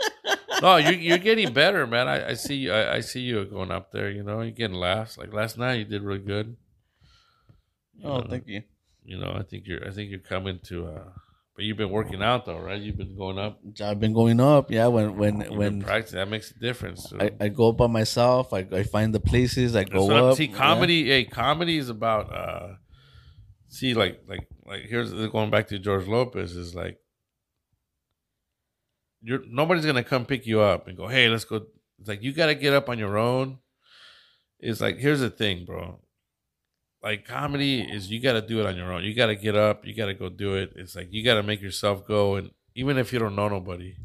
no, 0.62 0.78
you're 0.78 0.94
you're 0.94 1.18
getting 1.18 1.52
better, 1.52 1.88
man. 1.88 2.08
I, 2.08 2.30
I 2.30 2.34
see 2.36 2.56
you. 2.56 2.72
I, 2.72 2.98
I 2.98 3.00
see 3.00 3.22
you 3.22 3.44
going 3.46 3.72
up 3.72 3.92
there. 3.92 4.12
You 4.12 4.22
know, 4.22 4.42
you're 4.42 4.52
getting 4.52 4.78
laughs. 4.78 5.18
Like 5.18 5.34
last 5.34 5.58
night, 5.58 5.80
you 5.80 5.84
did 5.84 6.04
really 6.04 6.20
good. 6.20 6.56
You 7.98 8.08
oh, 8.08 8.20
know, 8.20 8.28
thank 8.30 8.48
you. 8.48 8.62
You 9.04 9.18
know, 9.18 9.36
I 9.36 9.42
think 9.42 9.66
you're. 9.66 9.86
I 9.86 9.90
think 9.90 10.12
you're 10.12 10.20
coming 10.20 10.60
to. 10.66 10.88
uh 10.88 11.25
But 11.56 11.64
you've 11.64 11.78
been 11.78 11.90
working 11.90 12.22
out 12.22 12.46
though, 12.46 12.60
right? 12.60 12.82
You've 12.82 12.98
been 12.98 13.16
going 13.16 13.40
up. 13.40 13.60
I've 13.82 14.00
been 14.00 14.14
going 14.14 14.42
up. 14.42 14.70
Yeah, 14.72 14.88
when 14.88 15.16
when 15.16 15.40
You've 15.40 15.52
when 15.52 15.82
practicing. 15.82 16.18
That 16.20 16.28
makes 16.28 16.52
a 16.52 16.60
difference. 16.60 17.14
I, 17.18 17.32
I 17.40 17.48
go 17.48 17.70
up 17.70 17.78
by 17.78 17.88
myself. 17.88 18.54
I, 18.54 18.68
I 18.72 18.84
find 18.84 19.16
the 19.16 19.22
places. 19.22 19.74
I 19.76 19.86
go 19.86 20.12
I'm- 20.12 20.24
up. 20.26 20.36
See, 20.38 20.46
yeah. 20.48 20.58
comedy. 20.58 21.08
Hey, 21.08 21.24
comedy 21.24 21.78
is 21.78 21.90
about. 21.90 22.34
uh 22.34 22.76
See, 23.68 23.94
like, 23.94 24.22
like, 24.28 24.48
like. 24.66 24.84
Here's 24.84 25.12
going 25.30 25.50
back 25.50 25.68
to 25.70 25.80
George 25.80 26.08
Lopez. 26.08 26.56
Is 26.56 26.76
like, 26.76 26.98
you're 29.22 29.42
nobody's 29.48 29.86
gonna 29.86 30.04
come 30.04 30.26
pick 30.26 30.46
you 30.46 30.60
up 30.62 30.88
and 30.88 30.96
go, 30.98 31.08
"Hey, 31.08 31.30
let's 31.30 31.46
go." 31.46 31.66
It's 32.00 32.08
like 32.08 32.22
you 32.22 32.32
got 32.34 32.48
to 32.48 32.56
get 32.56 32.74
up 32.74 32.90
on 32.90 33.00
your 33.00 33.18
own. 33.18 33.60
It's 34.60 34.82
like 34.82 34.98
here's 34.98 35.22
the 35.22 35.30
thing, 35.30 35.66
bro. 35.66 36.00
Like 37.06 37.26
comedy 37.26 37.82
is 37.82 38.10
you 38.10 38.20
got 38.20 38.34
to 38.34 38.42
do 38.42 38.60
it 38.60 38.66
on 38.66 38.76
your 38.76 38.92
own. 38.92 39.04
You 39.04 39.14
got 39.14 39.28
to 39.28 39.36
get 39.36 39.56
up. 39.56 39.86
You 39.86 39.96
got 39.96 40.08
to 40.08 40.16
go 40.16 40.28
do 40.28 40.56
it. 40.56 40.74
It's 40.76 40.96
like 40.96 41.08
you 41.12 41.24
got 41.24 41.36
to 41.36 41.44
make 41.44 41.62
yourself 41.62 42.06
go, 42.08 42.36
and 42.36 42.50
even 42.74 42.98
if 42.98 43.14
you 43.14 43.20
don't 43.20 43.36
know 43.36 43.48
nobody, 43.48 43.96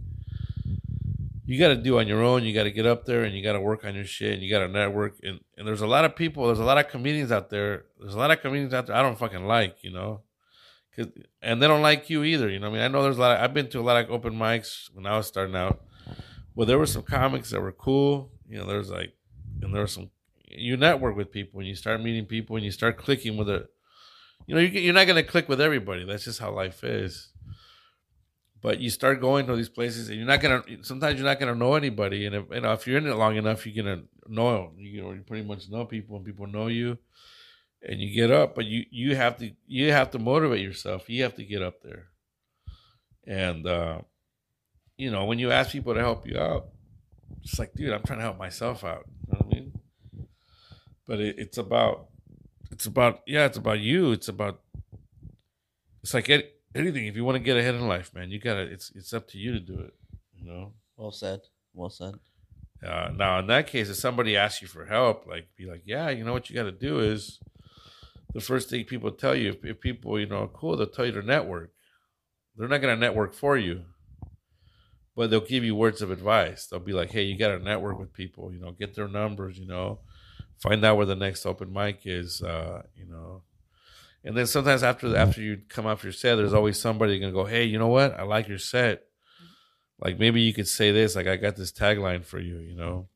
you 1.50 1.58
got 1.58 1.68
to 1.68 1.76
do 1.76 1.98
on 1.98 2.06
your 2.06 2.22
own. 2.22 2.44
You 2.44 2.54
got 2.54 2.62
to 2.62 2.70
get 2.70 2.86
up 2.86 3.06
there 3.06 3.24
and 3.24 3.34
you 3.34 3.42
got 3.42 3.54
to 3.54 3.60
work 3.60 3.84
on 3.84 3.96
your 3.96 4.04
shit 4.04 4.34
and 4.34 4.42
you 4.42 4.48
got 4.48 4.60
to 4.60 4.68
network. 4.68 5.16
And, 5.24 5.40
and 5.58 5.66
there's 5.66 5.80
a 5.80 5.86
lot 5.86 6.04
of 6.04 6.14
people, 6.14 6.46
there's 6.46 6.60
a 6.60 6.64
lot 6.64 6.78
of 6.78 6.86
comedians 6.86 7.32
out 7.32 7.50
there. 7.50 7.86
There's 7.98 8.14
a 8.14 8.18
lot 8.18 8.30
of 8.30 8.40
comedians 8.40 8.72
out 8.72 8.86
there 8.86 8.94
I 8.94 9.02
don't 9.02 9.18
fucking 9.18 9.44
like, 9.44 9.78
you 9.82 9.90
know? 9.90 10.20
Cause, 10.94 11.08
and 11.42 11.60
they 11.60 11.66
don't 11.66 11.82
like 11.82 12.08
you 12.08 12.22
either. 12.22 12.48
You 12.48 12.60
know 12.60 12.68
I 12.68 12.70
mean? 12.70 12.82
I 12.82 12.86
know 12.86 13.02
there's 13.02 13.18
a 13.18 13.20
lot 13.20 13.36
of, 13.36 13.42
I've 13.42 13.52
been 13.52 13.68
to 13.70 13.80
a 13.80 13.82
lot 13.82 14.04
of 14.04 14.10
open 14.12 14.34
mics 14.34 14.90
when 14.92 15.06
I 15.06 15.16
was 15.16 15.26
starting 15.26 15.56
out. 15.56 15.80
Well, 16.54 16.68
there 16.68 16.78
were 16.78 16.86
some 16.86 17.02
comics 17.02 17.50
that 17.50 17.60
were 17.60 17.72
cool. 17.72 18.30
You 18.48 18.58
know, 18.58 18.66
there's 18.66 18.90
like, 18.90 19.14
and 19.60 19.74
there 19.74 19.82
were 19.82 19.88
some, 19.88 20.10
you 20.50 20.76
network 20.76 21.16
with 21.16 21.32
people 21.32 21.60
and 21.60 21.68
you 21.68 21.74
start 21.74 22.02
meeting 22.02 22.26
people 22.26 22.56
and 22.56 22.64
you 22.64 22.70
start 22.70 22.98
clicking 22.98 23.36
with 23.36 23.48
it. 23.48 23.66
You 24.46 24.54
know, 24.54 24.60
you, 24.60 24.68
you're 24.68 24.94
not 24.94 25.06
going 25.06 25.22
to 25.22 25.28
click 25.28 25.48
with 25.48 25.60
everybody. 25.60 26.04
That's 26.04 26.24
just 26.24 26.40
how 26.40 26.50
life 26.50 26.82
is. 26.84 27.30
But 28.62 28.78
you 28.78 28.90
start 28.90 29.20
going 29.20 29.46
to 29.46 29.56
these 29.56 29.68
places 29.68 30.08
and 30.08 30.18
you're 30.18 30.26
not 30.26 30.42
gonna 30.42 30.62
sometimes 30.82 31.18
you're 31.18 31.26
not 31.26 31.40
gonna 31.40 31.54
know 31.54 31.76
anybody 31.76 32.26
and 32.26 32.34
if 32.34 32.44
you 32.52 32.60
know 32.60 32.72
if 32.74 32.86
you're 32.86 32.98
in 32.98 33.06
it 33.06 33.14
long 33.14 33.36
enough 33.36 33.66
you're 33.66 33.82
gonna 33.82 34.02
know 34.28 34.72
you 34.76 35.00
know 35.00 35.12
you 35.12 35.22
pretty 35.22 35.46
much 35.46 35.70
know 35.70 35.86
people 35.86 36.16
and 36.16 36.26
people 36.26 36.46
know 36.46 36.66
you 36.66 36.98
and 37.82 38.00
you 38.00 38.14
get 38.14 38.30
up. 38.30 38.54
But 38.54 38.66
you 38.66 38.84
you 38.90 39.16
have 39.16 39.38
to 39.38 39.52
you 39.66 39.92
have 39.92 40.10
to 40.10 40.18
motivate 40.18 40.60
yourself. 40.60 41.08
You 41.08 41.22
have 41.22 41.36
to 41.36 41.44
get 41.44 41.62
up 41.62 41.80
there. 41.82 42.08
And 43.26 43.66
uh 43.66 44.00
you 44.98 45.10
know 45.10 45.24
when 45.24 45.38
you 45.38 45.50
ask 45.50 45.70
people 45.70 45.94
to 45.94 46.00
help 46.00 46.26
you 46.26 46.38
out 46.38 46.66
it's 47.42 47.58
like 47.58 47.72
dude 47.72 47.90
i'm 47.90 48.02
trying 48.02 48.18
to 48.18 48.24
help 48.24 48.38
myself 48.38 48.84
out. 48.84 49.06
You 49.26 49.32
know 49.32 49.38
what 49.38 49.46
i 49.46 49.48
mean 49.48 49.69
but 51.10 51.18
it, 51.18 51.34
it's 51.40 51.58
about 51.58 52.06
it's 52.70 52.86
about 52.86 53.22
yeah 53.26 53.44
it's 53.44 53.58
about 53.58 53.80
you. 53.80 54.12
It's 54.12 54.28
about 54.28 54.60
it's 56.04 56.14
like 56.14 56.30
any, 56.30 56.44
anything. 56.72 57.08
If 57.08 57.16
you 57.16 57.24
want 57.24 57.34
to 57.34 57.42
get 57.42 57.56
ahead 57.56 57.74
in 57.74 57.88
life 57.88 58.14
man 58.14 58.30
you 58.30 58.38
gotta 58.38 58.60
it's 58.60 58.92
it's 58.94 59.12
up 59.12 59.26
to 59.30 59.38
you 59.38 59.50
to 59.50 59.58
do 59.58 59.80
it 59.80 59.92
you 60.32 60.46
know? 60.46 60.72
Well 60.96 61.10
said. 61.10 61.40
Well 61.74 61.90
said. 61.90 62.14
uh, 62.86 63.10
now 63.12 63.40
in 63.40 63.48
that 63.48 63.66
case 63.66 63.90
if 63.90 63.96
somebody 63.96 64.36
asks 64.36 64.62
you 64.62 64.68
for 64.68 64.86
help 64.86 65.26
like 65.26 65.48
be 65.56 65.66
like 65.66 65.82
yeah 65.84 66.10
you 66.10 66.22
know 66.22 66.32
what 66.32 66.48
you 66.48 66.54
got 66.54 66.62
to 66.62 66.72
do 66.72 67.00
is 67.00 67.40
the 68.32 68.40
first 68.40 68.70
thing 68.70 68.84
people 68.84 69.10
tell 69.10 69.34
you 69.34 69.48
if, 69.48 69.64
if 69.64 69.80
people 69.80 70.18
you 70.20 70.26
know 70.26 70.44
are 70.44 70.48
cool 70.48 70.76
they'll 70.76 70.86
tell 70.86 71.06
you 71.06 71.12
to 71.12 71.22
network. 71.22 71.72
They're 72.56 72.68
not 72.68 72.82
going 72.82 72.94
to 72.94 73.00
network 73.00 73.34
for 73.34 73.58
you 73.58 73.82
but 75.16 75.28
they'll 75.28 75.40
give 75.40 75.64
you 75.64 75.74
words 75.74 76.02
of 76.02 76.12
advice. 76.12 76.68
They'll 76.68 76.78
be 76.78 76.92
like 76.92 77.10
hey 77.10 77.24
you 77.24 77.36
got 77.36 77.48
to 77.48 77.58
network 77.58 77.98
with 77.98 78.12
people 78.12 78.52
you 78.52 78.60
know 78.60 78.70
get 78.70 78.94
their 78.94 79.08
numbers 79.08 79.58
you 79.58 79.66
know 79.66 79.98
find 80.60 80.84
out 80.84 80.96
where 80.96 81.06
the 81.06 81.16
next 81.16 81.44
open 81.46 81.72
mic 81.72 82.02
is 82.04 82.42
uh, 82.42 82.82
you 82.94 83.06
know. 83.06 83.42
And 84.22 84.36
then 84.36 84.46
sometimes 84.46 84.82
after 84.82 85.16
after 85.16 85.40
you 85.40 85.62
come 85.68 85.86
off 85.86 86.04
your 86.04 86.12
set 86.12 86.36
there's 86.36 86.54
always 86.54 86.78
somebody 86.78 87.18
gonna 87.18 87.32
go 87.32 87.44
hey 87.44 87.64
you 87.64 87.78
know 87.78 87.88
what? 87.88 88.18
I 88.18 88.22
like 88.22 88.48
your 88.48 88.58
set. 88.58 89.04
Like 89.98 90.18
maybe 90.18 90.40
you 90.40 90.54
could 90.54 90.68
say 90.68 90.92
this, 90.92 91.14
like 91.14 91.26
I 91.26 91.36
got 91.36 91.56
this 91.56 91.72
tagline 91.72 92.24
for 92.24 92.40
you, 92.40 92.58
you 92.58 92.74
know, 92.74 93.08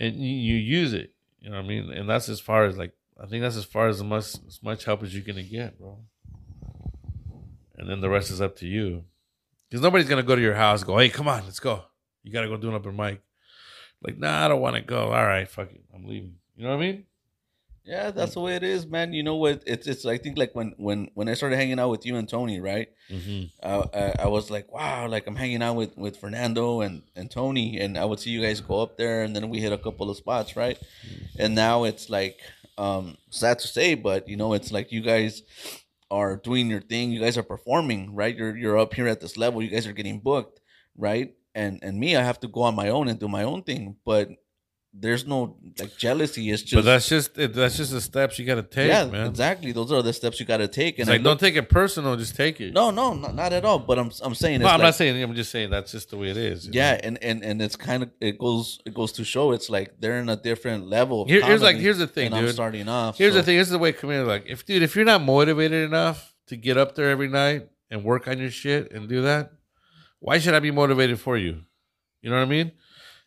and 0.00 0.16
you, 0.16 0.34
you 0.34 0.54
use 0.56 0.94
it, 0.94 1.12
you 1.40 1.50
know 1.50 1.56
what 1.56 1.66
I 1.66 1.68
mean, 1.68 1.90
and 1.92 2.08
that's 2.08 2.30
as 2.30 2.40
far 2.40 2.64
as 2.64 2.78
like 2.78 2.94
I 3.22 3.26
think 3.26 3.42
that's 3.42 3.56
as 3.56 3.64
far 3.66 3.88
as 3.88 4.02
much 4.02 4.34
as 4.46 4.60
much 4.62 4.84
help 4.86 5.02
as 5.02 5.14
you're 5.14 5.24
gonna 5.24 5.42
get, 5.42 5.78
bro. 5.78 5.98
And 7.76 7.88
then 7.88 8.00
the 8.00 8.08
rest 8.08 8.30
is 8.30 8.40
up 8.40 8.56
to 8.56 8.66
you, 8.66 9.04
because 9.68 9.82
nobody's 9.82 10.08
gonna 10.08 10.22
go 10.22 10.36
to 10.36 10.40
your 10.40 10.54
house 10.54 10.80
and 10.80 10.86
go, 10.86 10.96
hey, 10.96 11.10
come 11.10 11.28
on, 11.28 11.44
let's 11.44 11.60
go. 11.60 11.84
You 12.22 12.32
gotta 12.32 12.48
go 12.48 12.56
do 12.56 12.68
an 12.68 12.74
open 12.74 12.96
mic. 12.96 13.20
Like, 14.02 14.18
nah, 14.18 14.44
I 14.44 14.48
don't 14.48 14.60
want 14.60 14.76
to 14.76 14.82
go. 14.82 15.12
All 15.12 15.24
right, 15.24 15.48
fuck 15.48 15.70
it, 15.72 15.84
I'm 15.94 16.06
leaving. 16.06 16.36
You 16.56 16.64
know 16.64 16.70
what 16.70 16.82
I 16.82 16.86
mean? 16.86 17.04
Yeah, 17.84 18.12
that's 18.12 18.34
the 18.34 18.40
way 18.40 18.54
it 18.54 18.62
is, 18.62 18.86
man. 18.86 19.12
You 19.12 19.24
know 19.24 19.34
what? 19.34 19.64
It's 19.66 19.88
it's. 19.88 20.06
I 20.06 20.16
think 20.16 20.38
like 20.38 20.54
when 20.54 20.72
when 20.76 21.10
when 21.14 21.28
I 21.28 21.34
started 21.34 21.56
hanging 21.56 21.80
out 21.80 21.90
with 21.90 22.06
you 22.06 22.14
and 22.14 22.28
Tony, 22.28 22.60
right? 22.60 22.88
Mm-hmm. 23.10 23.46
Uh, 23.60 23.86
I, 23.92 24.22
I 24.24 24.26
was 24.28 24.52
like, 24.52 24.70
wow, 24.72 25.08
like 25.08 25.26
I'm 25.26 25.34
hanging 25.34 25.62
out 25.62 25.74
with 25.74 25.96
with 25.96 26.16
Fernando 26.16 26.80
and 26.80 27.02
and 27.16 27.28
Tony, 27.28 27.80
and 27.80 27.98
I 27.98 28.04
would 28.04 28.20
see 28.20 28.30
you 28.30 28.40
guys 28.40 28.60
go 28.60 28.80
up 28.80 28.96
there, 28.98 29.24
and 29.24 29.34
then 29.34 29.48
we 29.48 29.58
hit 29.58 29.72
a 29.72 29.78
couple 29.78 30.10
of 30.10 30.16
spots, 30.16 30.54
right? 30.54 30.78
And 31.36 31.56
now 31.56 31.82
it's 31.82 32.08
like, 32.08 32.38
um, 32.78 33.16
sad 33.30 33.58
to 33.58 33.66
say, 33.66 33.94
but 33.96 34.28
you 34.28 34.36
know, 34.36 34.52
it's 34.52 34.70
like 34.70 34.92
you 34.92 35.00
guys 35.00 35.42
are 36.08 36.36
doing 36.36 36.70
your 36.70 36.82
thing. 36.82 37.10
You 37.10 37.20
guys 37.20 37.36
are 37.36 37.42
performing, 37.42 38.14
right? 38.14 38.36
You're 38.36 38.56
you're 38.56 38.78
up 38.78 38.94
here 38.94 39.08
at 39.08 39.20
this 39.20 39.36
level. 39.36 39.60
You 39.60 39.70
guys 39.70 39.88
are 39.88 39.92
getting 39.92 40.20
booked, 40.20 40.60
right? 40.96 41.34
And 41.54 41.80
and 41.82 41.98
me, 41.98 42.16
I 42.16 42.22
have 42.22 42.40
to 42.40 42.48
go 42.48 42.62
on 42.62 42.74
my 42.74 42.88
own 42.88 43.08
and 43.08 43.18
do 43.18 43.28
my 43.28 43.42
own 43.44 43.62
thing, 43.62 43.96
but 44.04 44.30
there's 44.94 45.26
no 45.26 45.56
like 45.78 45.96
jealousy. 45.96 46.50
It's 46.50 46.62
just 46.62 46.74
but 46.74 46.84
that's 46.84 47.08
just 47.08 47.38
it, 47.38 47.50
eh, 47.50 47.52
that's 47.54 47.76
just 47.78 47.92
the 47.92 48.00
steps 48.00 48.38
you 48.38 48.44
got 48.44 48.56
to 48.56 48.62
take, 48.62 48.88
yeah, 48.88 49.06
man. 49.06 49.26
exactly. 49.26 49.72
Those 49.72 49.90
are 49.90 50.02
the 50.02 50.12
steps 50.12 50.38
you 50.38 50.44
got 50.44 50.58
to 50.58 50.68
take. 50.68 50.94
And 50.98 51.00
It's 51.02 51.08
like 51.08 51.20
look- 51.22 51.24
don't 51.38 51.40
take 51.40 51.56
it 51.56 51.68
personal, 51.70 52.14
just 52.16 52.36
take 52.36 52.60
it. 52.60 52.74
no, 52.74 52.90
no, 52.90 53.14
not, 53.14 53.34
not 53.34 53.52
at 53.54 53.64
all. 53.64 53.78
But 53.78 53.98
I'm 53.98 54.10
I'm 54.22 54.34
saying 54.34 54.56
it's 54.56 54.62
no, 54.64 54.68
I'm 54.68 54.78
like, 54.80 54.88
not 54.88 54.94
saying. 54.94 55.22
I'm 55.22 55.34
just 55.34 55.50
saying 55.50 55.70
that's 55.70 55.92
just 55.92 56.10
the 56.10 56.18
way 56.18 56.28
it 56.28 56.36
is. 56.36 56.68
yeah, 56.68 56.92
know? 56.92 57.00
and 57.04 57.22
and 57.22 57.42
and 57.42 57.62
it's 57.62 57.76
kind 57.76 58.02
of 58.02 58.10
it 58.20 58.38
goes 58.38 58.80
it 58.84 58.92
goes 58.92 59.12
to 59.12 59.24
show 59.24 59.52
it's 59.52 59.70
like 59.70 59.94
they're 59.98 60.18
in 60.18 60.28
a 60.28 60.36
different 60.36 60.86
level. 60.88 61.24
Here- 61.26 61.44
here's 61.44 61.62
like- 61.62 61.76
here's 61.76 61.98
the 61.98 62.06
thing, 62.06 62.26
and 62.26 62.34
I'm 62.34 62.48
starting 62.52 62.88
off. 62.88 63.16
Here's 63.16 63.32
so- 63.32 63.38
the 63.38 63.44
thing. 63.44 63.56
This 63.56 63.68
is 63.68 63.72
the 63.72 63.78
way 63.78 63.92
community 63.92 64.28
like. 64.28 64.44
If 64.46 64.66
dude, 64.66 64.82
if 64.82 64.94
you're 64.94 65.06
not 65.06 65.22
motivated 65.22 65.84
enough 65.84 66.34
to 66.48 66.56
get 66.56 66.76
up 66.76 66.94
there 66.96 67.08
every 67.08 67.28
night 67.28 67.68
and 67.90 68.04
work 68.04 68.28
on 68.28 68.38
your 68.38 68.50
shit 68.50 68.92
and 68.92 69.08
do 69.08 69.22
that, 69.22 69.52
why 70.22 70.38
should 70.38 70.54
I 70.54 70.60
be 70.60 70.70
motivated 70.70 71.18
for 71.18 71.36
you? 71.36 71.62
You 72.22 72.30
know 72.30 72.36
what 72.36 72.42
I 72.42 72.48
mean? 72.48 72.72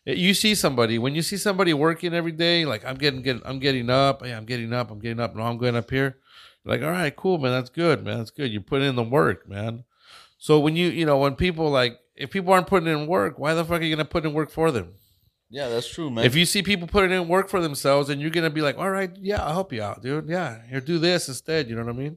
Eh, 0.06 0.14
you 0.14 0.32
see 0.32 0.54
somebody 0.54 0.98
when 0.98 1.14
you 1.14 1.20
see 1.20 1.36
somebody 1.36 1.74
working 1.74 2.14
every 2.14 2.32
day, 2.32 2.64
like 2.64 2.84
I'm 2.86 2.96
getting, 2.96 3.20
getting 3.20 3.42
I'm 3.44 3.58
getting 3.58 3.90
up, 3.90 4.24
hey, 4.24 4.32
I'm 4.32 4.46
getting 4.46 4.72
up, 4.72 4.90
I'm 4.90 4.98
getting 4.98 5.20
up, 5.20 5.36
no, 5.36 5.42
I'm 5.42 5.58
going 5.58 5.76
up 5.76 5.90
here. 5.90 6.16
You're 6.64 6.74
like, 6.74 6.82
all 6.82 6.90
right, 6.90 7.14
cool, 7.14 7.36
man, 7.36 7.52
that's 7.52 7.68
good, 7.68 8.02
man, 8.02 8.18
that's 8.18 8.30
good. 8.30 8.50
You 8.50 8.62
put 8.62 8.80
in 8.80 8.96
the 8.96 9.02
work, 9.02 9.46
man. 9.46 9.84
So 10.38 10.58
when 10.58 10.74
you, 10.74 10.88
you 10.88 11.04
know, 11.04 11.18
when 11.18 11.36
people 11.36 11.70
like, 11.70 11.98
if 12.14 12.30
people 12.30 12.54
aren't 12.54 12.66
putting 12.66 12.88
in 12.88 13.06
work, 13.06 13.38
why 13.38 13.52
the 13.52 13.62
fuck 13.62 13.82
are 13.82 13.84
you 13.84 13.94
gonna 13.94 14.08
put 14.08 14.24
in 14.24 14.32
work 14.32 14.50
for 14.50 14.70
them? 14.70 14.94
Yeah, 15.50 15.68
that's 15.68 15.88
true, 15.92 16.10
man. 16.10 16.24
If 16.24 16.34
you 16.34 16.46
see 16.46 16.62
people 16.62 16.88
putting 16.88 17.12
in 17.12 17.28
work 17.28 17.50
for 17.50 17.60
themselves, 17.60 18.08
and 18.08 18.22
you're 18.22 18.30
gonna 18.30 18.48
be 18.48 18.62
like, 18.62 18.78
all 18.78 18.90
right, 18.90 19.10
yeah, 19.20 19.44
I'll 19.44 19.52
help 19.52 19.72
you 19.72 19.82
out, 19.82 20.02
dude. 20.02 20.30
Yeah, 20.30 20.62
here, 20.70 20.80
do 20.80 20.98
this 20.98 21.28
instead. 21.28 21.68
You 21.68 21.76
know 21.76 21.84
what 21.84 21.94
I 21.94 21.98
mean? 21.98 22.16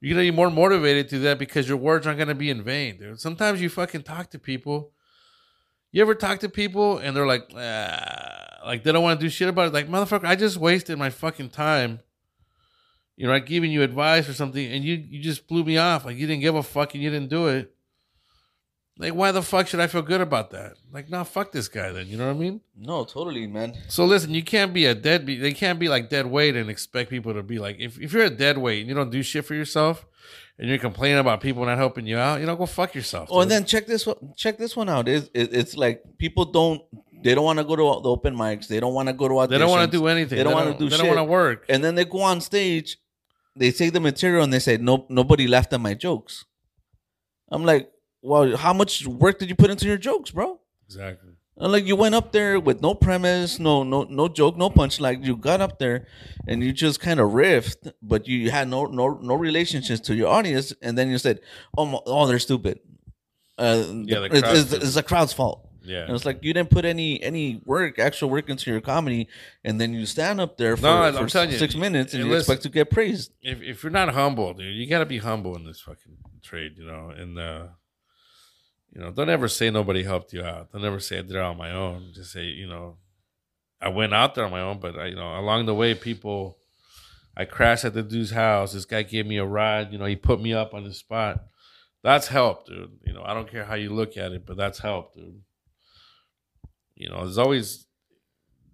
You're 0.00 0.14
gonna 0.14 0.30
be 0.30 0.36
more 0.36 0.50
motivated 0.50 1.08
to 1.10 1.18
that 1.20 1.38
because 1.38 1.68
your 1.68 1.76
words 1.76 2.06
aren't 2.06 2.18
gonna 2.18 2.34
be 2.34 2.50
in 2.50 2.62
vain, 2.62 2.98
dude. 2.98 3.20
Sometimes 3.20 3.60
you 3.60 3.68
fucking 3.68 4.02
talk 4.02 4.30
to 4.30 4.38
people. 4.38 4.92
You 5.90 6.02
ever 6.02 6.14
talk 6.14 6.40
to 6.40 6.48
people 6.48 6.98
and 6.98 7.16
they're 7.16 7.26
like, 7.26 7.50
ah, 7.56 8.60
like 8.64 8.84
they 8.84 8.92
don't 8.92 9.02
want 9.02 9.18
to 9.18 9.26
do 9.26 9.30
shit 9.30 9.48
about 9.48 9.68
it? 9.68 9.72
Like, 9.72 9.88
motherfucker, 9.88 10.26
I 10.26 10.36
just 10.36 10.56
wasted 10.56 10.98
my 10.98 11.10
fucking 11.10 11.50
time. 11.50 12.00
You 13.16 13.26
know, 13.26 13.32
like 13.32 13.46
giving 13.46 13.72
you 13.72 13.82
advice 13.82 14.28
or 14.28 14.34
something, 14.34 14.64
and 14.64 14.84
you 14.84 14.94
you 14.94 15.20
just 15.20 15.48
blew 15.48 15.64
me 15.64 15.76
off. 15.78 16.04
Like 16.04 16.16
you 16.16 16.26
didn't 16.28 16.42
give 16.42 16.54
a 16.54 16.62
fuck 16.62 16.94
and 16.94 17.02
you 17.02 17.10
didn't 17.10 17.30
do 17.30 17.48
it. 17.48 17.74
Like, 19.00 19.14
why 19.14 19.30
the 19.30 19.42
fuck 19.42 19.68
should 19.68 19.78
I 19.78 19.86
feel 19.86 20.02
good 20.02 20.20
about 20.20 20.50
that? 20.50 20.74
Like, 20.92 21.08
nah, 21.08 21.22
fuck 21.22 21.52
this 21.52 21.68
guy 21.68 21.92
then. 21.92 22.08
You 22.08 22.16
know 22.16 22.26
what 22.26 22.36
I 22.36 22.38
mean? 22.38 22.60
no, 22.76 23.04
totally, 23.04 23.46
man. 23.46 23.74
So 23.88 24.04
listen, 24.04 24.34
you 24.34 24.42
can't 24.42 24.74
be 24.74 24.86
a 24.86 24.94
deadbeat. 24.94 25.40
They 25.40 25.52
can't 25.52 25.78
be 25.78 25.88
like 25.88 26.10
dead 26.10 26.26
weight 26.26 26.56
and 26.56 26.68
expect 26.68 27.08
people 27.08 27.32
to 27.34 27.44
be 27.44 27.60
like, 27.60 27.76
if, 27.78 28.00
if 28.00 28.12
you're 28.12 28.24
a 28.24 28.30
dead 28.30 28.58
weight 28.58 28.80
and 28.80 28.88
you 28.88 28.94
don't 28.94 29.10
do 29.10 29.22
shit 29.22 29.44
for 29.44 29.54
yourself 29.54 30.04
and 30.58 30.68
you're 30.68 30.78
complaining 30.78 31.18
about 31.18 31.40
people 31.40 31.64
not 31.64 31.78
helping 31.78 32.08
you 32.08 32.18
out, 32.18 32.40
you 32.40 32.46
know, 32.46 32.56
go 32.56 32.66
fuck 32.66 32.92
yourself. 32.94 33.28
Oh, 33.30 33.40
and 33.40 33.50
then 33.50 33.64
check 33.64 33.86
this 33.86 34.04
one. 34.04 34.32
Check 34.36 34.58
this 34.58 34.74
one 34.76 34.88
out. 34.88 35.06
It's 35.08 35.30
it, 35.32 35.54
it's 35.54 35.76
like 35.76 36.02
people 36.18 36.46
don't 36.46 36.82
they 37.22 37.36
don't 37.36 37.44
want 37.44 37.60
to 37.60 37.64
go 37.64 37.76
to 37.76 38.02
the 38.02 38.08
open 38.08 38.34
mics. 38.34 38.66
They 38.66 38.80
don't 38.80 38.94
want 38.94 39.08
to 39.08 39.12
go 39.12 39.28
to 39.28 39.34
auditions. 39.34 39.48
they 39.50 39.58
don't 39.58 39.70
want 39.70 39.90
to 39.90 39.96
do 39.96 40.08
anything. 40.08 40.38
They 40.38 40.44
don't 40.44 40.54
want 40.54 40.72
to 40.72 40.78
do 40.78 40.90
They 40.90 40.96
don't 40.96 41.06
want 41.06 41.18
to 41.18 41.24
work. 41.24 41.66
And 41.68 41.84
then 41.84 41.94
they 41.94 42.04
go 42.04 42.20
on 42.22 42.40
stage, 42.40 42.98
they 43.54 43.70
take 43.70 43.92
the 43.92 44.00
material 44.00 44.42
and 44.42 44.52
they 44.52 44.58
say, 44.58 44.76
"No, 44.76 45.06
nobody 45.08 45.46
laughed 45.46 45.72
at 45.72 45.80
my 45.80 45.94
jokes." 45.94 46.44
I'm 47.50 47.64
like, 47.64 47.90
"Well, 48.22 48.56
how 48.56 48.72
much 48.72 49.06
work 49.06 49.38
did 49.38 49.48
you 49.48 49.54
put 49.54 49.70
into 49.70 49.86
your 49.86 49.98
jokes, 49.98 50.30
bro?" 50.30 50.60
Exactly. 50.86 51.32
And 51.60 51.72
like 51.72 51.86
you 51.86 51.96
went 51.96 52.14
up 52.14 52.30
there 52.30 52.60
with 52.60 52.80
no 52.82 52.94
premise, 52.94 53.58
no 53.58 53.82
no 53.82 54.04
no 54.04 54.28
joke, 54.28 54.56
no 54.56 54.70
punch. 54.70 55.00
Like 55.00 55.24
you 55.24 55.36
got 55.36 55.60
up 55.60 55.78
there 55.80 56.06
and 56.46 56.62
you 56.62 56.72
just 56.72 57.00
kind 57.00 57.18
of 57.18 57.30
riffed, 57.32 57.92
but 58.00 58.28
you 58.28 58.50
had 58.52 58.68
no 58.68 58.86
no 58.86 59.18
no 59.20 59.34
relationships 59.34 60.00
to 60.02 60.14
your 60.14 60.28
audience. 60.28 60.72
And 60.82 60.96
then 60.96 61.10
you 61.10 61.18
said, 61.18 61.40
"Oh, 61.76 62.00
oh, 62.06 62.26
they're 62.28 62.38
stupid." 62.38 62.78
Uh, 63.58 63.84
Yeah, 64.04 64.20
the 64.20 64.24
it's, 64.36 64.48
it's, 64.48 64.72
it's 64.72 64.94
the 64.94 65.02
crowd's 65.02 65.32
fault. 65.32 65.64
Yeah. 65.82 66.04
And 66.04 66.14
it's 66.14 66.24
like 66.24 66.44
you 66.44 66.52
didn't 66.52 66.70
put 66.70 66.84
any 66.84 67.20
any 67.22 67.60
work, 67.64 67.98
actual 67.98 68.30
work 68.30 68.48
into 68.48 68.70
your 68.70 68.80
comedy, 68.80 69.26
and 69.64 69.80
then 69.80 69.92
you 69.94 70.06
stand 70.06 70.40
up 70.40 70.58
there 70.58 70.76
for, 70.76 70.82
No, 70.82 71.12
for 71.12 71.26
telling 71.26 71.50
you, 71.50 71.58
six 71.58 71.74
minutes 71.74 72.12
and 72.12 72.20
and 72.22 72.28
you 72.30 72.36
listen- 72.36 72.52
expect 72.52 72.62
to 72.64 72.68
get 72.68 72.90
praised. 72.90 73.32
if 73.42 73.60
if 73.62 73.82
you're 73.82 73.90
not 73.90 74.10
humble, 74.10 74.54
dude, 74.54 74.76
you 74.76 74.86
got 74.88 74.98
to 75.00 75.06
be 75.06 75.18
humble 75.18 75.56
in 75.56 75.64
this 75.64 75.80
fucking 75.80 76.18
trade, 76.42 76.72
you 76.76 76.84
know. 76.86 77.10
And 77.10 77.38
uh, 77.38 77.66
you 78.92 79.00
know, 79.00 79.10
don't 79.10 79.28
ever 79.28 79.48
say 79.48 79.70
nobody 79.70 80.02
helped 80.02 80.32
you 80.32 80.42
out. 80.42 80.72
Don't 80.72 80.84
ever 80.84 81.00
say 81.00 81.18
I 81.18 81.22
did 81.22 81.32
it 81.32 81.36
on 81.36 81.56
my 81.56 81.72
own. 81.72 82.12
Just 82.14 82.32
say, 82.32 82.44
you 82.44 82.66
know, 82.66 82.96
I 83.80 83.88
went 83.88 84.14
out 84.14 84.34
there 84.34 84.44
on 84.44 84.50
my 84.50 84.60
own, 84.60 84.80
but 84.80 84.98
I, 84.98 85.06
you 85.06 85.16
know, 85.16 85.38
along 85.38 85.66
the 85.66 85.74
way, 85.74 85.94
people, 85.94 86.58
I 87.36 87.44
crashed 87.44 87.84
at 87.84 87.94
the 87.94 88.02
dude's 88.02 88.30
house. 88.30 88.72
This 88.72 88.86
guy 88.86 89.02
gave 89.02 89.26
me 89.26 89.36
a 89.36 89.44
ride. 89.44 89.92
You 89.92 89.98
know, 89.98 90.06
he 90.06 90.16
put 90.16 90.40
me 90.40 90.52
up 90.52 90.74
on 90.74 90.84
the 90.84 90.92
spot. 90.92 91.44
That's 92.02 92.28
help, 92.28 92.66
dude. 92.66 92.98
You 93.04 93.12
know, 93.12 93.22
I 93.24 93.34
don't 93.34 93.50
care 93.50 93.64
how 93.64 93.74
you 93.74 93.90
look 93.90 94.16
at 94.16 94.32
it, 94.32 94.46
but 94.46 94.56
that's 94.56 94.78
help, 94.78 95.14
dude. 95.14 95.42
You 96.94 97.10
know, 97.10 97.20
there's 97.20 97.38
always 97.38 97.86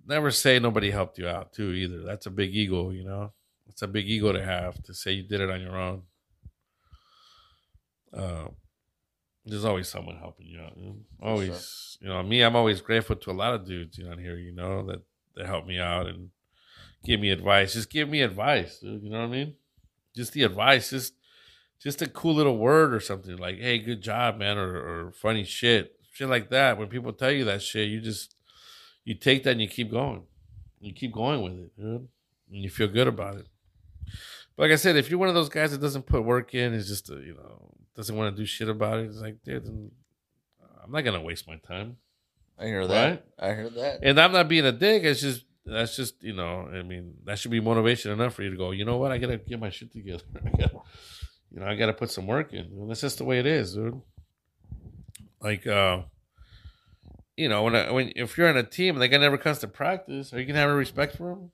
never 0.07 0.31
say 0.31 0.59
nobody 0.59 0.91
helped 0.91 1.19
you 1.19 1.29
out 1.29 1.53
too 1.53 1.73
either. 1.73 2.03
That's 2.03 2.27
a 2.27 2.31
big 2.31 2.55
ego, 2.55 2.91
you 2.91 3.05
know. 3.05 3.33
It's 3.69 3.83
a 3.83 3.89
big 3.89 4.09
ego 4.09 4.33
to 4.33 4.45
have 4.45 4.83
to 4.85 4.95
say 4.95 5.13
you 5.13 5.23
did 5.23 5.41
it 5.41 5.51
on 5.51 5.61
your 5.61 5.77
own. 5.77 6.03
Uh, 8.13 8.49
there's 9.47 9.65
always 9.65 9.89
someone 9.89 10.17
helping 10.17 10.47
you 10.47 10.61
out. 10.61 10.77
Always, 11.23 11.99
you 12.01 12.09
know, 12.09 12.23
me. 12.23 12.43
I'm 12.43 12.57
always 12.57 12.81
grateful 12.81 13.17
to 13.17 13.31
a 13.31 13.33
lot 13.33 13.55
of 13.55 13.67
dudes 13.67 13.99
you 13.99 14.05
know, 14.05 14.13
on 14.13 14.19
here. 14.19 14.37
You 14.37 14.53
know 14.53 14.87
that 14.87 15.03
that 15.37 15.47
help 15.47 15.67
me 15.67 15.79
out 15.79 16.07
and 16.07 16.31
give 17.05 17.21
me 17.21 17.31
advice. 17.31 17.75
Just 17.75 17.91
give 17.91 18.09
me 18.09 18.23
advice, 18.23 18.79
dude. 18.79 19.03
You 19.03 19.11
know 19.11 19.19
what 19.19 19.27
I 19.27 19.31
mean? 19.31 19.55
Just 20.17 20.33
the 20.33 20.45
advice. 20.45 20.91
Just 20.91 21.15
just 21.79 22.01
a 22.01 22.09
cool 22.09 22.35
little 22.35 22.57
word 22.57 22.95
or 22.95 23.01
something 23.01 23.37
like, 23.37 23.59
"Hey, 23.59 23.79
good 23.79 24.01
job, 24.01 24.39
man," 24.39 24.57
or, 24.57 24.77
or 24.77 25.13
funny 25.13 25.45
shit, 25.45 25.99
shit 26.13 26.29
like 26.29 26.49
that. 26.51 26.79
When 26.79 26.89
people 26.89 27.13
tell 27.13 27.33
you 27.33 27.45
that 27.45 27.61
shit, 27.61 27.89
you 27.89 28.01
just 28.01 28.35
you 29.05 29.15
take 29.15 29.43
that 29.45 29.53
and 29.53 29.61
you 29.61 29.69
keep 29.69 29.91
going. 29.91 30.23
You 30.81 30.95
keep 30.95 31.13
going 31.13 31.43
with 31.43 31.53
it, 31.53 31.77
dude, 31.77 32.09
and 32.51 32.63
you 32.63 32.71
feel 32.71 32.89
good 32.89 33.09
about 33.09 33.37
it. 33.37 33.47
But 34.57 34.65
like 34.65 34.73
I 34.73 34.77
said, 34.77 34.97
if 34.97 35.11
you're 35.11 35.19
one 35.19 35.29
of 35.29 35.35
those 35.35 35.49
guys 35.49 35.73
that 35.73 35.81
doesn't 35.81 36.07
put 36.07 36.25
work 36.25 36.55
in, 36.55 36.73
it's 36.73 36.89
just 36.89 37.11
a, 37.11 37.15
you 37.15 37.35
know 37.35 37.75
doesn't 37.95 38.17
want 38.17 38.35
to 38.35 38.43
do 38.43 38.47
shit 38.47 38.69
about 38.69 38.99
it, 38.99 39.07
it's 39.07 39.21
like, 39.21 39.43
dude, 39.45 39.91
I'm 40.85 40.93
not 40.93 41.03
gonna 41.03 41.23
waste 41.23 41.47
my 41.49 41.57
time. 41.57 41.97
I 42.59 42.67
hear 42.67 42.87
that. 42.87 43.11
Right? 43.11 43.25
I 43.39 43.55
hear 43.55 43.71
that. 43.71 44.01
And 44.03 44.21
I'm 44.21 44.33
not 44.33 44.49
being 44.49 44.65
a 44.65 44.73
dick. 44.73 45.03
It's 45.05 45.21
just 45.21 45.45
that's 45.65 45.97
just 45.97 46.23
you 46.23 46.35
know, 46.35 46.69
I 46.73 46.83
mean, 46.83 47.15
that 47.25 47.39
should 47.39 47.51
be 47.51 47.61
motivation 47.61 48.13
enough 48.13 48.35
for 48.35 48.43
you 48.43 48.51
to 48.51 48.57
go. 48.57 48.71
You 48.71 48.85
know 48.85 48.99
what? 48.99 49.13
I 49.13 49.19
gotta 49.19 49.39
get 49.39 49.59
my 49.59 49.71
shit 49.71 49.93
together. 49.93 50.25
I 50.45 50.51
gotta, 50.51 50.79
you 51.51 51.61
know, 51.61 51.67
I 51.67 51.75
gotta 51.75 51.95
put 51.95 52.11
some 52.11 52.27
work 52.27 52.53
in. 52.53 52.67
And 52.67 52.91
that's 52.91 53.01
just 53.01 53.19
the 53.19 53.25
way 53.25 53.39
it 53.39 53.47
is, 53.47 53.75
dude. 53.75 54.01
Like, 55.41 55.67
uh, 55.67 56.03
you 57.37 57.49
know, 57.49 57.63
when 57.65 57.75
I, 57.75 57.91
when 57.91 58.13
if 58.15 58.37
you're 58.37 58.49
on 58.49 58.57
a 58.57 58.63
team 58.63 58.95
and 58.95 59.03
the 59.03 59.09
guy 59.09 59.19
never 59.19 59.39
comes 59.39 59.59
to 59.61 59.69
practice, 59.69 60.33
are 60.33 60.41
you 60.41 60.47
gonna 60.47 60.59
have 60.59 60.71
a 60.71 60.75
respect 60.75 61.17
for 61.17 61.33
him? 61.33 61.51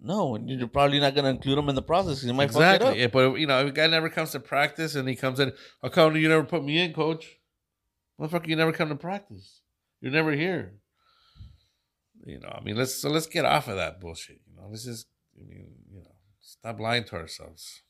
No, 0.00 0.36
and 0.36 0.48
you're 0.48 0.68
probably 0.68 1.00
not 1.00 1.14
gonna 1.14 1.30
include 1.30 1.58
him 1.58 1.68
in 1.68 1.74
the 1.74 1.82
process 1.82 2.22
you 2.22 2.32
might 2.32 2.50
fuck 2.52 2.60
it 2.60 2.64
exactly. 2.64 2.88
up. 2.88 2.96
Yeah, 2.96 3.06
but 3.08 3.34
you 3.34 3.46
know, 3.46 3.60
if 3.62 3.70
a 3.70 3.72
guy 3.72 3.86
never 3.88 4.08
comes 4.08 4.30
to 4.32 4.40
practice 4.40 4.94
and 4.94 5.08
he 5.08 5.16
comes 5.16 5.40
in, 5.40 5.52
how 5.82 5.88
come 5.88 6.16
you 6.16 6.28
never 6.28 6.44
put 6.44 6.64
me 6.64 6.78
in, 6.78 6.92
coach? 6.92 7.38
Motherfucker, 8.20 8.48
you 8.48 8.56
never 8.56 8.72
come 8.72 8.88
to 8.88 8.96
practice. 8.96 9.60
You're 10.00 10.12
never 10.12 10.32
here. 10.32 10.74
You 12.24 12.40
know, 12.40 12.48
I 12.48 12.62
mean, 12.62 12.76
let's 12.76 12.94
so 12.94 13.08
let's 13.08 13.26
get 13.26 13.44
off 13.44 13.68
of 13.68 13.76
that 13.76 14.00
bullshit. 14.00 14.40
You 14.46 14.56
know, 14.56 14.68
let's 14.68 14.84
just, 14.84 15.06
I 15.36 15.48
mean, 15.48 15.68
you 15.90 16.00
know, 16.00 16.14
stop 16.40 16.78
lying 16.78 17.04
to 17.04 17.16
ourselves. 17.16 17.82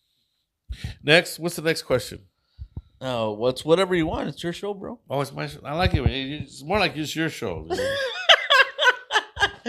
Next, 1.02 1.38
what's 1.38 1.56
the 1.56 1.62
next 1.62 1.82
question? 1.82 2.20
No, 3.00 3.32
what's 3.32 3.64
whatever 3.64 3.94
you 3.94 4.06
want. 4.06 4.28
It's 4.28 4.42
your 4.42 4.52
show, 4.52 4.74
bro. 4.74 4.98
Oh, 5.08 5.20
it's 5.20 5.32
my. 5.32 5.46
Show. 5.46 5.60
I 5.64 5.74
like 5.74 5.94
it. 5.94 6.04
It's 6.06 6.62
more 6.62 6.78
like 6.78 6.96
it's 6.96 7.14
your 7.14 7.28
show. 7.28 7.68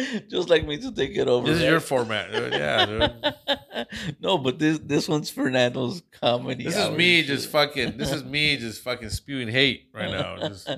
Just 0.30 0.50
like 0.50 0.66
me 0.66 0.78
to 0.78 0.92
take 0.92 1.16
it 1.16 1.28
over. 1.28 1.48
this 1.48 1.58
is 1.58 1.64
right? 1.64 1.70
your 1.70 1.80
format. 1.80 2.32
Dude. 2.32 2.54
Yeah, 2.54 2.86
dude. 3.76 3.88
no, 4.20 4.38
but 4.38 4.60
this 4.60 4.80
this 4.80 5.08
one's 5.08 5.30
Fernando's 5.30 6.02
comedy. 6.20 6.64
This 6.64 6.78
is 6.78 6.90
me 6.92 7.22
shit. 7.22 7.28
just 7.28 7.50
fucking. 7.50 7.98
This 7.98 8.12
is 8.12 8.24
me 8.26 8.58
just 8.58 8.82
fucking 8.82 9.10
spewing 9.10 9.48
hate 9.48 9.90
right 9.94 10.12
now. 10.12 10.38
Just 10.48 10.70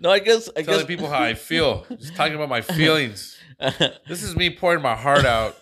no, 0.00 0.10
I 0.10 0.18
guess 0.18 0.48
I 0.56 0.62
telling 0.62 0.80
guess 0.80 0.86
people 0.86 1.08
how 1.08 1.22
I 1.22 1.34
feel. 1.34 1.86
Just 1.90 2.16
talking 2.16 2.34
about 2.34 2.48
my 2.48 2.60
feelings. 2.60 3.36
This 4.08 4.22
is 4.22 4.36
me 4.36 4.50
pouring 4.50 4.82
my 4.82 4.94
heart 4.94 5.24
out. 5.24 5.56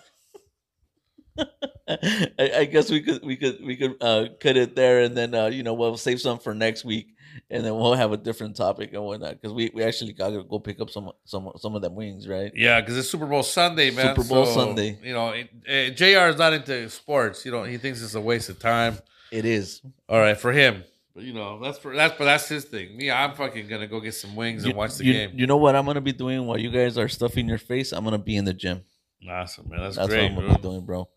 I, 1.89 2.51
I 2.57 2.65
guess 2.65 2.91
we 2.91 3.01
could 3.01 3.25
we 3.25 3.37
could 3.37 3.65
we 3.65 3.77
could 3.77 3.97
uh, 4.01 4.27
cut 4.41 4.57
it 4.57 4.75
there, 4.75 5.01
and 5.03 5.17
then 5.17 5.35
uh, 5.35 5.47
you 5.47 5.63
know 5.63 5.75
we'll 5.75 5.97
save 5.97 6.21
some 6.21 6.39
for 6.39 6.55
next 6.55 6.85
week, 6.85 7.16
and 7.51 7.65
then 7.65 7.75
we'll 7.77 7.95
have 7.95 8.13
a 8.13 8.17
different 8.17 8.57
topic 8.57 8.93
and 8.93 9.03
whatnot 9.03 9.41
because 9.41 9.53
we, 9.53 9.71
we 9.75 9.83
actually 9.83 10.13
gotta 10.13 10.43
go 10.43 10.59
pick 10.59 10.81
up 10.81 10.91
some 10.91 11.11
some 11.25 11.51
some 11.57 11.75
of 11.75 11.83
them 11.83 11.95
wings, 11.95 12.27
right? 12.29 12.53
Yeah, 12.55 12.81
because 12.81 12.97
it's 12.97 13.09
Super 13.11 13.27
Bowl 13.27 13.43
Sunday, 13.43 13.91
man. 13.91 14.15
Super 14.15 14.29
Bowl 14.29 14.47
So, 14.47 14.55
Sunday. 14.67 14.99
You 15.03 15.13
know, 15.13 15.31
it, 15.31 15.49
eh, 15.67 15.91
Jr. 15.91 16.29
is 16.31 16.37
not 16.39 16.53
into 16.53 16.89
sports. 16.91 17.45
You 17.45 17.53
know, 17.53 17.65
he 17.65 17.79
thinks 17.79 18.03
it's 18.03 18.15
a 18.15 18.21
waste 18.21 18.49
of 18.49 18.59
time. 18.59 18.99
It 19.31 19.45
is. 19.45 19.83
All 20.09 20.19
right, 20.21 20.37
for 20.39 20.53
him. 20.53 20.85
But 21.15 21.25
you 21.25 21.33
know, 21.33 21.59
that's 21.63 21.79
for 21.79 21.95
that's 21.97 22.17
but 22.19 22.25
that's 22.27 22.47
his 22.49 22.65
thing. 22.65 22.97
Me, 22.97 23.11
I'm 23.11 23.33
fucking 23.35 23.69
gonna 23.69 23.87
go 23.87 24.01
get 24.01 24.15
some 24.15 24.37
wings 24.37 24.65
and 24.65 24.75
watch 24.75 24.97
the 24.97 25.05
you- 25.05 25.13
game. 25.15 25.31
you 25.35 25.47
know 25.47 25.57
what 25.57 25.75
I'm 25.75 25.87
gonna 25.87 26.01
be 26.01 26.13
doing 26.13 26.47
while 26.47 26.59
you 26.59 26.71
guys 26.71 26.99
are 26.99 27.09
stuffing 27.09 27.49
your 27.49 27.59
face? 27.59 27.93
I'm 27.93 28.05
gonna 28.05 28.19
be 28.19 28.37
in 28.37 28.45
the 28.45 28.53
gym. 28.55 28.83
awesome, 29.29 29.69
man. 29.71 29.81
That's, 29.81 29.97
That's 29.97 30.09
great, 30.09 30.25
what 30.25 30.29
I'm 30.31 30.35
gonna 30.35 30.47
bro. 30.49 30.57
be 30.57 30.63
doing, 30.63 30.85
bro. 30.85 31.09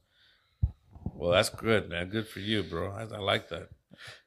Well, 1.15 1.31
that's 1.31 1.49
good, 1.49 1.89
man. 1.89 2.07
Good 2.09 2.27
for 2.29 2.39
you, 2.39 2.63
bro. 2.63 2.91
I, 2.91 3.01
I 3.13 3.19
like 3.19 3.49
that. 3.49 3.69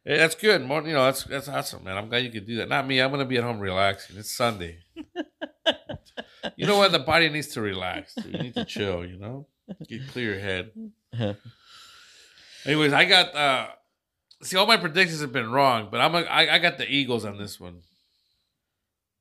Hey, 0.05 0.19
that's 0.19 0.35
good. 0.35 0.65
More, 0.65 0.83
you 0.83 0.93
know, 0.95 1.05
that's 1.05 1.25
that's 1.25 1.49
awesome, 1.49 1.85
man. 1.85 1.97
I'm 1.97 2.09
glad 2.09 2.25
you 2.25 2.31
could 2.31 2.47
do 2.47 2.57
that. 2.57 2.69
Not 2.69 2.87
me. 2.87 3.01
I'm 3.01 3.11
gonna 3.11 3.25
be 3.25 3.37
at 3.37 3.45
home 3.45 3.61
relaxing. 3.61 4.17
It's 4.17 4.33
Sunday. 4.33 4.79
you 6.57 6.67
know 6.67 6.79
what? 6.79 6.91
The 6.93 6.99
body 6.99 7.29
needs 7.29 7.49
to 7.49 7.61
relax. 7.61 8.15
dude. 8.15 8.33
You 8.33 8.43
need 8.43 8.55
to 8.55 8.65
chill. 8.65 9.05
You 9.07 9.19
know, 9.19 9.47
get 9.89 10.09
clear 10.09 10.33
your 10.33 10.41
head. 10.41 10.71
Anyways, 12.67 12.93
I 12.93 13.05
got. 13.05 13.35
uh 13.35 13.69
See, 14.43 14.57
all 14.57 14.67
my 14.67 14.77
predictions 14.77 15.21
have 15.21 15.33
been 15.33 15.53
wrong, 15.53 15.87
but 15.89 16.01
I'm 16.01 16.17
a, 16.17 16.23
I, 16.23 16.57
I 16.57 16.59
got 16.59 16.77
the 16.77 16.85
Eagles 16.93 17.25
on 17.25 17.39
this 17.39 17.61
one. 17.61 17.83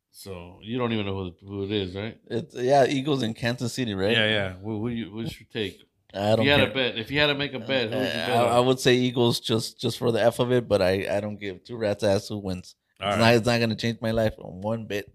So 0.09 0.59
you 0.63 0.79
don't 0.79 0.91
even 0.93 1.05
know 1.05 1.13
who, 1.13 1.47
who 1.47 1.63
it 1.63 1.71
is, 1.71 1.95
right? 1.95 2.17
It's 2.27 2.55
yeah, 2.55 2.86
Eagles 2.86 3.21
in 3.21 3.36
Kansas 3.36 3.71
City, 3.73 3.93
right? 3.93 4.11
Yeah, 4.17 4.27
yeah. 4.27 4.53
Who, 4.53 4.79
who 4.79 4.88
you, 4.89 5.13
what's 5.15 5.39
your 5.39 5.47
take? 5.53 5.79
I 6.14 6.36
don't 6.36 6.39
If 6.39 6.45
you 6.45 6.51
had 6.51 6.59
care. 6.59 6.70
a 6.70 6.74
bet, 6.74 6.97
if 6.97 7.12
you 7.12 7.20
had 7.20 7.28
to 7.28 7.36
make 7.36 7.53
a 7.53 7.59
bet, 7.59 7.89
who 7.89 7.97
would 7.97 8.03
you 8.03 8.09
Uh, 8.09 8.28
bet? 8.28 8.30
I, 8.32 8.43
I 8.57 8.59
would 8.59 8.80
say 8.80 8.95
Eagles 8.95 9.39
just 9.39 9.80
just 9.80 9.97
for 9.97 10.12
the 10.12 10.22
f 10.22 10.39
of 10.39 10.51
it, 10.51 10.68
but 10.68 10.82
I 10.82 11.07
I 11.09 11.20
don't 11.22 11.39
give 11.39 11.64
two 11.64 11.78
rats 11.78 12.03
ass 12.03 12.28
who 12.28 12.38
wins. 12.38 12.76
All 12.99 13.07
it's 13.09 13.16
right. 13.18 13.20
not 13.22 13.34
it's 13.36 13.45
not 13.47 13.59
gonna 13.59 13.76
change 13.76 13.99
my 14.01 14.12
life 14.12 14.34
one 14.38 14.86
bit. 14.86 15.12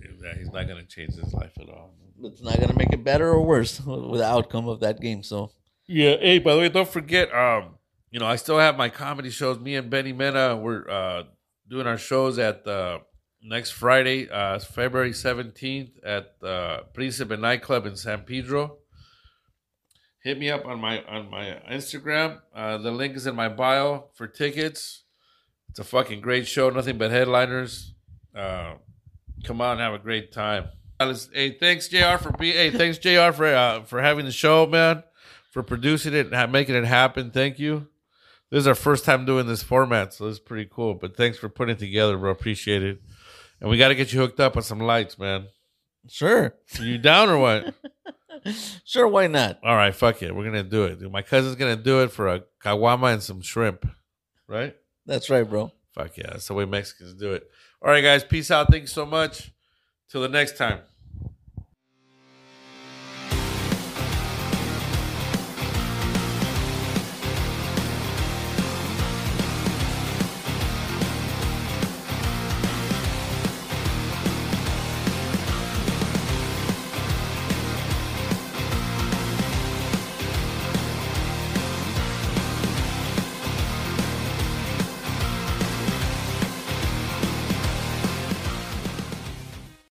Yeah, 0.00 0.34
he's 0.38 0.50
not 0.52 0.66
gonna 0.68 0.84
change 0.84 1.14
his 1.14 1.32
life 1.34 1.52
at 1.60 1.68
all. 1.68 1.94
It's 2.22 2.42
not 2.42 2.58
gonna 2.58 2.74
make 2.76 2.92
it 2.92 3.04
better 3.04 3.28
or 3.30 3.42
worse 3.44 3.80
with 3.86 4.20
the 4.20 4.26
outcome 4.26 4.68
of 4.68 4.80
that 4.80 5.00
game. 5.00 5.22
So 5.22 5.50
Yeah. 5.86 6.16
Hey, 6.18 6.38
by 6.38 6.54
the 6.54 6.60
way, 6.60 6.68
don't 6.68 6.88
forget. 6.88 7.32
Um, 7.34 7.74
you 8.10 8.18
know, 8.18 8.26
I 8.26 8.36
still 8.36 8.58
have 8.58 8.76
my 8.76 8.88
comedy 8.88 9.30
shows. 9.30 9.58
Me 9.58 9.74
and 9.76 9.90
Benny 9.90 10.12
Mena, 10.12 10.56
we're 10.56 10.88
uh 10.88 11.24
doing 11.68 11.86
our 11.86 11.98
shows 11.98 12.38
at 12.38 12.66
uh 12.66 13.00
next 13.42 13.72
Friday, 13.72 14.28
uh 14.30 14.58
February 14.60 15.12
seventeenth 15.12 15.90
at 16.02 16.40
the 16.40 16.48
uh 16.48 16.82
Principe 16.94 17.36
nightclub 17.36 17.84
in 17.86 17.96
San 17.96 18.22
Pedro. 18.22 18.78
Hit 20.28 20.38
me 20.38 20.50
up 20.50 20.66
on 20.66 20.78
my 20.78 21.02
on 21.04 21.30
my 21.30 21.58
Instagram. 21.70 22.42
Uh, 22.54 22.76
the 22.76 22.90
link 22.90 23.16
is 23.16 23.26
in 23.26 23.34
my 23.34 23.48
bio 23.48 24.08
for 24.12 24.26
tickets. 24.26 25.04
It's 25.70 25.78
a 25.78 25.84
fucking 25.84 26.20
great 26.20 26.46
show. 26.46 26.68
Nothing 26.68 26.98
but 26.98 27.10
headliners. 27.10 27.94
Uh, 28.36 28.74
come 29.44 29.62
on, 29.62 29.78
have 29.78 29.94
a 29.94 29.98
great 29.98 30.30
time. 30.30 30.66
Hey, 31.00 31.56
thanks 31.58 31.88
Jr. 31.88 32.18
for 32.20 32.30
being. 32.38 32.52
Hey, 32.52 32.70
thanks 32.70 32.98
Jr. 32.98 33.32
for 33.32 33.46
uh, 33.46 33.84
for 33.84 34.02
having 34.02 34.26
the 34.26 34.30
show, 34.30 34.66
man. 34.66 35.02
For 35.50 35.62
producing 35.62 36.12
it 36.12 36.30
and 36.30 36.52
making 36.52 36.74
it 36.74 36.84
happen. 36.84 37.30
Thank 37.30 37.58
you. 37.58 37.88
This 38.50 38.58
is 38.60 38.66
our 38.66 38.74
first 38.74 39.06
time 39.06 39.24
doing 39.24 39.46
this 39.46 39.62
format, 39.62 40.12
so 40.12 40.28
it's 40.28 40.38
pretty 40.38 40.68
cool. 40.70 40.92
But 40.92 41.16
thanks 41.16 41.38
for 41.38 41.48
putting 41.48 41.76
it 41.76 41.78
together, 41.78 42.18
bro. 42.18 42.30
Appreciate 42.32 42.82
it. 42.82 43.00
And 43.62 43.70
we 43.70 43.78
got 43.78 43.88
to 43.88 43.94
get 43.94 44.12
you 44.12 44.20
hooked 44.20 44.40
up 44.40 44.58
on 44.58 44.62
some 44.62 44.80
lights, 44.80 45.18
man. 45.18 45.46
sure, 46.06 46.54
Are 46.78 46.84
you 46.84 46.98
down 46.98 47.30
or 47.30 47.38
what? 47.38 47.74
sure, 48.84 49.08
why 49.08 49.26
not? 49.26 49.58
All 49.62 49.76
right, 49.76 49.94
fuck 49.94 50.22
it. 50.22 50.34
We're 50.34 50.44
gonna 50.44 50.62
do 50.62 50.84
it. 50.84 51.00
Dude, 51.00 51.12
my 51.12 51.22
cousin's 51.22 51.56
gonna 51.56 51.76
do 51.76 52.02
it 52.02 52.12
for 52.12 52.28
a 52.28 52.42
caguama 52.62 53.12
and 53.12 53.22
some 53.22 53.40
shrimp. 53.42 53.86
Right? 54.46 54.74
That's 55.06 55.30
right, 55.30 55.48
bro. 55.48 55.72
Fuck 55.94 56.16
yeah. 56.16 56.30
That's 56.30 56.48
the 56.48 56.54
way 56.54 56.64
Mexicans 56.64 57.14
do 57.14 57.32
it. 57.32 57.48
All 57.82 57.90
right, 57.90 58.02
guys. 58.02 58.24
Peace 58.24 58.50
out. 58.50 58.70
Thanks 58.70 58.92
so 58.92 59.06
much. 59.06 59.52
Till 60.10 60.22
the 60.22 60.28
next 60.28 60.56
time. 60.56 60.80